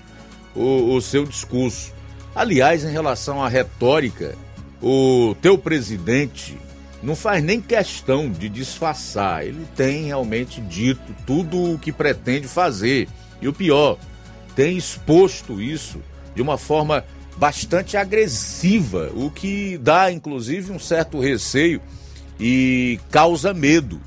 o, 0.56 0.96
o 0.96 1.00
seu 1.00 1.28
discurso. 1.28 1.94
Aliás, 2.34 2.84
em 2.84 2.92
relação 2.92 3.44
à 3.44 3.48
retórica, 3.48 4.36
o 4.82 5.36
teu 5.44 5.60
presidente 5.60 6.58
não 7.04 7.16
faz 7.16 7.44
nem 7.44 7.62
questão 7.62 8.28
de 8.28 8.50
disfarçar. 8.50 9.46
Ele 9.46 9.64
tem 9.76 10.06
realmente 10.06 10.60
dito 10.60 11.16
tudo 11.28 11.74
o 11.74 11.78
que 11.78 11.92
pretende 11.92 12.48
fazer. 12.48 13.08
E 13.40 13.48
o 13.48 13.54
pior, 13.54 13.96
tem 14.56 14.76
exposto 14.76 15.62
isso 15.62 16.02
de 16.34 16.42
uma 16.42 16.58
forma 16.58 17.06
bastante 17.38 17.96
agressiva, 17.96 19.12
o 19.14 19.30
que 19.30 19.78
dá 19.78 20.12
inclusive 20.12 20.72
um 20.72 20.80
certo 20.80 21.20
receio 21.20 21.80
e 22.40 23.00
causa 23.12 23.54
medo 23.54 24.02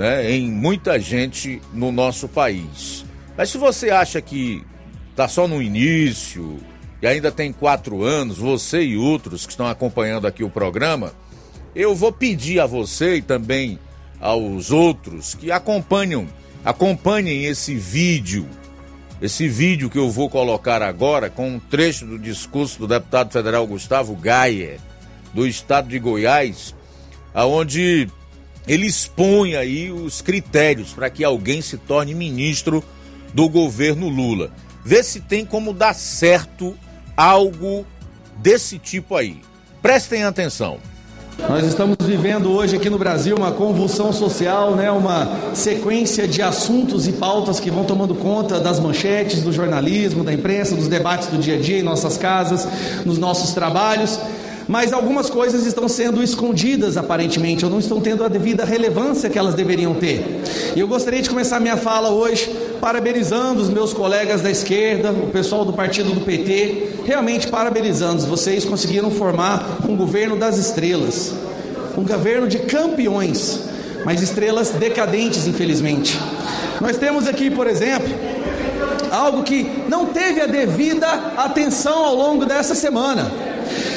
né, 0.00 0.32
em 0.32 0.50
muita 0.50 0.98
gente 0.98 1.60
no 1.74 1.92
nosso 1.92 2.26
país. 2.26 3.04
Mas 3.36 3.50
se 3.50 3.58
você 3.58 3.90
acha 3.90 4.18
que 4.22 4.64
está 5.10 5.28
só 5.28 5.46
no 5.46 5.60
início 5.60 6.56
e 7.02 7.06
ainda 7.06 7.30
tem 7.30 7.52
quatro 7.52 8.02
anos, 8.02 8.38
você 8.38 8.80
e 8.80 8.96
outros 8.96 9.44
que 9.44 9.52
estão 9.52 9.66
acompanhando 9.66 10.26
aqui 10.26 10.42
o 10.42 10.48
programa, 10.48 11.12
eu 11.74 11.94
vou 11.94 12.10
pedir 12.10 12.60
a 12.60 12.66
você 12.66 13.16
e 13.16 13.22
também 13.22 13.78
aos 14.18 14.70
outros 14.70 15.34
que 15.34 15.52
acompanham, 15.52 16.26
acompanhem 16.64 17.44
esse 17.44 17.74
vídeo, 17.74 18.48
esse 19.20 19.48
vídeo 19.48 19.90
que 19.90 19.98
eu 19.98 20.10
vou 20.10 20.30
colocar 20.30 20.80
agora 20.80 21.28
com 21.28 21.46
um 21.46 21.60
trecho 21.60 22.06
do 22.06 22.18
discurso 22.18 22.78
do 22.78 22.88
deputado 22.88 23.30
federal 23.30 23.66
Gustavo 23.66 24.16
Gaia, 24.16 24.78
do 25.34 25.46
estado 25.46 25.90
de 25.90 25.98
Goiás, 25.98 26.74
aonde 27.34 28.08
ele 28.70 28.86
expõe 28.86 29.56
aí 29.56 29.90
os 29.90 30.22
critérios 30.22 30.92
para 30.92 31.10
que 31.10 31.24
alguém 31.24 31.60
se 31.60 31.76
torne 31.76 32.14
ministro 32.14 32.84
do 33.34 33.48
governo 33.48 34.08
Lula. 34.08 34.52
Vê 34.84 35.02
se 35.02 35.18
tem 35.18 35.44
como 35.44 35.72
dar 35.72 35.92
certo 35.92 36.76
algo 37.16 37.84
desse 38.36 38.78
tipo 38.78 39.16
aí. 39.16 39.38
Prestem 39.82 40.22
atenção. 40.22 40.78
Nós 41.48 41.66
estamos 41.66 41.96
vivendo 42.00 42.52
hoje 42.52 42.76
aqui 42.76 42.88
no 42.88 42.96
Brasil 42.96 43.34
uma 43.34 43.50
convulsão 43.50 44.12
social, 44.12 44.76
né? 44.76 44.88
uma 44.88 45.52
sequência 45.52 46.28
de 46.28 46.40
assuntos 46.40 47.08
e 47.08 47.12
pautas 47.12 47.58
que 47.58 47.72
vão 47.72 47.82
tomando 47.82 48.14
conta 48.14 48.60
das 48.60 48.78
manchetes, 48.78 49.42
do 49.42 49.52
jornalismo, 49.52 50.22
da 50.22 50.32
imprensa, 50.32 50.76
dos 50.76 50.86
debates 50.86 51.26
do 51.26 51.38
dia 51.38 51.56
a 51.56 51.60
dia 51.60 51.80
em 51.80 51.82
nossas 51.82 52.16
casas, 52.16 52.68
nos 53.04 53.18
nossos 53.18 53.52
trabalhos 53.52 54.20
mas 54.70 54.92
algumas 54.92 55.28
coisas 55.28 55.66
estão 55.66 55.88
sendo 55.88 56.22
escondidas 56.22 56.96
aparentemente, 56.96 57.64
ou 57.64 57.70
não 57.70 57.80
estão 57.80 58.00
tendo 58.00 58.22
a 58.22 58.28
devida 58.28 58.64
relevância 58.64 59.28
que 59.28 59.36
elas 59.36 59.52
deveriam 59.52 59.94
ter. 59.94 60.24
E 60.76 60.78
eu 60.78 60.86
gostaria 60.86 61.20
de 61.20 61.28
começar 61.28 61.58
minha 61.58 61.76
fala 61.76 62.10
hoje 62.10 62.48
parabenizando 62.80 63.60
os 63.60 63.68
meus 63.68 63.92
colegas 63.92 64.42
da 64.42 64.48
esquerda, 64.48 65.10
o 65.10 65.26
pessoal 65.26 65.64
do 65.64 65.72
partido 65.72 66.12
do 66.12 66.20
PT, 66.20 67.00
realmente 67.04 67.48
parabenizando, 67.48 68.24
vocês 68.26 68.64
conseguiram 68.64 69.10
formar 69.10 69.80
um 69.88 69.96
governo 69.96 70.36
das 70.36 70.56
estrelas, 70.56 71.34
um 71.98 72.04
governo 72.04 72.46
de 72.46 72.60
campeões, 72.60 73.62
mas 74.04 74.22
estrelas 74.22 74.70
decadentes, 74.70 75.48
infelizmente. 75.48 76.16
Nós 76.80 76.96
temos 76.96 77.26
aqui, 77.26 77.50
por 77.50 77.66
exemplo, 77.66 78.08
algo 79.10 79.42
que 79.42 79.68
não 79.88 80.06
teve 80.06 80.40
a 80.40 80.46
devida 80.46 81.08
atenção 81.36 82.04
ao 82.04 82.14
longo 82.14 82.46
dessa 82.46 82.76
semana. 82.76 83.49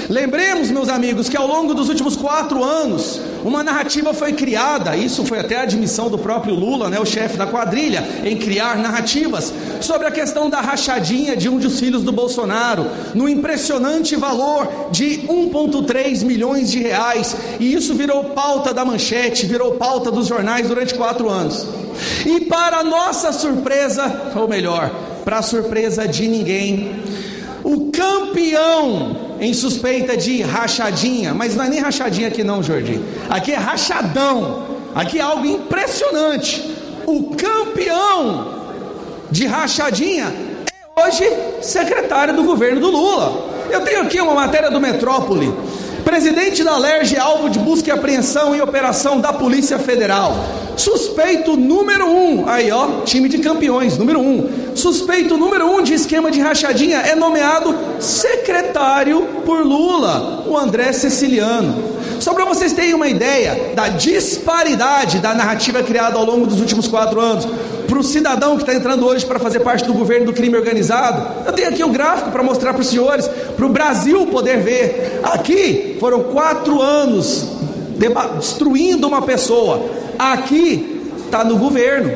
Lembremos, 0.10 0.70
meus 0.70 0.90
amigos, 0.90 1.30
que 1.30 1.38
ao 1.38 1.48
longo 1.48 1.74
dos 1.74 1.90
últimos 1.90 2.16
quatro 2.16 2.64
anos, 2.64 3.20
uma 3.44 3.64
narrativa 3.64 4.14
foi 4.14 4.34
criada, 4.34 4.96
isso 4.96 5.26
foi 5.26 5.40
até 5.40 5.58
a 5.58 5.64
admissão 5.64 6.10
do 6.10 6.18
próprio 6.18 6.54
Lula, 6.54 6.90
né, 6.90 7.00
o 7.00 7.06
chefe 7.06 7.38
da 7.38 7.46
quadrilha, 7.46 8.04
em 8.24 8.38
criar 8.38 8.78
narrativas 8.78 9.54
sobre 9.82 10.08
a 10.08 10.12
questão 10.12 10.50
da 10.50 10.62
rachadinha 10.62 11.36
de 11.36 11.50
um 11.50 11.58
dos 11.58 11.80
filhos 11.80 12.04
do 12.04 12.12
Bolsonaro, 12.12 12.86
no 13.14 13.28
impressionante 13.28 14.16
valor 14.16 14.90
de 14.92 15.20
1,3 15.28 16.24
milhões 16.24 16.72
de 16.72 16.80
reais, 16.80 17.36
e 17.60 17.74
isso 17.74 17.94
virou 17.94 18.26
pauta 18.26 18.74
da 18.74 18.86
manchete, 18.86 19.46
virou 19.46 19.74
pauta 19.74 20.12
dos 20.12 20.28
jornais 20.28 20.68
durante 20.68 20.94
quatro 20.94 21.30
anos. 21.30 21.66
E 22.26 22.42
para 22.42 22.84
nossa 22.84 23.32
surpresa, 23.32 24.32
ou 24.36 24.48
melhor, 24.48 24.92
para 25.24 25.40
a 25.40 25.42
surpresa 25.42 26.08
de 26.08 26.28
ninguém, 26.28 27.04
o 27.64 27.92
campeão 27.92 29.23
em 29.44 29.54
suspeita 29.54 30.16
de 30.16 30.42
rachadinha, 30.42 31.34
mas 31.34 31.54
não 31.54 31.66
é 31.66 31.70
nem 31.70 31.80
rachadinha 31.82 32.30
aqui 32.30 32.46
não, 32.46 32.64
Jordi. 32.64 32.98
Aqui 33.30 33.52
é 33.52 33.58
rachadão. 33.58 34.64
Aqui 34.96 35.20
é 35.20 35.22
algo 35.22 35.46
impressionante. 35.46 36.74
O 37.06 37.36
campeão 37.36 38.64
de 39.30 39.46
rachadinha 39.46 40.34
é 40.96 41.06
hoje 41.06 41.26
secretário 41.62 42.34
do 42.34 42.44
governo 42.46 42.80
do 42.80 42.90
Lula. 42.90 43.52
Eu 43.70 43.82
tenho 43.82 44.04
aqui 44.04 44.22
uma 44.22 44.34
matéria 44.34 44.72
do 44.72 44.80
Metrópole. 44.80 45.54
Presidente 46.04 46.64
da 46.64 46.78
LERJ 46.78 47.16
é 47.16 47.20
alvo 47.20 47.50
de 47.50 47.58
busca 47.60 47.90
e 47.90 47.92
apreensão 47.92 48.56
e 48.56 48.62
operação 48.62 49.20
da 49.20 49.32
Polícia 49.32 49.80
Federal. 49.80 50.36
Suspeito 50.76 51.56
número 51.56 52.08
um, 52.08 52.48
aí 52.48 52.72
ó, 52.72 53.02
time 53.06 53.30
de 53.30 53.38
campeões, 53.38 53.98
número 53.98 54.20
um. 54.20 54.76
Suspeito 54.76 55.38
número 55.38 55.66
um 55.66 55.82
de 55.82 55.94
esquema 55.94 56.30
de 56.30 56.42
rachadinha 56.42 56.98
é 56.98 57.16
nomeado 57.16 57.76
secretário 58.00 59.22
por 59.46 59.66
Lula, 59.66 60.44
o 60.48 60.58
André 60.58 60.92
Ceciliano. 60.92 61.94
Só 62.20 62.34
para 62.34 62.46
vocês 62.46 62.74
terem 62.74 62.94
uma 62.94 63.08
ideia 63.08 63.74
da 63.76 63.90
disparidade 63.90 65.20
da 65.20 65.34
narrativa 65.34 65.84
criada 65.84 66.18
ao 66.18 66.26
longo 66.26 66.48
dos 66.48 66.60
últimos 66.60 66.88
quatro 66.88 67.20
anos, 67.20 67.48
para 67.94 68.00
o 68.00 68.04
cidadão 68.04 68.56
que 68.56 68.64
está 68.64 68.74
entrando 68.74 69.06
hoje 69.06 69.24
para 69.24 69.38
fazer 69.38 69.60
parte 69.60 69.86
do 69.86 69.94
governo 69.94 70.26
do 70.26 70.34
crime 70.34 70.58
organizado, 70.58 71.46
eu 71.46 71.54
tenho 71.54 71.70
aqui 71.70 71.84
o 71.84 71.88
um 71.88 71.92
gráfico 71.92 72.32
para 72.32 72.42
mostrar 72.42 72.74
para 72.74 72.82
os 72.82 72.88
senhores, 72.88 73.28
para 73.28 73.66
o 73.68 73.70
Brasil 73.70 74.26
poder 74.26 74.58
ver. 74.62 75.20
Aqui 75.22 75.96
foram 76.00 76.24
quatro 76.24 76.82
anos 76.82 77.48
destruindo 77.96 79.08
uma 79.08 79.22
pessoa 79.22 79.86
Aqui 80.18 81.12
está 81.26 81.44
no 81.44 81.58
governo. 81.58 82.12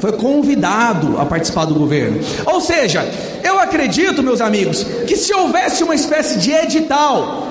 Foi 0.00 0.12
convidado 0.12 1.20
a 1.20 1.26
participar 1.26 1.64
do 1.64 1.74
governo. 1.74 2.20
Ou 2.46 2.60
seja, 2.60 3.04
eu 3.42 3.58
acredito, 3.58 4.22
meus 4.22 4.40
amigos, 4.40 4.84
que 5.06 5.16
se 5.16 5.34
houvesse 5.34 5.82
uma 5.82 5.94
espécie 5.94 6.38
de 6.38 6.52
edital 6.52 7.48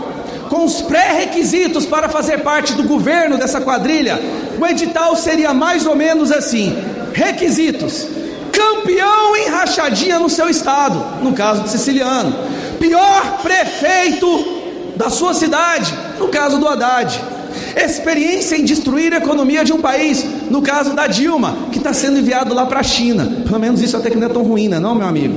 com 0.49 0.63
os 0.63 0.81
pré-requisitos 0.81 1.85
para 1.85 2.07
fazer 2.07 2.39
parte 2.39 2.73
do 2.73 2.83
governo 2.83 3.37
dessa 3.37 3.59
quadrilha, 3.59 4.17
o 4.57 4.65
edital 4.65 5.15
seria 5.15 5.53
mais 5.53 5.85
ou 5.85 5.95
menos 5.95 6.31
assim: 6.31 6.77
requisitos. 7.17 8.07
Campeão 8.51 9.35
em 9.35 9.49
rachadinha 9.49 10.19
no 10.19 10.29
seu 10.29 10.47
estado, 10.49 11.23
no 11.23 11.33
caso 11.33 11.63
do 11.63 11.69
Siciliano. 11.69 12.33
Pior 12.79 13.39
prefeito 13.41 14.93
da 14.95 15.09
sua 15.09 15.33
cidade, 15.33 15.93
no 16.19 16.27
caso 16.29 16.59
do 16.59 16.67
Haddad 16.67 17.36
experiência 17.85 18.55
em 18.55 18.63
destruir 18.63 19.13
a 19.13 19.17
economia 19.17 19.63
de 19.63 19.73
um 19.73 19.79
país, 19.79 20.25
no 20.49 20.61
caso 20.61 20.93
da 20.93 21.07
Dilma, 21.07 21.55
que 21.71 21.77
está 21.77 21.93
sendo 21.93 22.19
enviado 22.19 22.53
lá 22.53 22.65
para 22.65 22.79
a 22.79 22.83
China. 22.83 23.43
Pelo 23.45 23.59
menos 23.59 23.81
isso 23.81 23.97
até 23.97 24.09
que 24.09 24.17
não 24.17 24.27
é 24.27 24.29
tão 24.29 24.43
ruim, 24.43 24.67
não, 24.67 24.91
é 24.91 24.95
meu 24.95 25.07
amigo? 25.07 25.35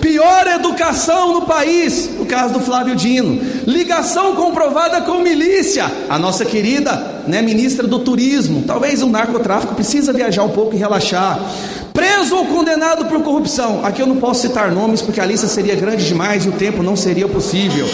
Pior 0.00 0.46
educação 0.46 1.34
no 1.34 1.42
país, 1.42 2.10
no 2.18 2.24
caso 2.24 2.54
do 2.54 2.60
Flávio 2.60 2.96
Dino. 2.96 3.38
Ligação 3.66 4.34
comprovada 4.34 5.02
com 5.02 5.20
milícia, 5.20 5.90
a 6.08 6.18
nossa 6.18 6.44
querida 6.44 7.20
né, 7.26 7.42
ministra 7.42 7.86
do 7.86 7.98
Turismo. 7.98 8.64
Talvez 8.66 9.02
o 9.02 9.08
narcotráfico 9.08 9.74
precisa 9.74 10.12
viajar 10.12 10.42
um 10.42 10.48
pouco 10.50 10.74
e 10.74 10.78
relaxar. 10.78 11.38
Preso 11.92 12.36
ou 12.36 12.46
condenado 12.46 13.06
por 13.06 13.22
corrupção. 13.22 13.84
Aqui 13.84 14.00
eu 14.02 14.06
não 14.06 14.16
posso 14.16 14.42
citar 14.42 14.70
nomes 14.70 15.02
porque 15.02 15.20
a 15.20 15.24
lista 15.24 15.46
seria 15.46 15.74
grande 15.74 16.06
demais 16.06 16.44
e 16.44 16.48
o 16.48 16.52
tempo 16.52 16.82
não 16.82 16.96
seria 16.96 17.28
possível. 17.28 17.86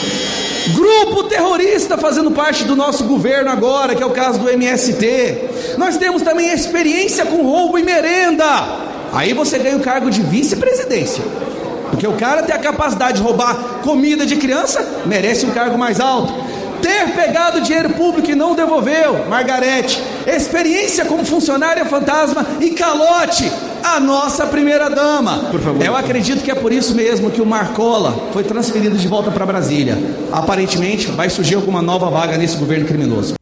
Grupo 0.75 1.25
terrorista 1.25 1.97
fazendo 1.97 2.31
parte 2.31 2.65
do 2.65 2.75
nosso 2.75 3.05
governo 3.05 3.51
agora, 3.51 3.95
que 3.95 4.03
é 4.03 4.07
o 4.07 4.11
caso 4.11 4.39
do 4.41 4.49
MST. 4.51 5.77
Nós 5.79 5.97
temos 5.97 6.23
também 6.23 6.53
experiência 6.53 7.25
com 7.25 7.43
roubo 7.43 7.79
e 7.79 7.83
merenda. 7.83 8.45
Aí 9.13 9.33
você 9.33 9.59
ganha 9.59 9.77
o 9.77 9.81
cargo 9.81 10.11
de 10.11 10.21
vice-presidência. 10.21 11.23
Porque 11.91 12.07
o 12.07 12.15
cara 12.15 12.43
tem 12.43 12.55
a 12.55 12.59
capacidade 12.59 13.19
de 13.19 13.23
roubar 13.23 13.55
comida 13.83 14.27
de 14.27 14.37
criança, 14.37 15.03
merece 15.07 15.47
um 15.47 15.51
cargo 15.51 15.79
mais 15.79 16.01
alto. 16.01 16.35
Ter 16.81 17.15
pegado 17.15 17.61
dinheiro 17.61 17.91
público 17.91 18.31
e 18.31 18.35
não 18.35 18.55
devolveu, 18.55 19.27
Margarete. 19.29 20.03
Experiência 20.27 21.05
como 21.05 21.25
funcionária 21.25 21.85
fantasma 21.85 22.47
e 22.61 22.71
calote, 22.71 23.51
a 23.83 24.01
nossa 24.01 24.47
primeira 24.47 24.89
dama. 24.89 25.51
Por 25.51 25.61
favor. 25.61 25.85
Eu 25.85 25.97
acredito 25.97 26.43
que 26.43 26.51
é 26.51 26.55
por 26.55 26.73
isso 26.73 26.95
mesmo 26.95 27.31
que 27.31 27.41
o 27.41 27.47
Marcola 27.47 28.31
foi 28.33 28.45
transferido 28.45 28.97
de 28.97 29.09
volta 29.09 29.31
para 29.31 29.47
Brasília. 29.47 29.97
Aparentemente 30.33 31.07
vai 31.09 31.31
surgir 31.31 31.55
alguma 31.55 31.81
nova 31.83 32.11
vaga 32.11 32.37
nesse 32.37 32.57
governo 32.57 32.87
criminoso. 32.87 33.35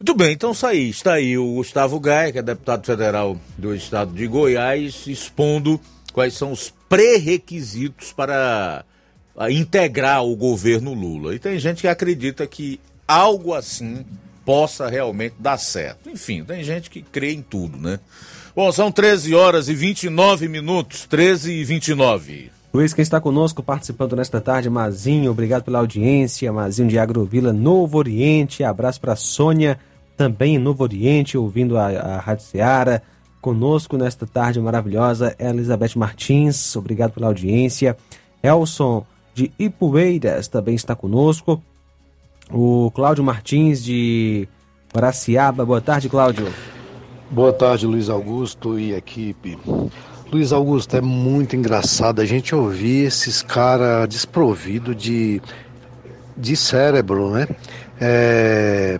Muito 0.00 0.14
bem, 0.14 0.32
então 0.32 0.52
está 0.52 0.68
aí, 0.68 0.88
está 0.88 1.14
aí 1.14 1.36
o 1.36 1.54
Gustavo 1.54 1.98
Gaia, 1.98 2.30
que 2.30 2.38
é 2.38 2.42
deputado 2.42 2.86
federal 2.86 3.36
do 3.56 3.74
estado 3.74 4.12
de 4.12 4.26
Goiás, 4.28 5.06
expondo 5.08 5.80
quais 6.12 6.34
são 6.34 6.52
os 6.52 6.72
pré-requisitos 6.88 8.12
para 8.12 8.84
integrar 9.50 10.24
o 10.24 10.34
governo 10.34 10.94
Lula. 10.94 11.34
E 11.34 11.38
tem 11.38 11.58
gente 11.58 11.82
que 11.82 11.88
acredita 11.88 12.46
que 12.46 12.80
algo 13.06 13.54
assim 13.54 14.04
possa 14.44 14.88
realmente 14.88 15.34
dar 15.38 15.58
certo. 15.58 16.08
Enfim, 16.10 16.42
tem 16.42 16.64
gente 16.64 16.88
que 16.88 17.02
crê 17.02 17.32
em 17.32 17.42
tudo, 17.42 17.78
né? 17.78 18.00
Bom, 18.56 18.72
são 18.72 18.90
13 18.90 19.34
horas 19.34 19.68
e 19.68 19.74
29 19.74 20.48
minutos, 20.48 21.06
13 21.06 21.52
e 21.52 21.64
29. 21.64 22.50
Luiz, 22.72 22.92
quem 22.92 23.02
está 23.02 23.20
conosco 23.20 23.62
participando 23.62 24.16
nesta 24.16 24.40
tarde, 24.40 24.68
Mazinho, 24.68 25.30
obrigado 25.30 25.62
pela 25.64 25.78
audiência. 25.78 26.52
Mazinho 26.52 26.88
de 26.88 26.98
Agrovila, 26.98 27.52
Novo 27.52 27.98
Oriente. 27.98 28.64
Abraço 28.64 29.00
para 29.00 29.16
Sônia, 29.16 29.78
também 30.16 30.56
em 30.56 30.58
Novo 30.58 30.82
Oriente, 30.82 31.38
ouvindo 31.38 31.78
a, 31.78 31.86
a 31.86 32.18
Rádio 32.18 32.44
Seara. 32.44 33.02
Conosco 33.40 33.96
nesta 33.96 34.26
tarde 34.26 34.60
maravilhosa, 34.60 35.34
Elizabeth 35.38 35.92
Martins, 35.94 36.74
obrigado 36.74 37.12
pela 37.12 37.28
audiência. 37.28 37.96
Elson 38.42 39.06
de 39.38 39.52
Ipueiras 39.56 40.48
também 40.48 40.74
está 40.74 40.96
conosco. 40.96 41.62
O 42.50 42.90
Cláudio 42.92 43.22
Martins 43.22 43.84
de 43.84 44.48
Guaraciaba. 44.92 45.64
Boa 45.64 45.80
tarde, 45.80 46.08
Cláudio. 46.08 46.48
Boa 47.30 47.52
tarde, 47.52 47.86
Luiz 47.86 48.08
Augusto 48.08 48.78
e 48.80 48.94
equipe. 48.94 49.56
Luiz 50.32 50.52
Augusto, 50.52 50.96
é 50.96 51.00
muito 51.00 51.54
engraçado 51.54 52.20
a 52.20 52.24
gente 52.24 52.52
ouvir 52.52 53.06
esses 53.06 53.40
caras 53.40 54.08
desprovidos 54.08 54.96
de, 54.96 55.40
de 56.36 56.56
cérebro, 56.56 57.30
né? 57.30 57.46
É, 58.00 58.98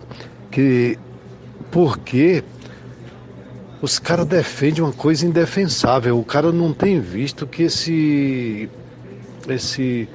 que, 0.52 0.97
porque 1.70 2.44
os 3.82 3.98
caras 3.98 4.27
defendem 4.27 4.85
uma 4.85 4.93
coisa 4.93 5.27
indefensável. 5.27 6.19
O 6.19 6.24
cara 6.24 6.52
não 6.52 6.73
tem 6.73 7.01
visto 7.01 7.44
que 7.47 7.65
esse 7.65 8.70
esse 9.48 10.09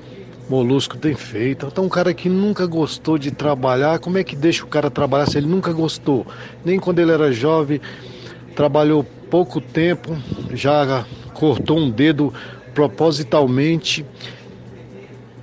molusco 0.49 0.97
tem 0.97 1.15
feito. 1.15 1.67
Então, 1.67 1.85
um 1.85 1.89
cara 1.89 2.13
que 2.13 2.29
nunca 2.29 2.65
gostou 2.65 3.17
de 3.17 3.31
trabalhar, 3.31 3.99
como 3.99 4.17
é 4.17 4.23
que 4.23 4.35
deixa 4.35 4.63
o 4.63 4.67
cara 4.67 4.89
trabalhar 4.89 5.27
se 5.27 5.37
ele 5.37 5.47
nunca 5.47 5.71
gostou? 5.71 6.25
Nem 6.63 6.79
quando 6.79 6.99
ele 6.99 7.11
era 7.11 7.31
jovem, 7.31 7.79
trabalhou 8.55 9.03
pouco 9.29 9.59
tempo, 9.59 10.15
já 10.53 11.05
cortou 11.33 11.79
um 11.79 11.89
dedo 11.89 12.33
propositalmente 12.73 14.05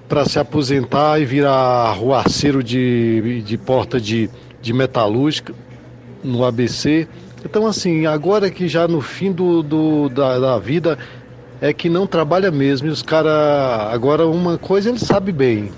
para 0.09 0.25
se 0.25 0.39
aposentar 0.39 1.21
e 1.21 1.25
virar 1.25 1.93
ruaceiro 1.93 2.63
de, 2.63 3.43
de 3.43 3.57
porta 3.57 4.01
de, 4.01 4.29
de 4.61 4.73
metalúrgica 4.73 5.55
no 6.23 6.45
ABC. 6.45 7.09
Então, 7.45 7.67
assim, 7.67 8.07
agora 8.07 8.51
que 8.51 8.69
já 8.69 8.87
no 8.87 9.01
fim 9.01 9.33
do, 9.33 9.63
do 9.63 10.09
da, 10.09 10.39
da, 10.39 10.59
vida 10.59 10.99
é 11.61 11.73
que 11.73 11.89
não 11.89 12.07
trabalha 12.07 12.51
mesmo. 12.51 12.89
E 12.89 12.91
os 12.91 13.03
caras. 13.03 13.93
Agora, 13.93 14.27
uma 14.27 14.57
coisa 14.57 14.89
ele 14.89 14.99
sabe 14.99 15.33
bem: 15.33 15.71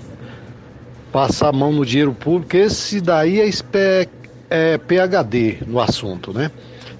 passar 1.11 1.49
a 1.49 1.53
mão 1.53 1.71
no 1.71 1.85
dinheiro 1.85 2.13
público. 2.13 2.55
Esse 2.55 3.01
daí 3.01 3.39
é, 3.41 4.07
é 4.49 4.77
PHD 4.77 5.57
no 5.67 5.79
assunto, 5.79 6.33
né? 6.33 6.51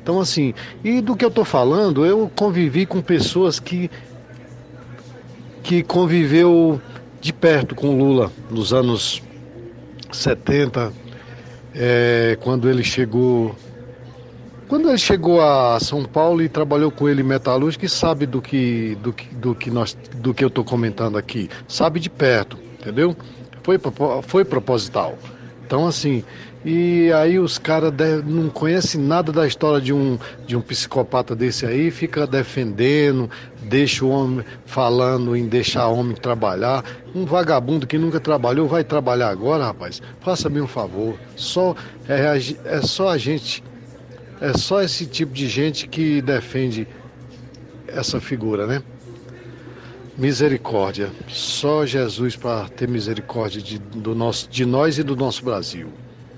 Então, 0.02 0.20
assim, 0.20 0.54
e 0.84 1.00
do 1.00 1.16
que 1.16 1.24
eu 1.24 1.32
tô 1.32 1.46
falando, 1.46 2.06
eu 2.06 2.30
convivi 2.36 2.86
com 2.86 3.02
pessoas 3.02 3.60
que. 3.60 3.90
que 5.62 5.82
conviveu 5.82 6.82
de 7.22 7.32
perto 7.32 7.74
com 7.74 7.98
Lula 7.98 8.30
nos 8.52 8.74
anos 8.74 9.24
70, 10.12 10.92
é, 11.74 12.38
quando 12.42 12.70
ele 12.70 12.84
chegou 12.84 13.56
quando 14.68 14.90
ele 14.90 14.98
chegou 14.98 15.42
a 15.42 15.80
São 15.80 16.04
Paulo 16.04 16.42
e 16.42 16.50
trabalhou 16.50 16.92
com 16.92 17.08
ele 17.08 17.24
metalúrgico, 17.24 17.88
sabe 17.88 18.26
do 18.26 18.42
que, 18.42 18.96
do 19.02 19.14
que, 19.14 19.36
do 19.36 19.56
que, 19.56 19.70
nós, 19.70 19.98
do 20.16 20.34
que 20.34 20.44
eu 20.44 20.48
estou 20.48 20.64
comentando 20.64 21.18
aqui. 21.18 21.50
Sabe 21.68 22.00
de 22.00 22.10
perto, 22.10 22.58
entendeu? 22.80 23.16
Foi, 23.62 23.80
foi 24.24 24.44
proposital. 24.46 25.18
Então, 25.66 25.88
assim, 25.88 26.24
e 26.66 27.12
aí 27.12 27.40
os 27.40 27.58
caras 27.58 27.94
não 28.26 28.50
conhecem 28.50 29.02
nada 29.02 29.32
da 29.32 29.46
história 29.46 29.82
de 29.82 29.92
um, 29.92 30.18
de 30.46 30.56
um 30.56 30.62
psicopata 30.62 31.36
desse 31.36 31.66
aí, 31.66 31.92
fica 31.92 32.26
defendendo, 32.26 33.30
deixa 33.64 34.06
o 34.06 34.10
homem 34.10 34.46
falando 34.66 35.36
em 35.36 35.46
deixar 35.46 35.88
o 35.90 35.98
homem 35.98 36.16
trabalhar. 36.16 36.84
Um 37.14 37.26
vagabundo 37.26 37.86
que 37.86 37.98
nunca 37.98 38.20
trabalhou 38.20 38.68
vai 38.68 38.84
trabalhar 38.84 39.30
agora, 39.30 39.66
rapaz. 39.66 40.02
Faça-me 40.22 40.62
um 40.62 40.68
favor. 40.68 41.16
Só, 41.36 41.76
é, 42.08 42.38
é 42.66 42.82
só 42.82 43.10
a 43.10 43.18
gente 43.18 43.62
é 44.44 44.58
só 44.58 44.82
esse 44.82 45.06
tipo 45.06 45.32
de 45.34 45.48
gente 45.48 45.88
que 45.88 46.22
defende 46.22 46.86
essa 47.88 48.20
figura, 48.20 48.68
né? 48.68 48.84
Misericórdia. 50.18 51.10
Só 51.30 51.86
Jesus 51.86 52.36
para 52.36 52.68
ter 52.68 52.90
misericórdia 52.90 53.62
de, 53.62 53.80
do 53.80 54.14
nosso, 54.14 54.50
de 54.50 54.66
nós 54.66 54.98
e 54.98 55.04
do 55.04 55.16
nosso 55.16 55.46
Brasil. 55.46 55.88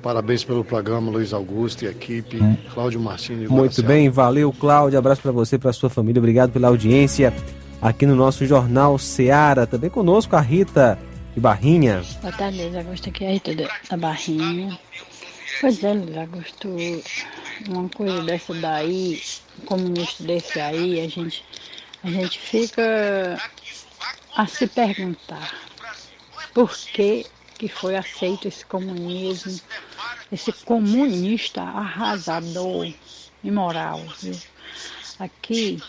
Parabéns 0.03 0.43
pelo 0.43 0.63
programa, 0.63 1.09
Luiz 1.09 1.33
Augusto 1.33 1.83
e 1.83 1.87
equipe. 1.87 2.37
Hum. 2.37 2.55
Cláudio 2.71 2.99
Martins. 2.99 3.49
Muito 3.49 3.81
bem, 3.81 4.07
valeu, 4.07 4.53
Cláudio. 4.53 4.99
Abraço 4.99 5.23
para 5.23 5.31
você 5.31 5.55
e 5.55 5.59
para 5.59 5.73
sua 5.73 5.89
família. 5.89 6.19
Obrigado 6.19 6.51
pela 6.51 6.67
audiência 6.67 7.33
aqui 7.81 8.05
no 8.05 8.15
nosso 8.15 8.45
Jornal 8.45 8.99
Seara. 8.99 9.65
Também 9.65 9.89
conosco 9.89 10.35
a 10.35 10.41
Rita 10.41 10.99
de 11.33 11.39
Barrinha. 11.39 12.03
Boa 12.21 12.31
tarde, 12.31 12.61
Luiz 12.61 12.75
Augusto. 12.75 13.09
Aqui 13.09 13.25
é 13.25 13.29
a 13.29 13.31
Rita 13.31 13.55
da 13.89 13.97
Barrinha. 13.97 14.77
Pois 15.61 15.83
é, 15.83 15.93
Luiz 15.93 16.17
Augusto 16.17 16.69
uma 17.69 17.87
coisa 17.89 18.21
dessa 18.23 18.53
daí, 18.53 19.21
um 19.59 19.65
comunista 19.65 20.23
desse 20.23 20.59
aí, 20.59 20.99
a 20.99 21.07
gente, 21.07 21.45
a 22.03 22.09
gente 22.09 22.39
fica 22.39 23.37
a 24.35 24.45
se 24.47 24.67
perguntar 24.67 25.53
por 26.53 26.75
que, 26.75 27.25
que 27.57 27.69
foi 27.69 27.95
aceito 27.95 28.49
esse 28.49 28.65
comunismo, 28.65 29.61
esse 30.29 30.51
comunista 30.51 31.61
arrasador, 31.61 32.93
imoral. 33.41 34.03
Viu? 34.21 34.37
Aqui 35.19 35.81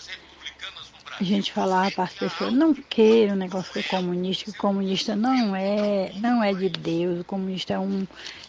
a 1.19 1.25
gente 1.25 1.53
falava 1.53 1.91
para 1.91 2.05
as 2.05 2.15
pessoas, 2.15 2.53
não 2.53 2.75
queira 2.75 3.33
o 3.33 3.37
negócio 3.37 3.83
do 3.83 3.89
comunista, 3.89 4.45
que 4.45 4.51
o 4.51 4.61
comunista 4.61 5.17
não 5.17 5.57
é, 5.57 6.13
não 6.17 6.45
é 6.45 6.53
de 6.55 6.69
Deus, 6.69 7.21
o 7.21 7.25
comunista 7.25 7.75
é 7.75 7.79
um, 7.79 8.07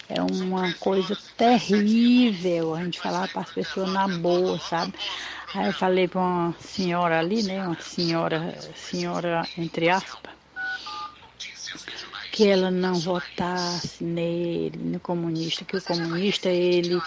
é 0.10 0.22
uma 0.22 0.74
coisa 0.74 1.18
terrível. 1.36 2.76
A 2.76 2.84
gente 2.84 3.00
falava 3.00 3.28
para 3.28 3.42
as 3.42 3.52
pessoas 3.52 3.92
na 3.92 4.08
boa, 4.08 4.60
sabe? 4.60 4.94
Aí 5.54 5.68
eu 5.68 5.74
falei 5.74 6.08
para 6.08 6.20
uma 6.20 6.56
senhora 6.60 7.20
ali, 7.20 7.44
né? 7.44 7.66
Uma 7.66 7.80
senhora, 7.80 8.58
senhora 8.76 9.48
entre 9.58 9.90
aspas, 9.90 10.32
que 12.32 12.48
ela 12.48 12.70
não 12.70 12.96
votasse 12.96 14.04
nele, 14.04 14.78
no 14.78 15.00
comunista, 15.00 15.66
que 15.66 15.78
o 15.78 15.82
comunista, 15.82 16.50
ele, 16.50 17.02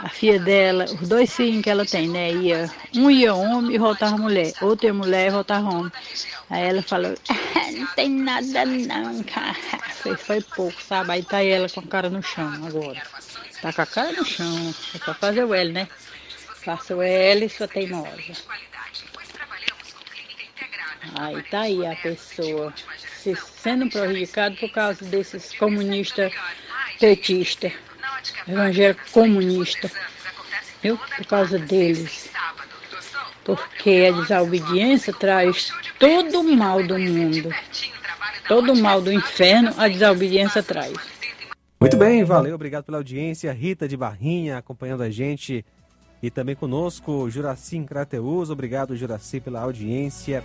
a 0.00 0.08
filha 0.08 0.38
dela, 0.38 0.84
os 0.84 1.08
dois 1.08 1.34
filhos 1.34 1.62
que 1.62 1.70
ela 1.70 1.84
tem, 1.84 2.08
né? 2.08 2.32
Ia, 2.32 2.70
um 2.94 3.10
ia 3.10 3.34
homem 3.34 3.74
e 3.74 3.78
voltava 3.78 4.16
mulher, 4.16 4.52
outro 4.60 4.86
ia 4.86 4.94
mulher 4.94 5.28
e 5.28 5.30
voltava 5.30 5.68
homem. 5.68 5.92
Aí 6.50 6.64
ela 6.64 6.82
falou, 6.82 7.14
não 7.76 7.86
tem 7.94 8.10
nada 8.10 8.64
não, 8.64 9.22
cara. 9.22 9.54
Foi, 10.02 10.16
foi 10.16 10.40
pouco, 10.42 10.80
sabe? 10.82 11.12
Aí 11.12 11.22
tá 11.22 11.42
ela 11.42 11.68
com 11.68 11.80
a 11.80 11.84
cara 11.84 12.10
no 12.10 12.22
chão 12.22 12.66
agora. 12.66 13.02
Tá 13.60 13.72
com 13.72 13.82
a 13.82 13.86
cara 13.86 14.12
no 14.12 14.24
chão. 14.24 14.74
É 14.94 14.98
só 14.98 15.14
fazer 15.14 15.44
o 15.44 15.54
L, 15.54 15.72
né? 15.72 15.88
Faça 16.64 16.94
o 16.94 17.02
L, 17.02 17.48
sua 17.48 17.68
teimosa. 17.68 18.34
Aí 21.14 21.42
tá 21.44 21.60
aí 21.62 21.86
a 21.86 21.94
pessoa 21.96 22.72
se 23.22 23.34
sendo 23.36 23.88
prejudicada 23.88 24.56
por 24.56 24.70
causa 24.70 25.04
desses 25.04 25.52
comunistas 25.54 26.32
petistas, 26.98 27.72
evangélicos 28.46 29.10
comunistas, 29.10 29.92
viu? 30.82 30.98
Por 31.16 31.26
causa 31.26 31.58
deles. 31.58 32.30
Porque 33.44 34.10
a 34.10 34.20
desobediência 34.20 35.12
traz 35.12 35.70
todo 35.98 36.40
o 36.40 36.56
mal 36.56 36.82
do 36.82 36.98
mundo. 36.98 37.50
Todo 38.48 38.72
o 38.72 38.76
mal 38.76 39.00
do 39.00 39.12
inferno 39.12 39.74
a 39.76 39.88
desobediência 39.88 40.62
traz. 40.62 40.94
Muito 41.80 41.96
bem, 41.96 42.24
valeu, 42.24 42.54
obrigado 42.54 42.84
pela 42.84 42.98
audiência. 42.98 43.52
Rita 43.52 43.86
de 43.86 43.96
Barrinha 43.96 44.56
acompanhando 44.56 45.02
a 45.02 45.10
gente 45.10 45.64
e 46.22 46.30
também 46.30 46.56
conosco, 46.56 47.28
Juraci 47.28 47.78
Crateus. 47.80 48.48
Obrigado, 48.48 48.96
Juraci, 48.96 49.40
pela 49.40 49.60
audiência. 49.60 50.42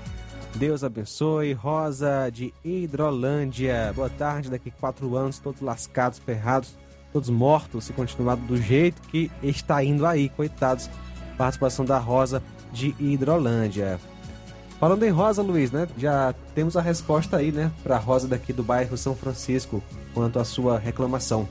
Deus 0.55 0.83
abençoe. 0.83 1.53
Rosa 1.53 2.29
de 2.29 2.53
Hidrolândia. 2.65 3.93
Boa 3.95 4.09
tarde. 4.09 4.49
Daqui 4.49 4.71
quatro 4.71 5.15
anos, 5.15 5.39
todos 5.39 5.61
lascados, 5.61 6.19
ferrados, 6.19 6.75
todos 7.11 7.29
mortos, 7.29 7.85
se 7.85 7.93
continuar 7.93 8.35
do 8.35 8.57
jeito 8.57 9.01
que 9.03 9.31
está 9.41 9.83
indo 9.83 10.05
aí, 10.05 10.29
coitados. 10.29 10.89
Participação 11.37 11.85
da 11.85 11.97
Rosa 11.97 12.43
de 12.71 12.95
Hidrolândia. 12.99 13.99
Falando 14.79 15.03
em 15.03 15.09
Rosa, 15.09 15.41
Luiz, 15.41 15.71
né? 15.71 15.87
Já 15.97 16.33
temos 16.55 16.77
a 16.77 16.81
resposta 16.81 17.37
aí, 17.37 17.51
né? 17.51 17.71
Para 17.83 17.95
a 17.95 17.99
Rosa 17.99 18.27
daqui 18.27 18.53
do 18.53 18.63
bairro 18.63 18.97
São 18.97 19.15
Francisco, 19.15 19.83
quanto 20.13 20.39
à 20.39 20.45
sua 20.45 20.77
reclamação. 20.77 21.47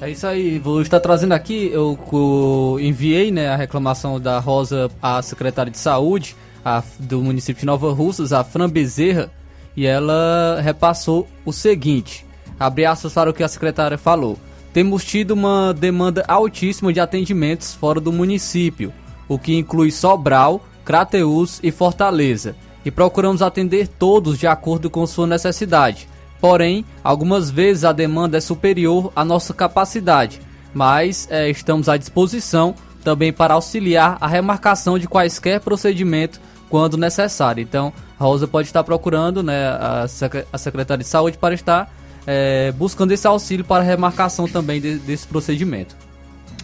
É 0.00 0.10
isso 0.10 0.26
aí, 0.26 0.58
vou 0.58 0.82
estar 0.82 0.98
trazendo 0.98 1.32
aqui, 1.32 1.70
eu, 1.72 1.96
eu 2.12 2.76
enviei 2.80 3.30
né, 3.30 3.48
a 3.48 3.54
reclamação 3.54 4.18
da 4.18 4.40
Rosa 4.40 4.90
à 5.00 5.22
secretária 5.22 5.70
de 5.70 5.78
saúde 5.78 6.34
a, 6.64 6.82
do 6.98 7.22
município 7.22 7.60
de 7.60 7.66
Nova 7.66 7.92
Russas, 7.92 8.32
a 8.32 8.42
Fran 8.42 8.68
Bezerra, 8.68 9.30
e 9.76 9.86
ela 9.86 10.60
repassou 10.60 11.28
o 11.44 11.52
seguinte, 11.52 12.26
abre 12.62 12.86
aspas 12.86 13.12
para 13.12 13.30
o 13.30 13.34
que 13.34 13.42
a 13.42 13.48
secretária 13.48 13.98
falou. 13.98 14.38
Temos 14.72 15.04
tido 15.04 15.32
uma 15.32 15.74
demanda 15.74 16.24
altíssima 16.26 16.92
de 16.92 17.00
atendimentos 17.00 17.74
fora 17.74 18.00
do 18.00 18.12
município, 18.12 18.92
o 19.28 19.38
que 19.38 19.56
inclui 19.56 19.90
Sobral, 19.90 20.62
Crateús 20.84 21.60
e 21.62 21.70
Fortaleza, 21.70 22.56
e 22.84 22.90
procuramos 22.90 23.42
atender 23.42 23.86
todos 23.86 24.38
de 24.38 24.46
acordo 24.46 24.88
com 24.88 25.06
sua 25.06 25.26
necessidade. 25.26 26.08
Porém, 26.40 26.84
algumas 27.04 27.50
vezes 27.50 27.84
a 27.84 27.92
demanda 27.92 28.38
é 28.38 28.40
superior 28.40 29.12
à 29.14 29.24
nossa 29.24 29.52
capacidade, 29.52 30.40
mas 30.74 31.28
é, 31.30 31.48
estamos 31.50 31.88
à 31.88 31.96
disposição 31.96 32.74
também 33.04 33.32
para 33.32 33.54
auxiliar 33.54 34.16
a 34.20 34.26
remarcação 34.26 34.98
de 34.98 35.06
quaisquer 35.06 35.60
procedimento 35.60 36.40
quando 36.68 36.96
necessário. 36.96 37.62
Então, 37.62 37.92
a 38.18 38.24
Rosa 38.24 38.48
pode 38.48 38.68
estar 38.68 38.82
procurando 38.82 39.42
né, 39.42 39.68
a, 39.68 40.08
Sec 40.08 40.46
a 40.52 40.58
Secretaria 40.58 41.04
de 41.04 41.08
Saúde 41.08 41.36
para 41.36 41.54
estar 41.54 41.92
é, 42.26 42.72
buscando 42.72 43.12
esse 43.12 43.26
auxílio 43.26 43.64
para 43.64 43.82
remarcação 43.82 44.46
também 44.46 44.80
de, 44.80 44.98
desse 44.98 45.26
procedimento. 45.26 45.96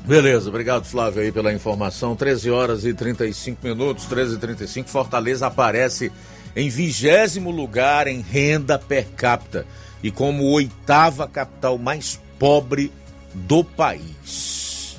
Beleza, 0.05 0.49
obrigado 0.49 0.85
Flávio 0.85 1.21
aí 1.21 1.31
pela 1.31 1.53
informação. 1.53 2.17
13 2.17 2.51
horas 2.51 2.85
e 2.85 2.95
35 2.95 3.67
minutos, 3.67 4.07
13 4.07 4.37
e 4.37 4.39
35 4.39 4.89
Fortaleza 4.89 5.47
aparece 5.47 6.11
em 6.57 6.71
vigésimo 6.71 7.51
lugar 7.51 8.07
em 8.07 8.21
renda 8.21 8.79
per 8.79 9.07
capita 9.17 9.67
e 10.03 10.11
como 10.11 10.45
oitava 10.45 11.29
capital 11.29 11.77
mais 11.77 12.19
pobre 12.39 12.91
do 13.35 13.63
país. 13.63 14.99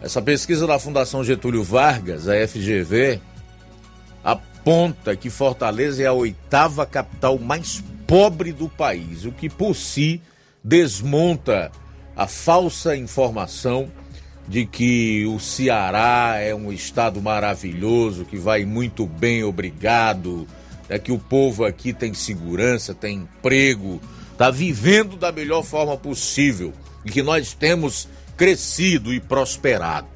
Essa 0.00 0.22
pesquisa 0.22 0.66
da 0.66 0.78
Fundação 0.78 1.22
Getúlio 1.22 1.62
Vargas, 1.62 2.28
a 2.28 2.46
FGV, 2.46 3.20
aponta 4.24 5.16
que 5.16 5.28
Fortaleza 5.28 6.02
é 6.02 6.06
a 6.06 6.12
oitava 6.12 6.86
capital 6.86 7.38
mais 7.38 7.80
pobre 7.80 7.95
do 8.52 8.68
país, 8.68 9.24
o 9.24 9.32
que 9.32 9.48
por 9.48 9.74
si 9.74 10.20
desmonta 10.62 11.70
a 12.16 12.26
falsa 12.26 12.96
informação 12.96 13.90
de 14.48 14.64
que 14.64 15.26
o 15.26 15.40
Ceará 15.40 16.36
é 16.38 16.54
um 16.54 16.72
estado 16.72 17.20
maravilhoso, 17.20 18.24
que 18.24 18.36
vai 18.36 18.64
muito 18.64 19.06
bem, 19.06 19.42
obrigado, 19.42 20.46
é 20.88 20.98
que 20.98 21.10
o 21.10 21.18
povo 21.18 21.64
aqui 21.64 21.92
tem 21.92 22.14
segurança, 22.14 22.94
tem 22.94 23.18
emprego, 23.18 24.00
está 24.32 24.50
vivendo 24.50 25.16
da 25.16 25.32
melhor 25.32 25.64
forma 25.64 25.96
possível 25.96 26.72
e 27.04 27.10
que 27.10 27.22
nós 27.22 27.54
temos 27.54 28.08
crescido 28.36 29.12
e 29.12 29.18
prosperado. 29.18 30.06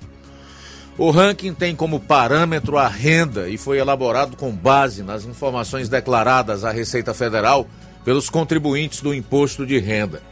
O 0.97 1.11
ranking 1.11 1.55
tem 1.55 1.75
como 1.75 1.99
parâmetro 1.99 2.77
a 2.77 2.87
renda 2.87 3.49
e 3.49 3.57
foi 3.57 3.79
elaborado 3.79 4.37
com 4.37 4.53
base 4.53 5.03
nas 5.03 5.25
informações 5.25 5.89
declaradas 5.89 6.63
à 6.63 6.71
Receita 6.71 7.15
Federal 7.15 7.67
pelos 8.05 8.29
contribuintes 8.31 9.01
do 9.01 9.15
imposto 9.15 9.67
de 9.67 9.79
renda. 9.79 10.23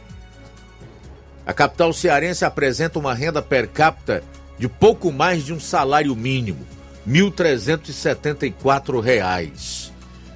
A 1.45 1.53
capital 1.53 1.93
cearense 1.93 2.43
apresenta 2.45 2.99
uma 2.99 3.13
renda 3.13 3.41
per 3.41 3.69
capita 3.69 4.21
de 4.57 4.67
pouco 4.67 5.09
mais 5.11 5.45
de 5.45 5.53
um 5.53 5.59
salário 5.59 6.15
mínimo, 6.15 6.65
R$ 7.05 7.13
1.374, 7.13 9.91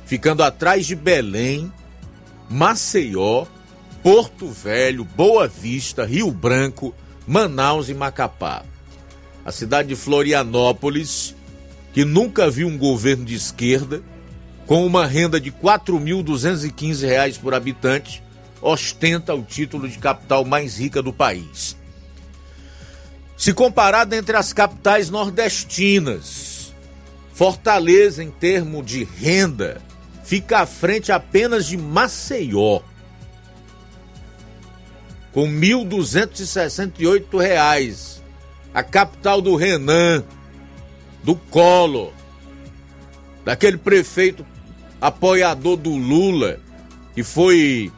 ficando 0.06 0.44
atrás 0.44 0.86
de 0.86 0.96
Belém, 0.96 1.74
Maceió, 2.50 3.46
Porto 4.02 4.48
Velho, 4.48 5.04
Boa 5.04 5.46
Vista, 5.48 6.06
Rio 6.06 6.32
Branco, 6.32 6.96
Manaus 7.28 7.90
e 7.90 7.94
Macapá. 7.94 8.64
A 9.46 9.52
cidade 9.52 9.90
de 9.90 9.96
Florianópolis, 9.96 11.36
que 11.94 12.06
nunca 12.06 12.50
viu 12.50 12.68
um 12.68 12.78
governo 12.78 13.26
de 13.26 13.36
esquerda, 13.36 14.02
com 14.74 14.86
uma 14.88 15.06
renda 15.06 15.40
de 15.40 15.52
R$ 15.52 15.58
4.215 15.62 17.40
por 17.40 17.54
habitante, 17.54 18.24
ostenta 18.60 19.36
o 19.36 19.44
título 19.44 19.88
de 19.88 20.00
capital 20.00 20.44
mais 20.44 20.80
rica 20.80 21.00
do 21.00 21.14
país. 21.14 21.78
Se 23.38 23.54
comparado 23.54 24.16
entre 24.16 24.36
as 24.36 24.52
capitais 24.52 25.12
nordestinas, 25.12 26.74
Fortaleza, 27.36 28.24
em 28.24 28.32
termos 28.32 28.84
de 28.84 29.04
renda, 29.04 29.80
fica 30.24 30.62
à 30.62 30.66
frente 30.66 31.12
apenas 31.12 31.68
de 31.68 31.78
Maceió, 31.78 32.82
com 35.32 35.44
R$ 35.44 35.52
1.268, 35.52 38.22
a 38.74 38.82
capital 38.82 39.40
do 39.40 39.56
Renan, 39.56 40.24
do 41.24 41.36
Collor, 41.36 42.12
daquele 43.45 43.78
prefeito 43.78 44.44
apoiador 45.04 45.76
do 45.76 45.90
Lula, 45.90 46.62
que 47.14 47.24
foi 47.24 47.92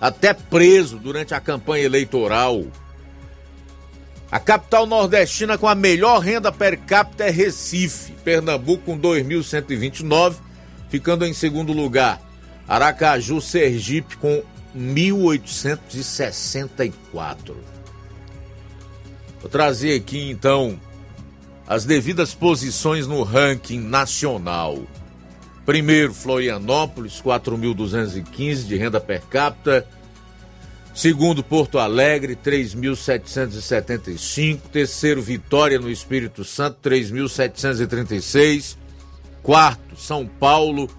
até 0.00 0.32
preso 0.32 0.96
durante 0.96 1.34
a 1.34 1.40
campanha 1.40 1.84
eleitoral. 1.84 2.64
A 4.30 4.38
capital 4.38 4.86
nordestina 4.86 5.58
com 5.58 5.66
a 5.66 5.74
melhor 5.74 6.20
renda 6.20 6.52
per 6.52 6.78
capita 6.78 7.24
é 7.24 7.30
Recife, 7.30 8.12
Pernambuco 8.22 8.84
com 8.84 8.96
2.129, 8.96 10.36
ficando 10.88 11.26
em 11.26 11.34
segundo 11.34 11.72
lugar. 11.72 12.22
Aracaju, 12.68 13.40
Sergipe 13.40 14.16
com 14.16 14.40
1.864. 14.76 17.56
Vou 19.40 19.50
trazer 19.50 19.96
aqui 19.96 20.30
então 20.30 20.78
as 21.66 21.84
devidas 21.84 22.34
posições 22.34 23.08
no 23.08 23.24
ranking 23.24 23.80
nacional. 23.80 24.78
Primeiro, 25.64 26.12
Florianópolis, 26.12 27.22
4.215 27.22 28.66
de 28.66 28.76
renda 28.76 29.00
per 29.00 29.22
capita. 29.22 29.86
Segundo, 30.94 31.42
Porto 31.42 31.78
Alegre, 31.78 32.36
3.775. 32.36 34.60
Terceiro, 34.70 35.22
Vitória 35.22 35.78
no 35.78 35.90
Espírito 35.90 36.44
Santo, 36.44 36.76
3.736. 36.88 38.76
Quarto, 39.42 39.96
São 39.96 40.26
Paulo, 40.26 40.90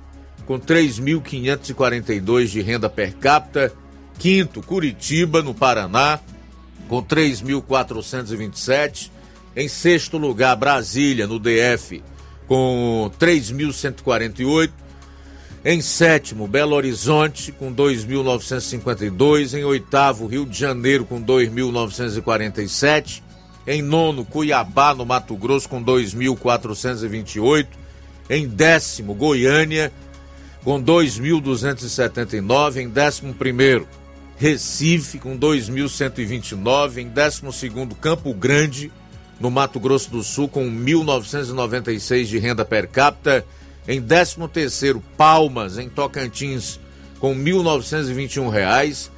com 0.46 0.60
3.542 0.60 2.48
de 2.48 2.62
renda 2.62 2.90
per 2.90 3.14
capita. 3.14 3.72
Quinto, 4.18 4.62
Curitiba, 4.62 5.42
no 5.42 5.54
Paraná, 5.54 6.20
com 6.88 7.04
3.427. 7.04 9.12
Em 9.56 9.70
sexto 9.70 10.18
lugar, 10.18 10.56
Brasília, 10.58 11.28
no 11.28 11.40
DF, 11.40 12.04
com 12.48 13.12
3.148. 13.20 14.72
Em 15.64 15.82
sétimo, 15.82 16.48
Belo 16.48 16.76
Horizonte, 16.76 17.52
com 17.52 17.74
2.952. 17.74 19.58
Em 19.58 19.64
oitavo, 19.64 20.28
Rio 20.28 20.46
de 20.46 20.58
Janeiro, 20.58 21.06
com 21.06 21.22
2.947. 21.22 23.24
Em 23.66 23.82
nono, 23.82 24.24
Cuiabá, 24.24 24.94
no 24.94 25.06
Mato 25.06 25.36
Grosso, 25.36 25.68
com 25.68 25.84
2.428. 25.84 27.68
Em 28.30 28.48
décimo, 28.48 29.16
Goiânia, 29.16 29.92
com 30.64 30.84
2.279 30.84 32.78
em 32.78 32.92
11º. 32.92 33.86
Recife 34.38 35.18
com 35.18 35.38
2.129 35.38 36.98
em 36.98 37.10
12º. 37.10 37.96
Campo 37.96 38.34
Grande, 38.34 38.92
no 39.40 39.52
Mato 39.52 39.80
Grosso 39.80 40.10
do 40.10 40.24
Sul, 40.24 40.48
com 40.48 40.66
1.996 40.66 42.26
de 42.26 42.38
renda 42.38 42.64
per 42.64 42.88
capita. 42.88 43.45
Em 43.88 44.02
13º, 44.02 45.02
Palmas, 45.16 45.78
em 45.78 45.88
Tocantins, 45.88 46.80
com 47.20 47.36
1.921 47.36 48.49
reais. 48.49 49.12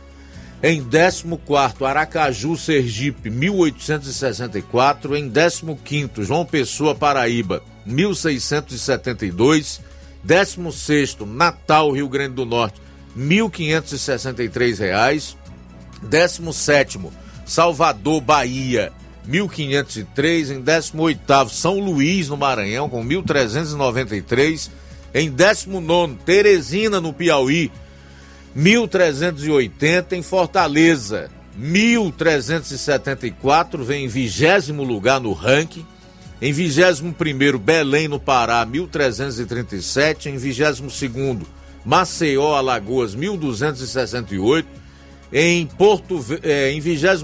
Em 0.62 0.84
14º, 0.84 1.86
Aracaju, 1.86 2.58
Sergipe, 2.58 3.30
1.864. 3.30 5.16
Em 5.16 5.30
15º, 5.30 6.24
João 6.24 6.46
Pessoa, 6.46 6.96
Paraíba, 6.96 7.62
1.672. 7.88 9.80
16º, 10.26 11.26
Natal, 11.26 11.92
Rio 11.92 12.10
Grande 12.10 12.36
do 12.36 12.46
Norte, 12.46 12.82
1.563 13.18 14.80
reais. 14.80 15.38
17º, 16.04 17.12
Salvador, 17.46 18.22
Bahia, 18.22 18.92
1.503. 19.30 20.52
Em 20.52 20.64
18º, 20.64 21.50
São 21.50 21.80
Luís, 21.80 22.30
no 22.30 22.38
Maranhão, 22.38 22.90
com 22.90 23.06
1.393. 23.06 24.70
Em 25.14 25.30
19º, 25.32 26.18
Teresina, 26.26 27.00
no 27.02 27.14
Piauí, 27.14 27.72
1.380 28.56 30.14
em 30.14 30.22
Fortaleza, 30.22 31.30
1.374, 31.60 33.84
vem 33.84 34.06
em 34.06 34.08
vigésimo 34.08 34.84
lugar 34.84 35.20
no 35.20 35.34
ranking. 35.34 35.84
Em 36.42 36.52
21 36.52 37.14
Belém, 37.58 38.08
no 38.08 38.20
Pará, 38.20 38.64
1.337. 38.66 40.28
Em 40.28 40.38
22 40.38 40.82
Maceió, 41.84 42.56
Alagoas, 42.56 43.16
1.268. 43.16 44.66
Em, 45.32 45.66
Porto, 45.66 46.24
eh, 46.42 46.72
em 46.72 46.80
23 46.80 47.24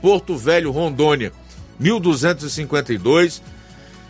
Porto 0.00 0.36
Velho, 0.36 0.70
Rondônia, 0.70 1.32
1.252. 1.80 3.42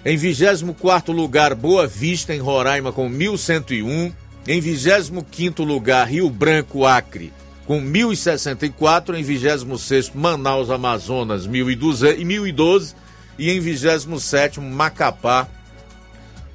Em 0.05 0.17
24 0.17 1.13
lugar, 1.13 1.55
Boa 1.55 1.87
Vista, 1.87 2.33
em 2.35 2.39
Roraima, 2.39 2.93
com 2.93 3.11
1.101. 3.11 4.13
Em 4.47 4.61
25 4.61 5.65
lugar, 5.65 6.07
Rio 6.07 6.31
Branco, 6.31 6.85
Acre, 6.85 7.33
com 7.67 7.81
1.064. 7.81 9.17
Em 9.17 9.25
26, 9.25 10.13
Manaus, 10.15 10.71
Amazonas, 10.71 11.49
1.012. 11.49 12.95
E 13.39 13.51
em 13.51 13.61
27, 13.61 14.61
Macapá, 14.61 15.47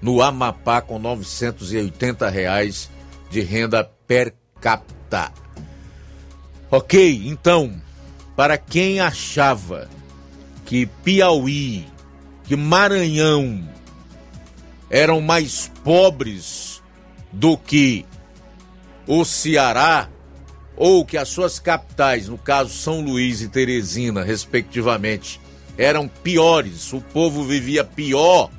no 0.02 0.22
Amapá, 0.22 0.82
com 0.82 0.98
980 0.98 2.28
reais 2.30 2.90
de 3.30 3.42
renda 3.42 3.84
per 4.08 4.34
capita. 4.60 5.32
Ok, 6.74 7.24
então, 7.26 7.82
para 8.34 8.58
quem 8.58 9.02
achava 9.02 9.90
que 10.66 10.86
Piauí, 10.86 11.86
que 12.46 12.56
Maranhão 12.56 13.68
eram 14.90 15.20
mais 15.20 15.70
pobres 15.84 16.82
do 17.30 17.58
que 17.58 18.06
o 19.06 19.26
Ceará, 19.26 20.08
ou 20.78 21.04
que 21.06 21.18
as 21.18 21.28
suas 21.28 21.60
capitais, 21.60 22.30
no 22.30 22.38
caso 22.38 22.74
São 22.74 23.02
Luís 23.02 23.42
e 23.42 23.50
Teresina, 23.50 24.24
respectivamente, 24.24 25.42
eram 25.78 26.08
piores, 26.08 26.94
o 26.94 27.02
povo 27.02 27.44
vivia 27.44 27.84
pior 27.84 28.50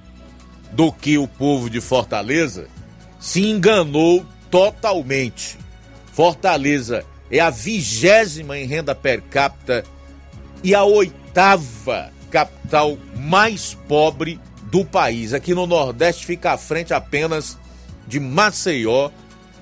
do 0.70 0.92
que 0.92 1.16
o 1.16 1.26
povo 1.26 1.70
de 1.70 1.80
Fortaleza, 1.80 2.68
se 3.18 3.46
enganou 3.46 4.22
totalmente. 4.50 5.58
Fortaleza 6.12 7.06
é 7.32 7.40
a 7.40 7.48
vigésima 7.48 8.58
em 8.58 8.66
renda 8.66 8.94
per 8.94 9.22
capita 9.22 9.82
e 10.62 10.74
a 10.74 10.84
oitava 10.84 12.12
capital 12.30 12.98
mais 13.16 13.72
pobre 13.88 14.38
do 14.64 14.84
país. 14.84 15.32
Aqui 15.32 15.54
no 15.54 15.66
Nordeste 15.66 16.26
fica 16.26 16.52
à 16.52 16.58
frente 16.58 16.92
apenas 16.92 17.58
de 18.06 18.20
Maceió, 18.20 19.10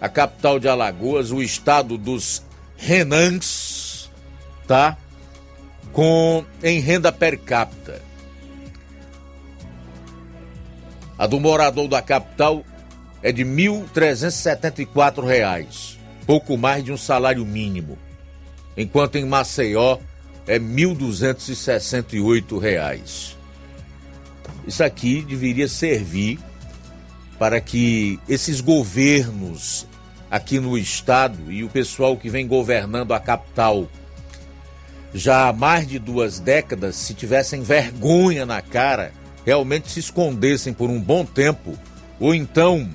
a 0.00 0.08
capital 0.08 0.58
de 0.58 0.68
Alagoas, 0.68 1.30
o 1.30 1.40
estado 1.40 1.96
dos 1.96 2.42
Renans, 2.76 4.10
tá? 4.66 4.96
Com 5.92 6.44
em 6.62 6.80
renda 6.80 7.12
per 7.12 7.38
capita. 7.38 8.02
A 11.16 11.26
do 11.26 11.38
morador 11.38 11.86
da 11.86 12.02
capital 12.02 12.64
é 13.22 13.30
de 13.30 13.44
1.374 13.44 15.24
reais, 15.24 15.99
pouco 16.30 16.56
mais 16.56 16.84
de 16.84 16.92
um 16.92 16.96
salário 16.96 17.44
mínimo, 17.44 17.98
enquanto 18.76 19.16
em 19.16 19.24
Maceió 19.24 19.98
é 20.46 20.60
1.268 20.60 22.56
reais. 22.56 23.36
Isso 24.64 24.84
aqui 24.84 25.22
deveria 25.22 25.66
servir 25.66 26.38
para 27.36 27.60
que 27.60 28.20
esses 28.28 28.60
governos 28.60 29.88
aqui 30.30 30.60
no 30.60 30.78
estado 30.78 31.50
e 31.50 31.64
o 31.64 31.68
pessoal 31.68 32.16
que 32.16 32.30
vem 32.30 32.46
governando 32.46 33.12
a 33.12 33.18
capital 33.18 33.88
já 35.12 35.48
há 35.48 35.52
mais 35.52 35.88
de 35.88 35.98
duas 35.98 36.38
décadas, 36.38 36.94
se 36.94 37.12
tivessem 37.12 37.62
vergonha 37.62 38.46
na 38.46 38.62
cara, 38.62 39.12
realmente 39.44 39.90
se 39.90 39.98
escondessem 39.98 40.72
por 40.72 40.90
um 40.90 41.00
bom 41.00 41.24
tempo, 41.24 41.76
ou 42.20 42.32
então 42.32 42.88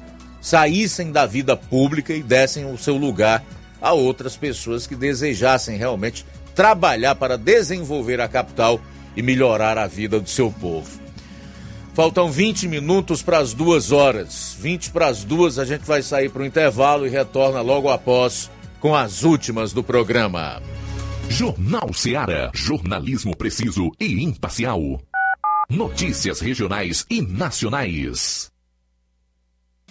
saíssem 0.45 1.11
da 1.11 1.25
vida 1.25 1.57
pública 1.57 2.13
e 2.13 2.21
dessem 2.21 2.71
o 2.71 2.77
seu 2.77 2.95
lugar 2.95 3.43
a 3.81 3.93
outras 3.93 4.37
pessoas 4.37 4.85
que 4.85 4.95
desejassem 4.95 5.75
realmente 5.75 6.23
trabalhar 6.53 7.15
para 7.15 7.35
desenvolver 7.35 8.21
a 8.21 8.27
capital 8.27 8.79
e 9.17 9.23
melhorar 9.23 9.75
a 9.79 9.87
vida 9.87 10.19
do 10.19 10.29
seu 10.29 10.51
povo. 10.51 11.01
Faltam 11.95 12.29
20 12.29 12.67
minutos 12.67 13.23
para 13.23 13.39
as 13.39 13.55
duas 13.55 13.91
horas. 13.91 14.55
20 14.59 14.91
para 14.91 15.07
as 15.07 15.23
duas, 15.23 15.57
a 15.57 15.65
gente 15.65 15.83
vai 15.83 16.03
sair 16.03 16.29
para 16.29 16.43
o 16.43 16.45
intervalo 16.45 17.07
e 17.07 17.09
retorna 17.09 17.61
logo 17.61 17.89
após 17.89 18.51
com 18.79 18.95
as 18.95 19.23
últimas 19.23 19.73
do 19.73 19.83
programa. 19.83 20.61
Jornal 21.27 21.91
Seara. 21.91 22.51
Jornalismo 22.53 23.35
preciso 23.35 23.89
e 23.99 24.23
imparcial. 24.23 25.01
Notícias 25.67 26.39
regionais 26.39 27.03
e 27.09 27.19
nacionais. 27.19 28.53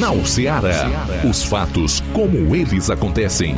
Jornal 0.00 0.24
Ceará. 0.24 1.06
Os 1.28 1.42
fatos 1.44 2.00
como 2.14 2.56
eles 2.56 2.88
acontecem. 2.88 3.54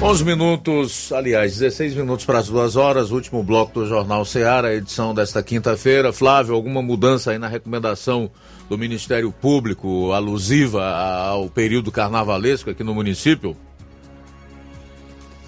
Onze 0.00 0.24
minutos, 0.24 1.10
aliás, 1.10 1.58
16 1.58 1.96
minutos 1.96 2.24
para 2.24 2.38
as 2.38 2.46
duas 2.46 2.76
horas, 2.76 3.10
último 3.10 3.42
bloco 3.42 3.80
do 3.80 3.86
Jornal 3.86 4.24
Ceará, 4.24 4.72
edição 4.72 5.12
desta 5.12 5.42
quinta-feira. 5.42 6.12
Flávio, 6.12 6.54
alguma 6.54 6.80
mudança 6.80 7.32
aí 7.32 7.38
na 7.38 7.48
recomendação 7.48 8.30
do 8.68 8.78
Ministério 8.78 9.32
Público 9.32 10.12
alusiva 10.12 10.88
ao 10.88 11.48
período 11.48 11.90
carnavalesco 11.90 12.70
aqui 12.70 12.84
no 12.84 12.94
município? 12.94 13.56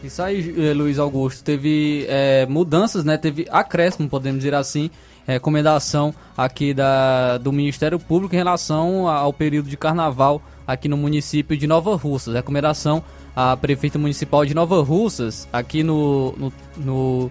Isso 0.03 0.23
aí, 0.23 0.55
eh, 0.59 0.73
Luiz 0.73 0.99
Augusto, 0.99 1.45
teve 1.45 2.07
eh, 2.09 2.47
mudanças, 2.49 3.05
né? 3.05 3.19
Teve 3.19 3.47
acréscimo, 3.51 4.09
podemos 4.09 4.39
dizer 4.39 4.55
assim, 4.55 4.91
recomendação 5.27 6.15
aqui 6.37 6.73
da, 6.73 7.39
do 7.39 7.53
Ministério 7.53 7.99
Público 7.99 8.35
em 8.35 8.39
relação 8.39 9.07
ao 9.09 9.33
período 9.33 9.69
de 9.69 9.77
carnaval 9.77 10.43
aqui 10.67 10.89
no 10.89 10.97
município 10.97 11.57
de 11.57 11.67
Nova 11.67 11.95
Russas. 11.97 12.35
Recomendação 12.35 13.03
à 13.35 13.57
prefeita 13.57 13.99
municipal 13.99 14.45
de 14.45 14.55
Nova 14.55 14.83
Russas, 14.83 15.47
aqui 15.53 15.83
no, 15.83 16.33
no, 16.37 16.53
no 16.77 17.31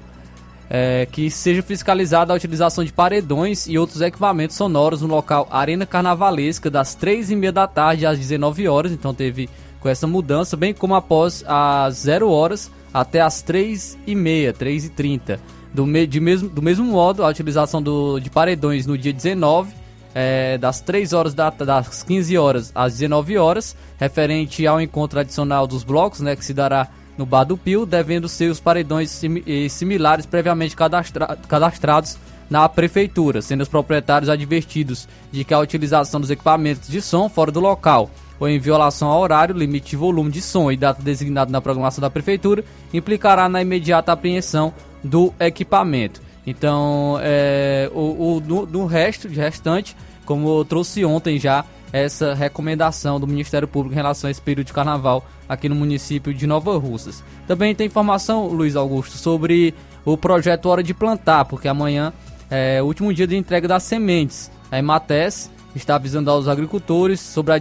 é, 0.70 1.08
que 1.12 1.32
seja 1.32 1.64
fiscalizada 1.64 2.32
a 2.32 2.36
utilização 2.36 2.84
de 2.84 2.94
paredões 2.94 3.68
e 3.68 3.78
outros 3.78 4.02
equipamentos 4.02 4.56
sonoros 4.56 5.02
no 5.02 5.08
local 5.08 5.48
Arena 5.50 5.86
Carnavalesca 5.86 6.70
das 6.70 6.94
3 6.94 7.32
e 7.32 7.36
meia 7.36 7.52
da 7.52 7.68
tarde 7.68 8.06
às 8.06 8.20
19 8.20 8.68
horas. 8.68 8.92
Então 8.92 9.14
teve 9.14 9.50
com 9.80 9.90
essa 9.90 10.08
mudança, 10.08 10.58
bem 10.58 10.74
como 10.74 10.96
após 10.96 11.44
as 11.48 11.96
0 11.98 12.30
horas 12.30 12.72
até 12.94 13.22
as 13.22 13.42
3 13.42 13.98
e 14.06 14.16
meia, 14.16 14.52
3 14.54 14.86
e 14.86 14.90
30. 14.90 15.40
Do, 15.74 15.86
me, 15.86 16.08
de 16.08 16.20
mesmo, 16.20 16.50
do 16.50 16.62
mesmo 16.62 16.86
modo, 16.86 17.24
a 17.24 17.30
utilização 17.30 17.82
do, 17.82 18.20
de 18.20 18.30
paredões 18.30 18.86
no 18.86 18.98
dia 18.98 19.14
19, 19.14 19.74
é, 20.14 20.58
das 20.58 20.82
3 20.82 21.14
horas 21.14 21.34
da, 21.34 21.50
das 21.50 22.04
15 22.04 22.38
horas 22.38 22.72
às 22.74 22.94
19 22.94 23.38
horas, 23.38 23.76
referente 23.98 24.66
ao 24.66 24.82
encontro 24.82 25.20
adicional 25.20 25.68
dos 25.68 25.84
blocos, 25.84 26.20
né, 26.22 26.36
que 26.36 26.44
se 26.44 26.54
dará 26.54 26.88
no 27.18 27.26
Bar 27.26 27.44
do 27.44 27.58
Pio, 27.58 27.86
devendo 27.86 28.28
ser 28.28 28.50
os 28.50 28.60
paredões 28.60 29.12
sim, 29.12 29.44
similares 29.70 30.26
previamente 30.26 30.76
cadastra, 30.76 31.38
cadastrados 31.48 32.18
na 32.50 32.68
prefeitura, 32.68 33.42
sendo 33.42 33.62
os 33.62 33.68
proprietários 33.68 34.30
advertidos 34.30 35.08
de 35.32 35.44
que 35.44 35.54
a 35.54 35.60
utilização 35.60 36.20
dos 36.20 36.32
equipamentos 36.32 36.90
de 36.90 37.02
som 37.02 37.30
fora 37.30 37.52
do 37.52 37.60
local 37.60 38.10
ou 38.40 38.48
em 38.48 38.60
violação 38.60 39.10
ao 39.10 39.22
horário, 39.22 39.56
limite 39.56 39.92
de 39.92 39.96
volume 39.96 40.32
de 40.32 40.42
som 40.42 40.72
e 40.72 40.78
data 40.78 41.02
designada 41.02 41.52
na 41.52 41.62
programação 41.62 42.02
da 42.02 42.10
prefeitura, 42.10 42.64
implicará 42.94 43.50
na 43.50 43.62
imediata 43.62 44.12
apreensão 44.12 44.74
do 45.04 45.34
equipamento. 45.40 46.22
Então, 46.46 47.20
é, 47.22 47.90
o, 47.94 48.42
o 48.74 48.86
resto, 48.86 49.28
de 49.30 49.40
restante, 49.40 49.96
como 50.26 50.60
eu 50.60 50.66
trouxe 50.66 51.04
ontem 51.04 51.38
já 51.40 51.66
essa 51.92 52.34
recomendação 52.34 53.20
do 53.20 53.28
Ministério 53.28 53.68
Público 53.68 53.94
em 53.94 53.98
relação 53.98 54.28
a 54.28 54.32
esse 54.32 54.42
período 54.42 54.68
de 54.68 54.74
carnaval 54.74 55.26
aqui 55.48 55.68
no 55.68 55.76
município 55.76 56.34
de 56.34 56.46
Nova 56.46 56.78
Russas. 56.78 57.24
Também 57.48 57.74
tem 57.74 57.88
informação, 57.88 58.48
Luiz 58.48 58.76
Augusto, 58.76 59.18
sobre 59.18 59.74
o 60.06 60.16
projeto 60.16 60.68
Hora 60.68 60.84
de 60.84 60.94
Plantar, 60.94 61.46
porque 61.46 61.68
amanhã 61.68 62.14
é 62.50 62.82
o 62.82 62.86
último 62.86 63.14
dia 63.14 63.28
de 63.28 63.36
entrega 63.36 63.68
das 63.68 63.84
sementes. 63.84 64.52
A 64.72 64.78
Emates 64.78 65.50
está 65.76 65.96
avisando 65.96 66.30
aos 66.32 66.48
agricultores 66.48 67.20
sobre 67.20 67.54
a 67.54 67.58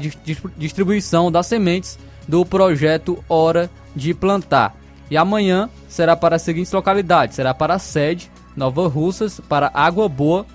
distribuição 0.57 1.31
das 1.31 1.47
sementes 1.47 1.99
do 2.27 2.45
projeto 2.45 3.23
Hora 3.29 3.71
de 3.95 4.15
Plantar. 4.15 4.77
E 5.11 5.17
amanhã 5.17 5.69
será 5.89 6.17
para 6.17 6.37
as 6.37 6.43
seguintes 6.43 6.73
localidades: 6.73 7.37
será 7.37 7.55
para 7.55 7.75
a 7.75 7.79
sede, 7.79 8.31
Nova 8.57 8.87
Russas, 8.89 9.41
para 9.41 9.71
Água 9.73 10.09
Boa, 10.09 10.47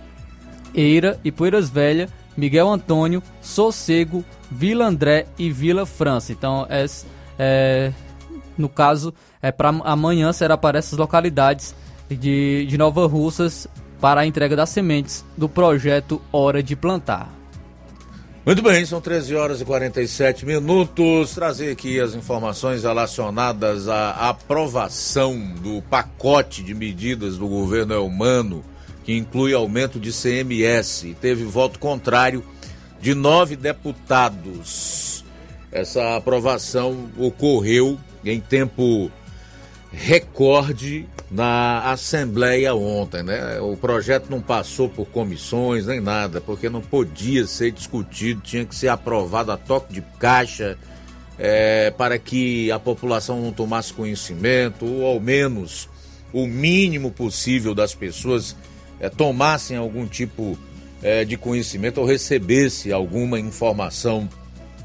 Eira 0.74 1.20
e 1.24 1.32
Poeiras 1.32 1.70
Velha, 1.70 2.10
Miguel 2.38 2.70
Antônio, 2.70 3.22
Sossego, 3.42 4.24
Vila 4.50 4.86
André 4.86 5.26
e 5.38 5.52
Vila 5.52 5.86
França. 5.86 6.32
Então, 6.32 6.68
é, 6.70 6.86
é 7.40 7.94
no 8.58 8.70
caso, 8.70 9.14
é 9.42 9.52
para 9.52 9.70
amanhã 9.70 10.32
será 10.32 10.56
para 10.56 10.78
essas 10.78 10.98
localidades 10.98 11.76
de, 12.10 12.66
de 12.68 12.78
Nova 12.78 13.08
Russas 13.08 13.68
para 14.00 14.22
a 14.22 14.26
entrega 14.26 14.56
das 14.56 14.70
sementes 14.70 15.26
do 15.36 15.50
projeto 15.50 16.22
Hora 16.32 16.62
de 16.62 16.76
Plantar. 16.76 17.43
Muito 18.46 18.62
bem, 18.62 18.86
são 18.86 19.00
13 19.00 19.36
horas 19.36 19.62
e 19.62 19.66
47 19.66 20.46
minutos. 20.46 21.34
Trazer 21.34 21.72
aqui 21.72 21.98
as 21.98 22.14
informações 22.14 22.84
relacionadas 22.84 23.88
à 23.88 24.28
aprovação 24.28 25.40
do 25.62 25.82
pacote 25.84 26.62
de 26.62 26.74
medidas 26.74 27.38
do 27.38 27.48
governo 27.48 27.94
Elmano, 27.94 28.62
que 29.06 29.16
inclui 29.16 29.54
aumento 29.54 29.98
de 29.98 30.12
CMS. 30.12 31.16
Teve 31.22 31.46
voto 31.46 31.80
contrário 31.80 32.44
de 33.00 33.16
nove 33.16 33.56
deputados. 33.56 35.24
Essa 35.72 36.18
aprovação 36.18 37.10
ocorreu 37.18 37.98
em 38.26 38.42
tempo 38.42 39.10
recorde 39.94 41.08
na 41.30 41.92
Assembleia 41.92 42.76
ontem, 42.76 43.24
né? 43.24 43.60
O 43.60 43.78
projeto 43.78 44.30
não 44.30 44.42
passou 44.42 44.90
por 44.90 45.06
comissões 45.06 45.86
nem 45.86 46.00
nada, 46.00 46.42
porque 46.42 46.70
não 46.70 46.82
podia 46.82 47.46
ser 47.48 47.72
discutido, 47.72 48.42
tinha 48.42 48.66
que 48.66 48.76
ser 48.76 48.90
aprovado 48.90 49.52
a 49.52 49.58
toque 49.58 49.94
de 49.94 50.02
caixa 50.20 50.78
é, 51.38 51.92
para 51.92 52.18
que 52.20 52.72
a 52.72 52.80
população 52.80 53.42
não 53.42 53.52
tomasse 53.52 53.94
conhecimento, 53.94 54.86
ou 54.86 55.06
ao 55.06 55.20
menos 55.20 55.90
o 56.32 56.48
mínimo 56.48 57.12
possível 57.12 57.74
das 57.74 57.94
pessoas 57.94 58.56
é, 59.00 59.10
tomassem 59.10 59.78
algum 59.78 60.06
tipo 60.06 60.58
é, 61.02 61.24
de 61.24 61.38
conhecimento 61.38 62.00
ou 62.00 62.06
recebesse 62.06 62.92
alguma 62.92 63.40
informação 63.40 64.28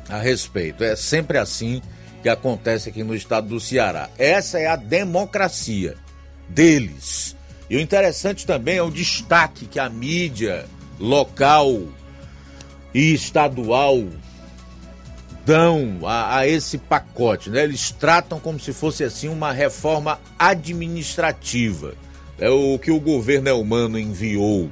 a 0.09 0.19
respeito. 0.19 0.85
É 0.85 0.97
sempre 0.97 1.39
assim 1.39 1.83
que 2.23 2.29
acontece 2.29 2.89
aqui 2.89 3.03
no 3.03 3.15
estado 3.15 3.49
do 3.49 3.61
Ceará. 3.61 4.11
Essa 4.19 4.59
é 4.59 4.67
a 4.67 4.77
democracia 4.77 5.97
deles. 6.49 7.37
E 7.71 7.77
o 7.77 7.81
interessante 7.81 8.47
também 8.47 8.79
é 8.79 8.83
o 8.83 8.91
destaque 8.91 9.67
que 9.67 9.79
a 9.79 9.89
mídia 9.89 10.67
local 10.99 11.83
e 12.95 13.13
estadual 13.13 14.05
dão 15.45 16.01
a, 16.05 16.39
a, 16.39 16.47
esse 16.47 16.77
pacote, 16.77 17.51
né? 17.51 17.65
Eles 17.65 17.91
tratam 17.91 18.39
como 18.39 18.59
se 18.59 18.73
fosse 18.73 19.05
assim 19.05 19.29
uma 19.29 19.53
reforma 19.53 20.19
administrativa. 20.39 21.95
É 22.39 22.49
o 22.51 22.79
que 22.79 22.91
o 22.91 23.01
governo 23.01 23.59
humano 23.59 23.99
enviou 23.99 24.71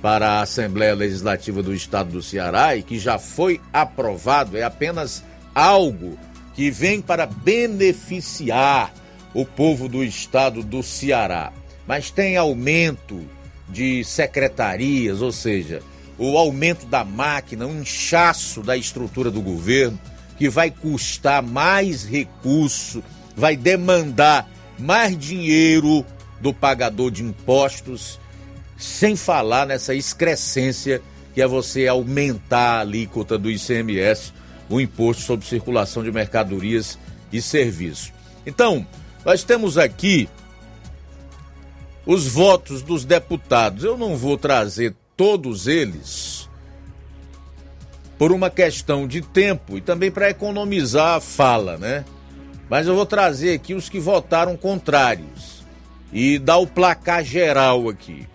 para 0.00 0.32
a 0.32 0.42
Assembleia 0.42 0.94
Legislativa 0.94 1.62
do 1.62 1.74
Estado 1.74 2.10
do 2.10 2.22
Ceará 2.22 2.76
e 2.76 2.82
que 2.82 2.98
já 2.98 3.18
foi 3.18 3.60
aprovado, 3.72 4.56
é 4.56 4.62
apenas 4.62 5.24
algo 5.54 6.18
que 6.54 6.70
vem 6.70 7.00
para 7.00 7.26
beneficiar 7.26 8.92
o 9.34 9.44
povo 9.44 9.88
do 9.88 10.02
estado 10.04 10.62
do 10.62 10.82
Ceará. 10.82 11.52
Mas 11.86 12.10
tem 12.10 12.36
aumento 12.36 13.20
de 13.68 14.04
secretarias, 14.04 15.20
ou 15.20 15.32
seja, 15.32 15.82
o 16.16 16.38
aumento 16.38 16.86
da 16.86 17.04
máquina, 17.04 17.66
um 17.66 17.82
inchaço 17.82 18.62
da 18.62 18.76
estrutura 18.76 19.30
do 19.30 19.42
governo, 19.42 19.98
que 20.38 20.48
vai 20.48 20.70
custar 20.70 21.42
mais 21.42 22.04
recurso, 22.04 23.02
vai 23.36 23.56
demandar 23.56 24.48
mais 24.78 25.18
dinheiro 25.18 26.04
do 26.40 26.52
pagador 26.52 27.10
de 27.10 27.22
impostos 27.22 28.20
sem 28.76 29.16
falar 29.16 29.66
nessa 29.66 29.94
excrescência 29.94 31.00
que 31.32 31.42
é 31.42 31.46
você 31.46 31.88
aumentar 31.88 32.76
a 32.76 32.80
alíquota 32.80 33.36
do 33.36 33.50
ICMS, 33.50 34.32
o 34.68 34.80
imposto 34.80 35.22
sobre 35.22 35.46
circulação 35.46 36.02
de 36.02 36.10
mercadorias 36.10 36.98
e 37.32 37.40
serviços. 37.40 38.12
Então, 38.46 38.86
nós 39.24 39.42
temos 39.42 39.78
aqui 39.78 40.28
os 42.06 42.26
votos 42.26 42.82
dos 42.82 43.04
deputados. 43.04 43.84
Eu 43.84 43.96
não 43.96 44.16
vou 44.16 44.36
trazer 44.36 44.94
todos 45.16 45.66
eles 45.66 46.48
por 48.18 48.32
uma 48.32 48.50
questão 48.50 49.06
de 49.06 49.20
tempo 49.20 49.76
e 49.76 49.80
também 49.80 50.10
para 50.10 50.30
economizar 50.30 51.16
a 51.16 51.20
fala, 51.20 51.76
né? 51.76 52.04
Mas 52.68 52.86
eu 52.86 52.94
vou 52.94 53.06
trazer 53.06 53.54
aqui 53.54 53.74
os 53.74 53.88
que 53.88 53.98
votaram 53.98 54.56
contrários 54.56 55.64
e 56.12 56.38
dar 56.38 56.58
o 56.58 56.66
placar 56.66 57.24
geral 57.24 57.88
aqui. 57.88 58.26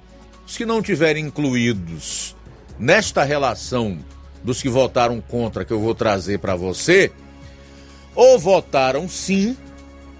Os 0.46 0.58
que 0.58 0.66
não 0.66 0.82
tiverem 0.82 1.26
incluídos 1.26 2.36
nesta 2.78 3.24
relação 3.24 3.98
dos 4.44 4.62
que 4.62 4.70
votaram 4.70 5.22
contra 5.22 5.66
que 5.66 5.74
eu 5.74 5.80
vou 5.80 5.94
trazer 5.94 6.40
para 6.40 6.56
você, 6.56 7.12
ou 8.16 8.40
votaram 8.40 9.08
sim 9.08 9.56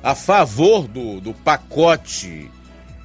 a 0.04 0.16
favor 0.16 0.88
do, 0.88 1.20
do 1.20 1.34
pacote 1.34 2.50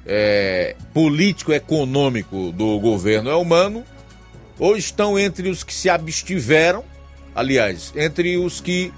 é, 0.05 0.75
político-econômico 0.93 2.51
do 2.51 2.79
governo 2.79 3.37
humano, 3.39 3.83
ou 4.57 4.77
estão 4.77 5.19
entre 5.19 5.49
os 5.49 5.63
que 5.63 5.73
se 5.73 5.89
abstiveram, 5.89 6.83
aliás, 7.33 7.91
entre 7.95 8.37
os 8.37 8.61
que 8.61 8.93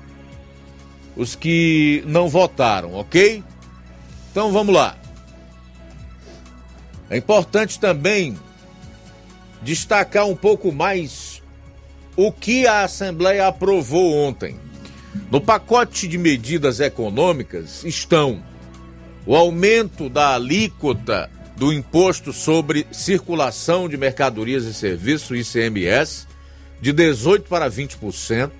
os 1.15 1.35
que 1.35 2.03
não 2.05 2.29
votaram, 2.29 2.93
ok? 2.93 3.43
Então 4.31 4.51
vamos 4.51 4.73
lá. 4.75 4.95
É 7.09 7.17
importante 7.17 7.79
também 7.79 8.37
destacar 9.63 10.27
um 10.27 10.35
pouco 10.35 10.71
mais 10.71 11.26
o 12.17 12.31
que 12.31 12.67
a 12.67 12.83
Assembleia 12.83 13.47
aprovou 13.47 14.13
ontem. 14.13 14.59
No 15.31 15.39
pacote 15.39 16.07
de 16.07 16.17
medidas 16.17 16.81
econômicas 16.81 17.83
estão 17.85 18.43
o 19.25 19.35
aumento 19.35 20.09
da 20.09 20.35
alíquota 20.35 21.29
do 21.55 21.71
imposto 21.71 22.33
sobre 22.33 22.85
circulação 22.91 23.87
de 23.87 23.95
mercadorias 23.95 24.65
e 24.65 24.73
serviços, 24.73 25.55
ICMS, 25.55 26.27
de 26.81 26.93
18% 26.93 27.43
para 27.43 27.69
20%, 27.69 28.51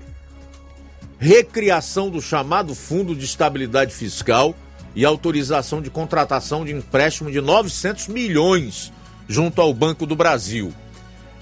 recriação 1.19 2.09
do 2.09 2.21
chamado 2.21 2.73
Fundo 2.73 3.15
de 3.15 3.25
Estabilidade 3.25 3.93
Fiscal, 3.93 4.55
e 4.97 5.05
autorização 5.05 5.79
de 5.79 5.91
contratação 5.91 6.65
de 6.65 6.73
empréstimo 6.73 7.31
de 7.31 7.39
900 7.39 8.07
milhões 8.07 8.91
junto 9.27 9.61
ao 9.61 9.71
Banco 9.71 10.07
do 10.07 10.15
Brasil. 10.15 10.73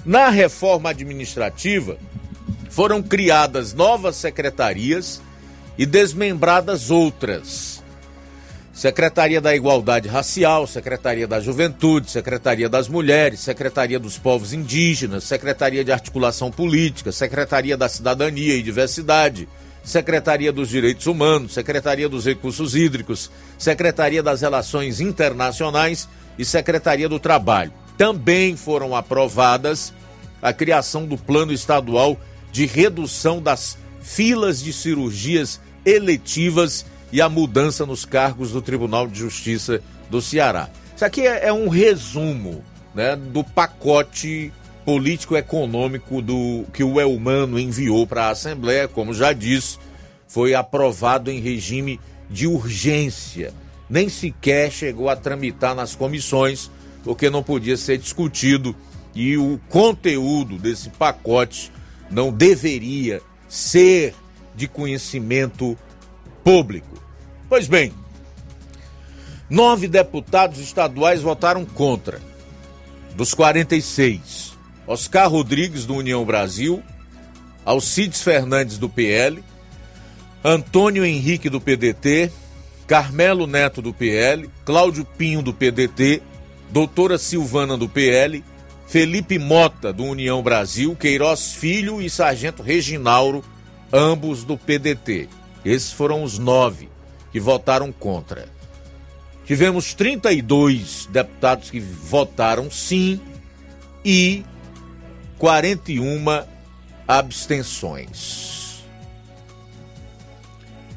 Na 0.05 0.29
reforma 0.29 0.91
administrativa, 0.91 1.97
foram 2.69 3.01
criadas 3.01 3.73
novas 3.73 4.15
secretarias 4.15 5.19
e 5.77 5.85
desmembradas 5.85 6.91
outras. 6.91 7.83
Secretaria 8.71 9.41
da 9.41 9.55
Igualdade 9.55 10.07
Racial, 10.07 10.67
Secretaria 10.67 11.27
da 11.27 11.39
Juventude, 11.39 12.11
Secretaria 12.11 12.69
das 12.69 12.87
Mulheres, 12.87 13.39
Secretaria 13.39 13.97
dos 13.97 14.17
Povos 14.17 14.53
Indígenas, 14.53 15.23
Secretaria 15.23 15.83
de 15.83 15.91
Articulação 15.91 16.51
Política, 16.51 17.11
Secretaria 17.11 17.75
da 17.75 17.89
Cidadania 17.89 18.55
e 18.55 18.61
Diversidade, 18.61 19.47
Secretaria 19.83 20.51
dos 20.51 20.69
Direitos 20.69 21.07
Humanos, 21.07 21.53
Secretaria 21.53 22.09
dos 22.09 22.25
Recursos 22.25 22.75
Hídricos, 22.75 23.31
Secretaria 23.57 24.21
das 24.21 24.41
Relações 24.41 24.99
Internacionais 24.99 26.07
e 26.37 26.43
Secretaria 26.43 27.07
do 27.07 27.17
Trabalho. 27.17 27.84
Também 27.97 28.55
foram 28.55 28.95
aprovadas 28.95 29.93
a 30.41 30.51
criação 30.53 31.05
do 31.05 31.17
Plano 31.17 31.51
Estadual 31.51 32.19
de 32.51 32.65
Redução 32.65 33.41
das 33.41 33.77
Filas 34.01 34.61
de 34.61 34.71
Cirurgias 34.71 35.59
Eletivas 35.85 36.85
e 37.11 37.21
a 37.21 37.29
mudança 37.29 37.85
nos 37.85 38.05
cargos 38.05 38.51
do 38.51 38.61
Tribunal 38.61 39.07
de 39.07 39.19
Justiça 39.19 39.81
do 40.09 40.21
Ceará. 40.21 40.69
Isso 40.95 41.05
aqui 41.05 41.21
é, 41.21 41.47
é 41.47 41.53
um 41.53 41.67
resumo 41.67 42.63
né, 42.93 43.15
do 43.15 43.43
pacote 43.43 44.51
político-econômico 44.85 46.21
do 46.21 46.63
que 46.71 46.83
o 46.83 46.99
Elmano 47.01 47.59
enviou 47.59 48.05
para 48.05 48.25
a 48.25 48.29
Assembleia, 48.29 48.87
como 48.87 49.13
já 49.13 49.33
disse, 49.33 49.79
foi 50.27 50.53
aprovado 50.53 51.31
em 51.31 51.39
regime 51.39 51.99
de 52.29 52.47
urgência. 52.47 53.53
Nem 53.89 54.09
sequer 54.09 54.71
chegou 54.71 55.09
a 55.09 55.15
tramitar 55.15 55.75
nas 55.75 55.95
comissões, 55.95 56.69
porque 57.05 57.29
não 57.29 57.43
podia 57.43 57.77
ser 57.77 57.99
discutido 57.99 58.75
e 59.13 59.37
o 59.37 59.59
conteúdo 59.69 60.57
desse 60.57 60.89
pacote 60.89 61.71
não 62.09 62.33
deveria 62.33 63.21
ser 63.47 64.15
de 64.55 64.67
conhecimento 64.67 65.77
público. 66.43 66.99
Pois 67.47 67.67
bem, 67.67 67.93
nove 69.47 69.87
deputados 69.87 70.59
estaduais 70.59 71.21
votaram 71.21 71.63
contra, 71.63 72.19
dos 73.15 73.35
46. 73.35 74.55
Oscar 74.87 75.29
Rodrigues, 75.29 75.85
do 75.85 75.95
União 75.95 76.25
Brasil, 76.25 76.81
Alcides 77.63 78.21
Fernandes, 78.21 78.77
do 78.77 78.89
PL, 78.89 79.43
Antônio 80.43 81.05
Henrique, 81.05 81.49
do 81.49 81.61
PDT, 81.61 82.31
Carmelo 82.87 83.47
Neto, 83.47 83.81
do 83.81 83.93
PL, 83.93 84.49
Cláudio 84.63 85.05
Pinho, 85.05 85.41
do 85.41 85.53
PDT, 85.53 86.21
Doutora 86.69 87.17
Silvana, 87.17 87.77
do 87.77 87.87
PL, 87.87 88.43
Felipe 88.87 89.39
Mota, 89.39 89.91
do 89.91 90.03
União 90.03 90.41
Brasil, 90.41 90.95
Queiroz 90.95 91.53
Filho 91.53 92.01
e 92.01 92.09
Sargento 92.09 92.61
Reginauro, 92.61 93.43
ambos 93.91 94.43
do 94.43 94.57
PDT. 94.57 95.27
Esses 95.63 95.91
foram 95.91 96.23
os 96.23 96.37
nove 96.37 96.89
que 97.31 97.39
votaram 97.39 97.91
contra. 97.91 98.47
Tivemos 99.45 99.93
32 99.93 101.07
deputados 101.11 101.69
que 101.69 101.79
votaram 101.79 102.69
sim 102.69 103.19
e 104.03 104.43
41 105.37 106.25
abstenções. 107.07 108.83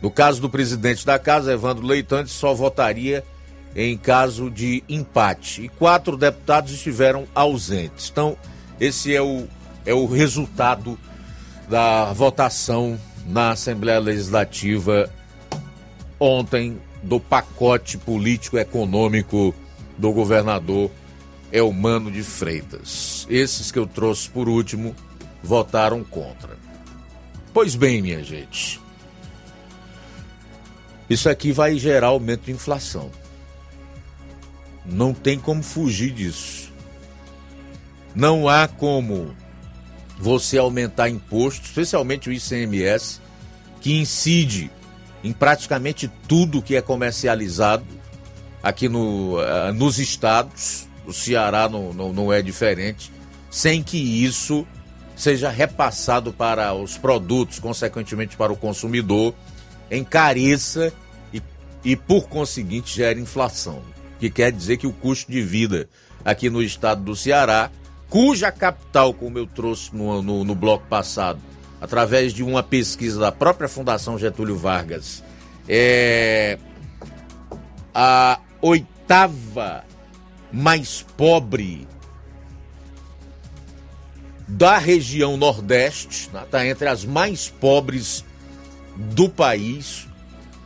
No 0.01 0.11
caso 0.11 0.41
do 0.41 0.49
presidente 0.49 1.05
da 1.05 1.19
casa, 1.19 1.53
Evandro 1.53 1.87
Leitante, 1.87 2.31
só 2.31 2.55
votaria 2.55 3.25
em 3.75 3.97
caso 3.97 4.51
de 4.51 4.83
empate. 4.89 5.63
E 5.63 5.69
quatro 5.69 6.17
deputados 6.17 6.73
estiveram 6.73 7.27
ausentes. 7.35 8.09
Então, 8.11 8.37
esse 8.81 9.15
é 9.15 9.23
o, 9.23 9.47
é 9.85 9.95
o 9.95 10.07
resultado 10.07 10.99
da 11.69 12.13
votação 12.13 12.99
na 13.27 13.51
Assembleia 13.51 13.99
Legislativa 13.99 15.11
ontem 16.19 16.81
do 17.03 17.21
pacote 17.21 17.99
político-econômico 17.99 19.55
do 19.97 20.13
governador 20.13 20.91
Elmano 21.53 22.11
de 22.11 22.23
Freitas. 22.23 23.27
Esses 23.31 23.71
que 23.71 23.79
eu 23.79 23.87
trouxe 23.87 24.29
por 24.29 24.49
último 24.49 24.95
votaram 25.43 26.03
contra. 26.03 26.57
Pois 27.53 27.75
bem, 27.75 28.03
minha 28.03 28.23
gente, 28.23 28.81
isso 31.09 31.29
aqui 31.29 31.53
vai 31.53 31.79
gerar 31.79 32.09
aumento 32.09 32.45
de 32.45 32.53
inflação. 32.53 33.11
Não 34.91 35.13
tem 35.13 35.39
como 35.39 35.63
fugir 35.63 36.13
disso. 36.13 36.73
Não 38.15 38.49
há 38.49 38.67
como 38.67 39.35
você 40.19 40.59
aumentar 40.59 41.09
imposto, 41.09 41.65
especialmente 41.65 42.29
o 42.29 42.33
ICMS, 42.33 43.21
que 43.81 44.01
incide 44.01 44.71
em 45.23 45.33
praticamente 45.33 46.11
tudo 46.27 46.63
que 46.63 46.75
é 46.75 46.83
comercializado 46.83 47.85
aqui 48.63 48.89
no, 48.89 49.39
uh, 49.39 49.73
nos 49.75 49.99
estados. 49.99 50.89
O 51.07 51.13
Ceará 51.13 51.69
não, 51.69 51.93
não, 51.93 52.13
não 52.13 52.33
é 52.33 52.43
diferente, 52.43 53.11
sem 53.51 53.83
que 53.83 53.97
isso 53.97 54.67
seja 55.17 55.49
repassado 55.49 56.33
para 56.33 56.73
os 56.75 56.99
produtos, 56.99 57.59
consequentemente 57.59 58.37
para 58.37 58.53
o 58.53 58.57
consumidor, 58.57 59.35
encareça 59.91 60.93
e, 61.33 61.43
e 61.85 61.97
por 61.97 62.29
conseguinte 62.29 62.95
gera 62.95 63.19
inflação. 63.19 63.83
Que 64.19 64.31
quer 64.31 64.53
dizer 64.53 64.77
que 64.77 64.87
o 64.87 64.93
custo 64.93 65.31
de 65.31 65.41
vida 65.43 65.89
aqui 66.25 66.51
no 66.51 66.63
estado 66.63 67.03
do 67.03 67.15
Ceará, 67.15 67.71
cuja 68.09 68.51
capital, 68.51 69.15
como 69.15 69.39
eu 69.39 69.47
trouxe 69.47 69.95
no, 69.95 70.23
no, 70.23 70.45
no 70.45 70.55
bloco 70.55 70.87
passado, 70.87 71.41
através 71.81 72.33
de 72.33 72.43
uma 72.43 72.63
pesquisa 72.63 73.21
da 73.21 73.33
própria 73.33 73.69
Fundação 73.69 74.19
Getúlio 74.19 74.57
Vargas, 74.57 75.23
é 75.69 76.59
a 77.95 78.41
oitava 78.61 79.85
mais 80.53 81.05
pobre 81.17 81.87
da 84.49 84.79
região 84.79 85.37
Nordeste, 85.37 86.09
está? 86.09 86.45
Tá 86.47 86.67
entre 86.67 86.89
as 86.89 87.05
mais 87.05 87.49
pobres 87.49 88.25
do 88.97 89.29
país, 89.29 90.09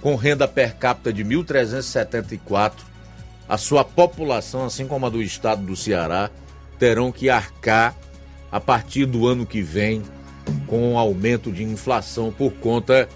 com 0.00 0.14
renda 0.14 0.46
per 0.46 0.76
capita 0.76 1.12
de 1.12 1.24
1.374. 1.24 2.91
A 3.48 3.58
sua 3.58 3.84
população, 3.84 4.64
assim 4.64 4.86
como 4.86 5.06
a 5.06 5.10
do 5.10 5.22
estado 5.22 5.62
do 5.62 5.76
Ceará, 5.76 6.30
terão 6.78 7.12
que 7.12 7.28
arcar 7.28 7.94
a 8.50 8.60
partir 8.60 9.06
do 9.06 9.26
ano 9.26 9.46
que 9.46 9.62
vem 9.62 10.02
com 10.66 10.92
um 10.92 10.98
aumento 10.98 11.50
de 11.52 11.62
inflação 11.62 12.32
por 12.32 12.52
conta 12.54 13.08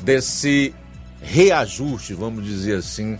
desse 0.00 0.74
reajuste, 1.20 2.14
vamos 2.14 2.44
dizer 2.44 2.78
assim, 2.78 3.18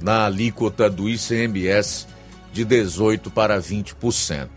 na 0.00 0.26
alíquota 0.26 0.88
do 0.88 1.08
ICMS 1.08 2.06
de 2.52 2.64
18% 2.64 3.30
para 3.30 3.60
20%. 3.60 4.48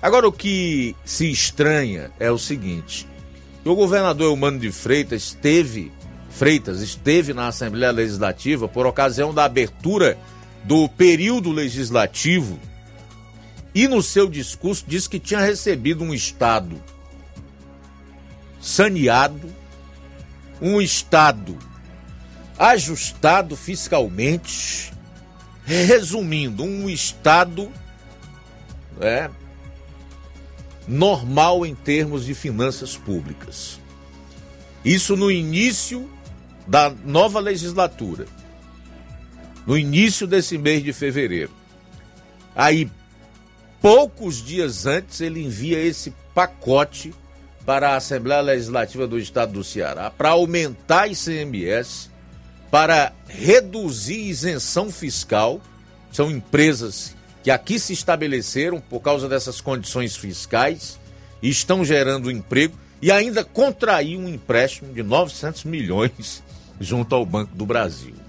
Agora, 0.00 0.28
o 0.28 0.32
que 0.32 0.94
se 1.04 1.30
estranha 1.30 2.10
é 2.20 2.30
o 2.30 2.38
seguinte: 2.38 3.08
o 3.64 3.74
governador 3.74 4.26
Eumano 4.26 4.58
de 4.58 4.70
Freitas 4.70 5.22
esteve, 5.22 5.90
Freitas 6.28 6.80
esteve 6.80 7.32
na 7.32 7.48
Assembleia 7.48 7.90
Legislativa 7.90 8.68
por 8.68 8.86
ocasião 8.86 9.32
da 9.32 9.44
abertura 9.44 10.18
do 10.64 10.88
período 10.88 11.52
legislativo 11.52 12.58
e 13.74 13.86
no 13.88 14.02
seu 14.02 14.28
discurso 14.28 14.84
disse 14.86 15.08
que 15.08 15.18
tinha 15.18 15.40
recebido 15.40 16.04
um 16.04 16.14
Estado 16.14 16.80
saneado, 18.60 19.52
um 20.60 20.80
Estado 20.80 21.58
ajustado 22.58 23.56
fiscalmente, 23.56 24.92
resumindo, 25.64 26.62
um 26.62 26.88
Estado 26.88 27.70
é, 29.00 29.28
normal 30.86 31.66
em 31.66 31.74
termos 31.74 32.24
de 32.24 32.34
finanças 32.34 32.96
públicas. 32.96 33.80
Isso 34.84 35.16
no 35.16 35.30
início 35.30 36.08
da 36.66 36.90
nova 36.90 37.40
legislatura, 37.40 38.26
no 39.66 39.76
início 39.76 40.26
desse 40.26 40.58
mês 40.58 40.82
de 40.82 40.92
fevereiro. 40.92 41.50
Aí, 42.54 42.90
poucos 43.80 44.42
dias 44.42 44.86
antes, 44.86 45.20
ele 45.20 45.42
envia 45.42 45.80
esse 45.80 46.12
pacote 46.34 47.12
para 47.64 47.90
a 47.90 47.96
Assembleia 47.96 48.40
Legislativa 48.40 49.06
do 49.06 49.18
Estado 49.18 49.52
do 49.52 49.64
Ceará 49.64 50.10
para 50.10 50.30
aumentar 50.30 51.08
ICMS, 51.08 52.10
para 52.70 53.12
reduzir 53.28 54.28
isenção 54.28 54.90
fiscal. 54.90 55.60
São 56.12 56.30
empresas 56.30 57.16
que 57.42 57.50
aqui 57.50 57.78
se 57.78 57.92
estabeleceram 57.92 58.80
por 58.80 59.00
causa 59.00 59.28
dessas 59.28 59.60
condições 59.60 60.16
fiscais 60.16 60.98
e 61.42 61.48
estão 61.48 61.84
gerando 61.84 62.30
emprego 62.30 62.76
e 63.02 63.10
ainda 63.10 63.44
contrair 63.44 64.16
um 64.16 64.28
empréstimo 64.28 64.92
de 64.92 65.02
900 65.02 65.64
milhões 65.64 66.42
junto 66.80 67.14
ao 67.14 67.26
Banco 67.26 67.54
do 67.54 67.66
Brasil. 67.66 68.23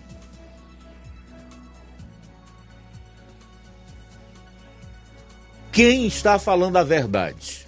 Quem 5.76 6.07
está 6.07 6.39
falando 6.39 6.77
a 6.77 6.85
verdade? 6.85 7.68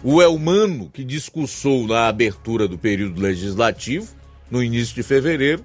O 0.00 0.22
Elmano, 0.22 0.88
que 0.88 1.02
discursou 1.02 1.88
na 1.88 2.06
abertura 2.06 2.68
do 2.68 2.78
período 2.78 3.20
legislativo, 3.20 4.14
no 4.48 4.62
início 4.62 4.94
de 4.94 5.02
fevereiro, 5.02 5.64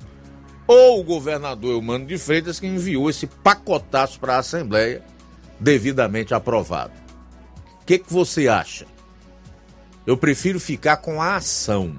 ou 0.65 0.99
o 0.99 1.03
governador 1.03 1.73
Eumano 1.73 2.07
de 2.07 2.17
Freitas 2.17 2.59
que 2.59 2.65
enviou 2.65 3.11
esse 3.11 3.27
pacotaço 3.27 4.19
para 4.19 4.37
a 4.37 4.39
Assembleia 4.39 5.03
devidamente 5.59 6.33
aprovado. 6.33 6.93
O 7.79 7.85
que, 7.85 7.99
que 7.99 8.11
você 8.11 8.47
acha? 8.47 8.87
Eu 10.07 10.17
prefiro 10.17 10.59
ficar 10.59 10.97
com 10.97 11.21
a 11.21 11.35
ação. 11.35 11.95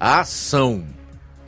A 0.00 0.20
ação. 0.20 0.82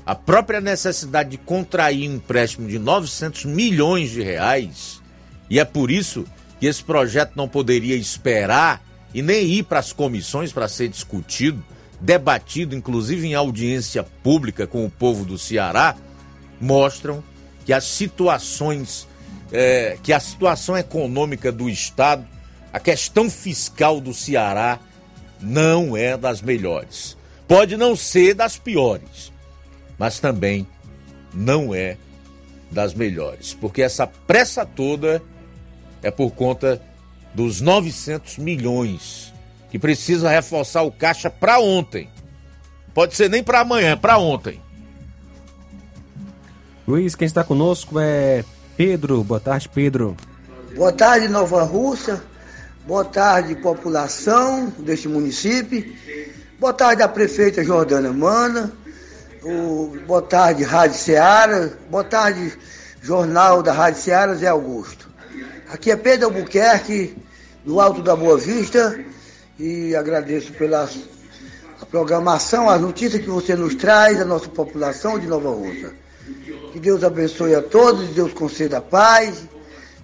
A 0.04 0.14
própria 0.14 0.60
necessidade 0.60 1.30
de 1.30 1.38
contrair 1.38 2.10
um 2.10 2.16
empréstimo 2.16 2.68
de 2.68 2.78
900 2.78 3.46
milhões 3.46 4.10
de 4.10 4.20
reais. 4.20 5.00
E 5.48 5.58
é 5.58 5.64
por 5.64 5.90
isso 5.90 6.26
que 6.60 6.66
esse 6.66 6.84
projeto 6.84 7.32
não 7.34 7.48
poderia 7.48 7.96
esperar 7.96 8.80
e 9.12 9.22
nem 9.22 9.44
ir 9.46 9.64
para 9.64 9.80
as 9.80 9.92
comissões 9.92 10.52
para 10.52 10.68
ser 10.68 10.88
discutido 10.88 11.64
debatido 12.00 12.74
inclusive 12.74 13.26
em 13.26 13.34
audiência 13.34 14.02
pública 14.02 14.66
com 14.66 14.84
o 14.84 14.90
povo 14.90 15.24
do 15.24 15.36
Ceará, 15.36 15.96
mostram 16.60 17.22
que 17.64 17.72
as 17.72 17.84
situações, 17.84 19.06
é, 19.52 19.98
que 20.02 20.12
a 20.12 20.18
situação 20.18 20.76
econômica 20.76 21.52
do 21.52 21.68
Estado, 21.68 22.26
a 22.72 22.80
questão 22.80 23.28
fiscal 23.28 24.00
do 24.00 24.14
Ceará 24.14 24.78
não 25.40 25.96
é 25.96 26.16
das 26.16 26.40
melhores. 26.40 27.16
Pode 27.46 27.76
não 27.76 27.94
ser 27.94 28.34
das 28.34 28.56
piores, 28.56 29.32
mas 29.98 30.18
também 30.18 30.66
não 31.34 31.74
é 31.74 31.96
das 32.70 32.94
melhores, 32.94 33.52
porque 33.52 33.82
essa 33.82 34.06
pressa 34.06 34.64
toda 34.64 35.20
é 36.02 36.10
por 36.10 36.30
conta 36.32 36.80
dos 37.34 37.60
900 37.60 38.38
milhões 38.38 39.32
que 39.70 39.78
precisa 39.78 40.28
reforçar 40.30 40.82
o 40.82 40.90
caixa 40.90 41.30
para 41.30 41.60
ontem. 41.60 42.08
Pode 42.92 43.14
ser 43.14 43.30
nem 43.30 43.42
para 43.42 43.60
amanhã, 43.60 43.92
é 43.92 43.96
para 43.96 44.18
ontem. 44.18 44.60
Luiz, 46.86 47.14
quem 47.14 47.26
está 47.26 47.44
conosco 47.44 48.00
é 48.00 48.44
Pedro. 48.76 49.22
Boa 49.22 49.38
tarde, 49.38 49.68
Pedro. 49.68 50.16
Boa 50.74 50.92
tarde, 50.92 51.28
Nova 51.28 51.62
Rússia. 51.62 52.20
Boa 52.86 53.04
tarde, 53.04 53.54
população 53.56 54.72
deste 54.78 55.06
município. 55.06 55.84
Boa 56.58 56.72
tarde, 56.72 57.02
a 57.02 57.08
prefeita 57.08 57.62
Jordana 57.62 58.12
Mana. 58.12 58.72
O, 59.42 59.96
boa 60.06 60.22
tarde, 60.22 60.64
Rádio 60.64 60.98
Ceará. 60.98 61.70
Boa 61.88 62.04
tarde, 62.04 62.52
Jornal 63.00 63.62
da 63.62 63.72
Rádio 63.72 64.00
Ceará, 64.00 64.34
Zé 64.34 64.48
Augusto. 64.48 65.09
Aqui 65.72 65.90
é 65.90 65.96
Pedro 65.96 66.26
Albuquerque, 66.26 67.16
do 67.64 67.80
Alto 67.80 68.02
da 68.02 68.16
Boa 68.16 68.36
Vista 68.36 68.98
e 69.58 69.94
agradeço 69.94 70.52
pela 70.54 70.88
programação, 71.90 72.68
as 72.68 72.80
notícias 72.80 73.22
que 73.22 73.28
você 73.28 73.54
nos 73.54 73.76
traz, 73.76 74.20
a 74.20 74.24
nossa 74.24 74.48
população 74.48 75.18
de 75.18 75.26
Nova 75.28 75.50
Rússia. 75.50 75.92
Que 76.72 76.80
Deus 76.80 77.04
abençoe 77.04 77.54
a 77.54 77.62
todos, 77.62 78.08
que 78.08 78.14
Deus 78.14 78.32
conceda 78.32 78.80
paz 78.80 79.48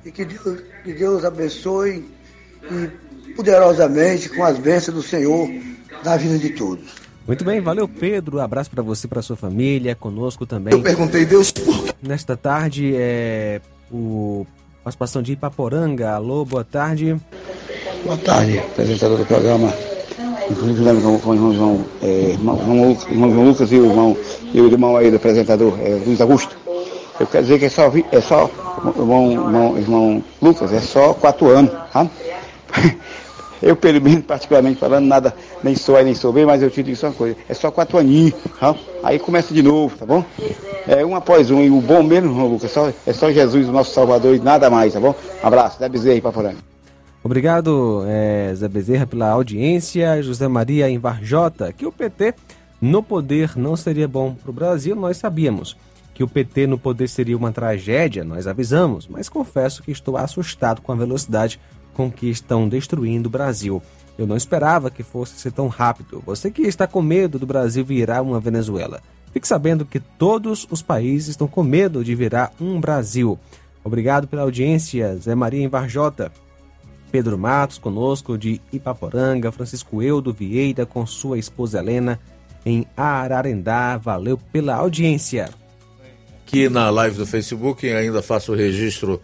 e 0.05 0.13
que 0.13 0.25
Deus, 0.25 0.63
que 0.85 0.93
Deus 0.93 1.25
abençoe 1.25 2.05
e 2.71 3.33
poderosamente 3.35 4.29
com 4.29 4.45
as 4.45 4.59
bênçãos 4.59 4.97
do 4.97 5.03
Senhor 5.03 5.49
na 6.05 6.17
vida 6.17 6.39
de 6.39 6.51
todos. 6.51 6.95
Muito 7.27 7.45
bem, 7.45 7.61
valeu 7.61 7.89
Pedro, 7.89 8.39
abraço 8.39 8.71
para 8.71 8.85
você, 8.85 9.09
para 9.09 9.21
sua 9.21 9.37
família, 9.37 9.97
conosco 9.97 10.47
também. 10.47 10.73
Eu 10.73 10.81
perguntei 10.81 11.25
Deus 11.25 11.51
por 11.51 11.93
Nesta 12.01 12.37
tarde 12.37 12.95
é 12.95 13.61
o 13.91 14.47
participação 14.87 15.21
de 15.21 15.33
Ipaporanga. 15.33 16.11
Alô, 16.13 16.45
boa 16.45 16.63
tarde. 16.63 17.17
Boa 18.05 18.17
tarde, 18.19 18.61
apresentador 18.61 19.19
do 19.19 19.27
programa. 19.27 19.75
Inclusive 20.49 20.81
lembro 20.81 21.19
com 21.19 21.31
o 21.31 21.35
irmão 21.35 21.53
João, 21.53 21.85
é, 22.01 22.31
irmão, 22.31 22.97
irmão, 23.11 23.45
Lucas 23.45 23.73
e 23.73 23.81
o 23.81 23.87
irmão, 23.87 24.17
e 24.55 24.61
o 24.61 24.69
irmão 24.69 24.97
aí 24.97 25.11
do 25.11 25.17
apresentador, 25.17 25.77
é, 25.81 26.01
Luiz 26.07 26.21
Augusto. 26.21 26.57
Eu 27.19 27.27
quero 27.27 27.43
dizer 27.43 27.59
que 27.59 27.65
é 27.65 27.69
só, 27.69 27.91
é 28.13 28.21
só 28.21 28.49
irmão, 28.97 29.33
irmão, 29.33 29.77
irmão 29.77 30.25
Lucas, 30.41 30.73
é 30.73 30.81
só 30.81 31.15
quatro 31.15 31.49
anos, 31.49 31.73
tá? 31.93 32.09
Eu, 33.63 33.77
pelo 33.77 34.01
menos, 34.01 34.25
particularmente 34.25 34.79
falando, 34.79 35.07
nada, 35.07 35.35
nem 35.63 35.75
sou 35.75 35.97
aí, 35.97 36.05
nem 36.05 36.15
sou 36.15 36.33
bem, 36.33 36.45
mas 36.45 36.63
eu 36.63 36.71
te 36.71 36.83
digo 36.83 36.97
só 36.97 37.09
uma 37.09 37.15
coisa, 37.15 37.37
é 37.49 37.55
só 37.55 37.71
quatro 37.71 37.99
aninhos, 37.99 38.35
tá? 38.59 38.75
Aí 39.03 39.19
começa 39.19 39.53
de 39.53 39.63
novo, 39.63 39.97
tá 39.97 40.05
bom? 40.05 40.25
É 40.87 41.05
um 41.05 41.17
após 41.17 41.51
um, 41.51 41.63
e 41.63 41.71
o 41.71 41.81
bom 41.81 42.03
mesmo, 42.03 42.31
irmão 42.31 42.49
Lucas, 42.49 42.71
é 42.71 42.75
só, 42.75 42.93
é 43.07 43.13
só 43.13 43.31
Jesus, 43.31 43.69
o 43.69 43.73
nosso 43.73 43.93
Salvador, 43.93 44.35
e 44.35 44.41
nada 44.41 44.71
mais, 44.71 44.93
tá 44.93 45.01
bom? 45.01 45.15
Um 45.43 45.47
abraço, 45.47 45.81
dá 45.81 45.89
bezerra 45.89 46.15
aí 46.15 46.21
pra 46.21 46.33
Poranga. 46.33 46.77
Obrigado, 47.27 48.05
é, 48.07 48.53
Zé 48.55 48.69
Bezerra, 48.69 49.05
pela 49.05 49.31
audiência. 49.31 50.23
José 50.23 50.47
Maria 50.47 50.89
em 50.89 50.97
Varjota, 50.97 51.73
que 51.73 51.85
o 51.85 51.91
PT 51.91 52.35
no 52.81 53.03
poder 53.03 53.57
não 53.57 53.75
seria 53.75 54.07
bom 54.07 54.33
para 54.33 54.49
o 54.49 54.55
Brasil, 54.55 54.95
nós 54.95 55.17
sabíamos. 55.17 55.77
Que 56.15 56.23
o 56.23 56.29
PT 56.29 56.69
no 56.69 56.79
poder 56.79 57.09
seria 57.09 57.37
uma 57.37 57.51
tragédia, 57.51 58.23
nós 58.23 58.47
avisamos, 58.47 59.09
mas 59.09 59.29
confesso 59.29 59.83
que 59.83 59.91
estou 59.91 60.17
assustado 60.17 60.81
com 60.81 60.93
a 60.93 60.95
velocidade 60.95 61.59
com 61.97 62.13
que 62.13 62.29
estão 62.29 62.69
destruindo 62.69 63.29
o 63.29 63.33
Brasil. 63.33 63.83
Eu 64.19 64.27
não 64.27 64.37
esperava 64.37 64.91
que 64.91 65.03
fosse 65.03 65.39
ser 65.39 65.53
tão 65.53 65.67
rápido. 65.69 66.23
Você 66.27 66.51
que 66.51 66.63
está 66.63 66.87
com 66.87 67.01
medo 67.01 67.39
do 67.39 67.47
Brasil 67.47 67.85
virar 67.85 68.23
uma 68.23 68.39
Venezuela, 68.39 69.01
fique 69.33 69.49
sabendo 69.49 69.87
que 69.87 69.99
todos 69.99 70.67
os 70.71 70.83
países 70.83 71.29
estão 71.29 71.49
com 71.49 71.63
medo 71.63 72.05
de 72.05 72.15
virar 72.15 72.53
um 72.61 72.79
Brasil. 72.79 73.39
Obrigado 73.83 74.29
pela 74.29 74.43
audiência, 74.43 75.17
Zé 75.17 75.35
Maria 75.35 75.65
em 75.65 75.69
Varjota. 75.69 76.31
Pedro 77.11 77.39
Matos 77.39 77.79
conosco 77.79 78.37
de 78.37 78.61
Ipaporanga, 78.71 79.51
Francisco 79.51 80.03
Eudo 80.03 80.35
Vieira 80.35 80.85
com 80.85 81.07
sua 81.07 81.39
esposa 81.39 81.79
Helena 81.79 82.21
em 82.65 82.85
Ararendá. 82.95 83.97
Valeu 83.97 84.37
pela 84.37 84.75
audiência 84.75 85.49
aqui 86.47 86.69
na 86.69 86.89
live 86.91 87.17
do 87.17 87.27
Facebook, 87.27 87.91
ainda 87.91 88.23
faço 88.23 88.53
o 88.53 88.55
registro 88.55 89.21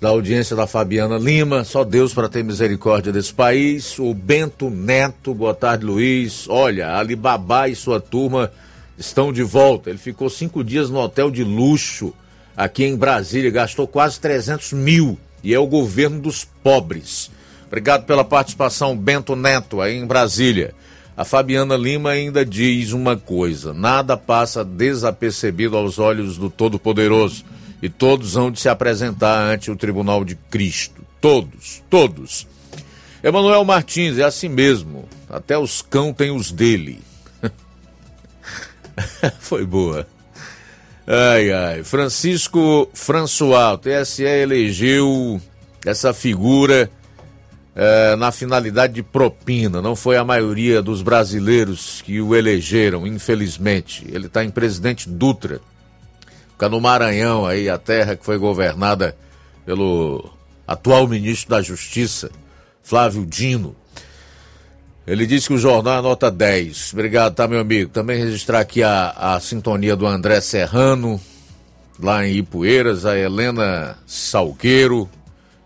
da 0.00 0.08
audiência 0.08 0.54
da 0.54 0.66
Fabiana 0.66 1.16
Lima, 1.16 1.64
só 1.64 1.82
Deus 1.82 2.12
para 2.12 2.28
ter 2.28 2.44
misericórdia 2.44 3.12
desse 3.12 3.32
país. 3.32 3.98
O 3.98 4.12
Bento 4.12 4.68
Neto, 4.68 5.32
boa 5.32 5.54
tarde, 5.54 5.86
Luiz. 5.86 6.46
Olha, 6.48 6.94
Alibaba 6.96 7.68
e 7.68 7.74
sua 7.74 7.98
turma 7.98 8.50
estão 8.98 9.32
de 9.32 9.42
volta. 9.42 9.88
Ele 9.88 9.98
ficou 9.98 10.28
cinco 10.28 10.62
dias 10.62 10.90
no 10.90 10.98
hotel 10.98 11.30
de 11.30 11.42
luxo 11.42 12.12
aqui 12.56 12.84
em 12.84 12.96
Brasília, 12.96 13.50
gastou 13.50 13.86
quase 13.86 14.20
300 14.20 14.72
mil 14.74 15.18
e 15.42 15.54
é 15.54 15.58
o 15.58 15.66
governo 15.66 16.20
dos 16.20 16.44
pobres. 16.44 17.30
Obrigado 17.66 18.04
pela 18.04 18.24
participação, 18.24 18.96
Bento 18.96 19.34
Neto, 19.34 19.80
aí 19.80 19.96
em 19.96 20.06
Brasília. 20.06 20.74
A 21.16 21.24
Fabiana 21.24 21.76
Lima 21.76 22.10
ainda 22.10 22.44
diz 22.44 22.92
uma 22.92 23.16
coisa: 23.16 23.72
nada 23.72 24.16
passa 24.16 24.62
desapercebido 24.62 25.76
aos 25.76 25.98
olhos 25.98 26.36
do 26.36 26.50
Todo-Poderoso 26.50 27.44
e 27.86 27.88
todos 27.88 28.36
hão 28.36 28.50
de 28.50 28.58
se 28.58 28.68
apresentar 28.68 29.38
ante 29.48 29.70
o 29.70 29.76
tribunal 29.76 30.24
de 30.24 30.34
Cristo. 30.34 31.02
Todos, 31.20 31.84
todos. 31.88 32.44
Emanuel 33.22 33.64
Martins, 33.64 34.18
é 34.18 34.24
assim 34.24 34.48
mesmo. 34.48 35.08
Até 35.30 35.56
os 35.56 35.82
cão 35.82 36.12
têm 36.12 36.32
os 36.32 36.50
dele. 36.50 37.00
Foi 39.38 39.64
boa. 39.64 40.04
Ai, 41.06 41.52
ai. 41.52 41.84
Francisco 41.84 42.90
François, 42.92 43.74
o 43.74 43.78
TSE 43.78 44.24
elegeu 44.24 45.40
essa 45.84 46.12
figura 46.12 46.90
é, 47.76 48.16
na 48.16 48.32
finalidade 48.32 48.94
de 48.94 49.02
propina. 49.04 49.80
Não 49.80 49.94
foi 49.94 50.16
a 50.16 50.24
maioria 50.24 50.82
dos 50.82 51.02
brasileiros 51.02 52.02
que 52.02 52.20
o 52.20 52.34
elegeram, 52.34 53.06
infelizmente. 53.06 54.04
Ele 54.10 54.26
está 54.26 54.42
em 54.42 54.50
presidente 54.50 55.08
Dutra. 55.08 55.60
Fica 56.56 56.68
no 56.68 56.80
Maranhão, 56.80 57.44
aí, 57.44 57.68
a 57.68 57.76
terra 57.76 58.16
que 58.16 58.24
foi 58.24 58.38
governada 58.38 59.14
pelo 59.66 60.32
atual 60.66 61.06
ministro 61.06 61.50
da 61.50 61.60
Justiça, 61.60 62.30
Flávio 62.82 63.26
Dino. 63.26 63.76
Ele 65.06 65.26
disse 65.26 65.48
que 65.48 65.54
o 65.54 65.58
jornal 65.58 65.98
é 65.98 66.02
nota 66.02 66.30
10. 66.30 66.94
Obrigado, 66.94 67.34
tá, 67.34 67.46
meu 67.46 67.60
amigo? 67.60 67.90
Também 67.90 68.18
registrar 68.18 68.60
aqui 68.60 68.82
a, 68.82 69.10
a 69.10 69.40
sintonia 69.40 69.94
do 69.94 70.06
André 70.06 70.40
Serrano, 70.40 71.20
lá 72.00 72.26
em 72.26 72.36
Ipueiras, 72.36 73.04
a 73.04 73.16
Helena 73.16 73.98
Salgueiro, 74.06 75.08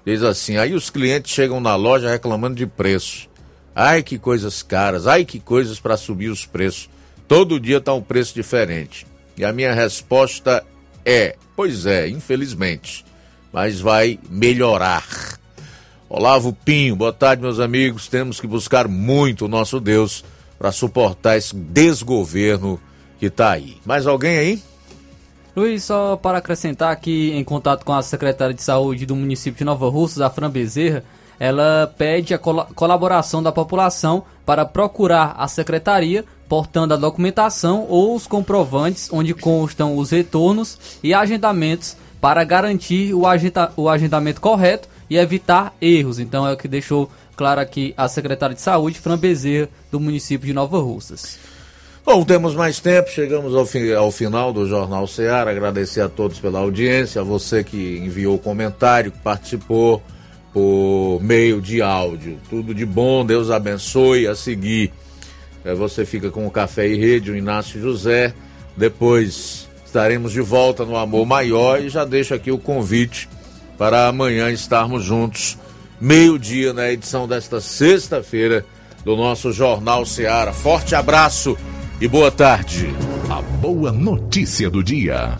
Diz 0.04 0.22
assim: 0.22 0.56
aí 0.56 0.74
os 0.74 0.90
clientes 0.90 1.32
chegam 1.32 1.60
na 1.60 1.76
loja 1.76 2.10
reclamando 2.10 2.56
de 2.56 2.66
preço. 2.66 3.28
Ai 3.74 4.02
que 4.02 4.18
coisas 4.18 4.62
caras, 4.62 5.06
ai 5.06 5.24
que 5.24 5.38
coisas 5.38 5.78
para 5.78 5.96
subir 5.96 6.28
os 6.28 6.44
preços. 6.44 6.88
Todo 7.28 7.60
dia 7.60 7.76
está 7.76 7.94
um 7.94 8.02
preço 8.02 8.34
diferente. 8.34 9.06
E 9.36 9.44
a 9.44 9.52
minha 9.52 9.72
resposta 9.72 10.64
é: 11.04 11.36
pois 11.56 11.86
é, 11.86 12.08
infelizmente, 12.08 13.04
mas 13.52 13.80
vai 13.80 14.18
melhorar. 14.28 15.04
Olavo 16.08 16.52
Pinho, 16.52 16.96
boa 16.96 17.12
tarde, 17.12 17.42
meus 17.42 17.60
amigos. 17.60 18.08
Temos 18.08 18.40
que 18.40 18.46
buscar 18.46 18.88
muito 18.88 19.44
o 19.44 19.48
nosso 19.48 19.78
Deus 19.78 20.24
para 20.58 20.72
suportar 20.72 21.36
esse 21.36 21.54
desgoverno 21.54 22.80
que 23.18 23.26
está 23.26 23.52
aí. 23.52 23.76
Mais 23.84 24.06
alguém 24.06 24.36
aí? 24.36 24.62
Luiz, 25.54 25.84
só 25.84 26.16
para 26.16 26.38
acrescentar 26.38 26.94
que 26.96 27.32
em 27.32 27.44
contato 27.44 27.84
com 27.84 27.92
a 27.92 28.02
secretária 28.02 28.54
de 28.54 28.62
saúde 28.62 29.06
do 29.06 29.14
município 29.14 29.58
de 29.58 29.64
Nova 29.64 29.88
Russas, 29.88 30.20
a 30.20 30.30
Fran 30.30 30.50
Bezerra, 30.50 31.04
ela 31.40 31.92
pede 31.96 32.34
a 32.34 32.38
col 32.38 32.66
colaboração 32.74 33.42
da 33.42 33.50
população 33.50 34.22
para 34.44 34.66
procurar 34.66 35.34
a 35.38 35.48
secretaria 35.48 36.24
portando 36.46 36.92
a 36.92 36.96
documentação 36.96 37.86
ou 37.88 38.14
os 38.14 38.26
comprovantes 38.26 39.08
onde 39.12 39.32
constam 39.32 39.96
os 39.96 40.10
retornos 40.10 40.78
e 41.02 41.14
agendamentos 41.14 41.96
para 42.20 42.44
garantir 42.44 43.14
o, 43.14 43.26
agenda 43.26 43.72
o 43.76 43.88
agendamento 43.88 44.40
correto 44.40 44.88
e 45.08 45.16
evitar 45.16 45.72
erros. 45.80 46.18
Então 46.18 46.46
é 46.46 46.52
o 46.52 46.56
que 46.56 46.68
deixou 46.68 47.10
claro 47.36 47.60
aqui 47.60 47.94
a 47.96 48.08
secretária 48.08 48.54
de 48.54 48.60
saúde, 48.60 48.98
Fran 48.98 49.16
Bezerra, 49.16 49.68
do 49.90 49.98
município 49.98 50.46
de 50.46 50.52
Nova 50.52 50.78
Russas. 50.78 51.38
Bom, 52.04 52.24
temos 52.24 52.54
mais 52.54 52.80
tempo, 52.80 53.08
chegamos 53.08 53.54
ao, 53.54 53.64
fi 53.64 53.94
ao 53.94 54.10
final 54.10 54.52
do 54.52 54.66
Jornal 54.66 55.06
Ceará. 55.06 55.50
Agradecer 55.50 56.00
a 56.00 56.08
todos 56.08 56.40
pela 56.40 56.58
audiência, 56.58 57.20
a 57.20 57.24
você 57.24 57.62
que 57.62 57.98
enviou 57.98 58.38
comentário, 58.38 59.12
que 59.12 59.18
participou 59.18 60.02
por 60.52 61.20
meio 61.22 61.60
de 61.60 61.80
áudio. 61.80 62.38
Tudo 62.48 62.74
de 62.74 62.84
bom, 62.84 63.24
Deus 63.24 63.50
abençoe. 63.50 64.26
A 64.26 64.34
seguir, 64.34 64.92
é, 65.64 65.74
você 65.74 66.04
fica 66.04 66.30
com 66.30 66.46
o 66.46 66.50
Café 66.50 66.88
e 66.88 66.96
Rede, 66.96 67.30
o 67.30 67.36
Inácio 67.36 67.80
José. 67.80 68.34
Depois 68.76 69.68
estaremos 69.84 70.32
de 70.32 70.40
volta 70.40 70.84
no 70.84 70.96
Amor 70.96 71.26
Maior 71.26 71.80
e 71.80 71.88
já 71.88 72.04
deixo 72.04 72.34
aqui 72.34 72.50
o 72.50 72.58
convite 72.58 73.28
para 73.76 74.08
amanhã 74.08 74.50
estarmos 74.50 75.02
juntos, 75.02 75.56
meio-dia, 76.00 76.72
na 76.72 76.90
edição 76.90 77.26
desta 77.26 77.60
sexta-feira 77.60 78.64
do 79.04 79.16
nosso 79.16 79.52
Jornal 79.52 80.04
Ceará. 80.04 80.52
Forte 80.52 80.94
abraço 80.94 81.56
e 82.00 82.06
boa 82.06 82.30
tarde. 82.30 82.88
A 83.28 83.40
boa 83.40 83.90
notícia 83.90 84.68
do 84.68 84.82
dia. 84.82 85.38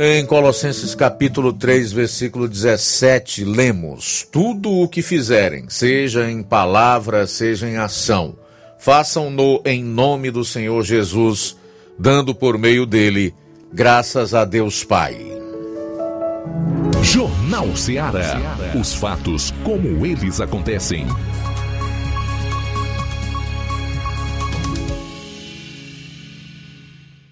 Em 0.00 0.24
Colossenses 0.24 0.94
capítulo 0.94 1.52
3, 1.52 1.90
versículo 1.90 2.46
17, 2.46 3.44
lemos: 3.44 4.24
Tudo 4.30 4.70
o 4.70 4.86
que 4.86 5.02
fizerem, 5.02 5.68
seja 5.68 6.30
em 6.30 6.40
palavra, 6.40 7.26
seja 7.26 7.68
em 7.68 7.78
ação, 7.78 8.36
façam-no 8.78 9.60
em 9.64 9.82
nome 9.82 10.30
do 10.30 10.44
Senhor 10.44 10.84
Jesus, 10.84 11.56
dando 11.98 12.32
por 12.32 12.56
meio 12.56 12.86
dele 12.86 13.34
graças 13.72 14.34
a 14.34 14.44
Deus 14.44 14.84
Pai. 14.84 15.16
Jornal 17.02 17.74
Ceará. 17.74 18.38
Os 18.80 18.94
fatos 18.94 19.52
como 19.64 20.06
eles 20.06 20.40
acontecem. 20.40 21.08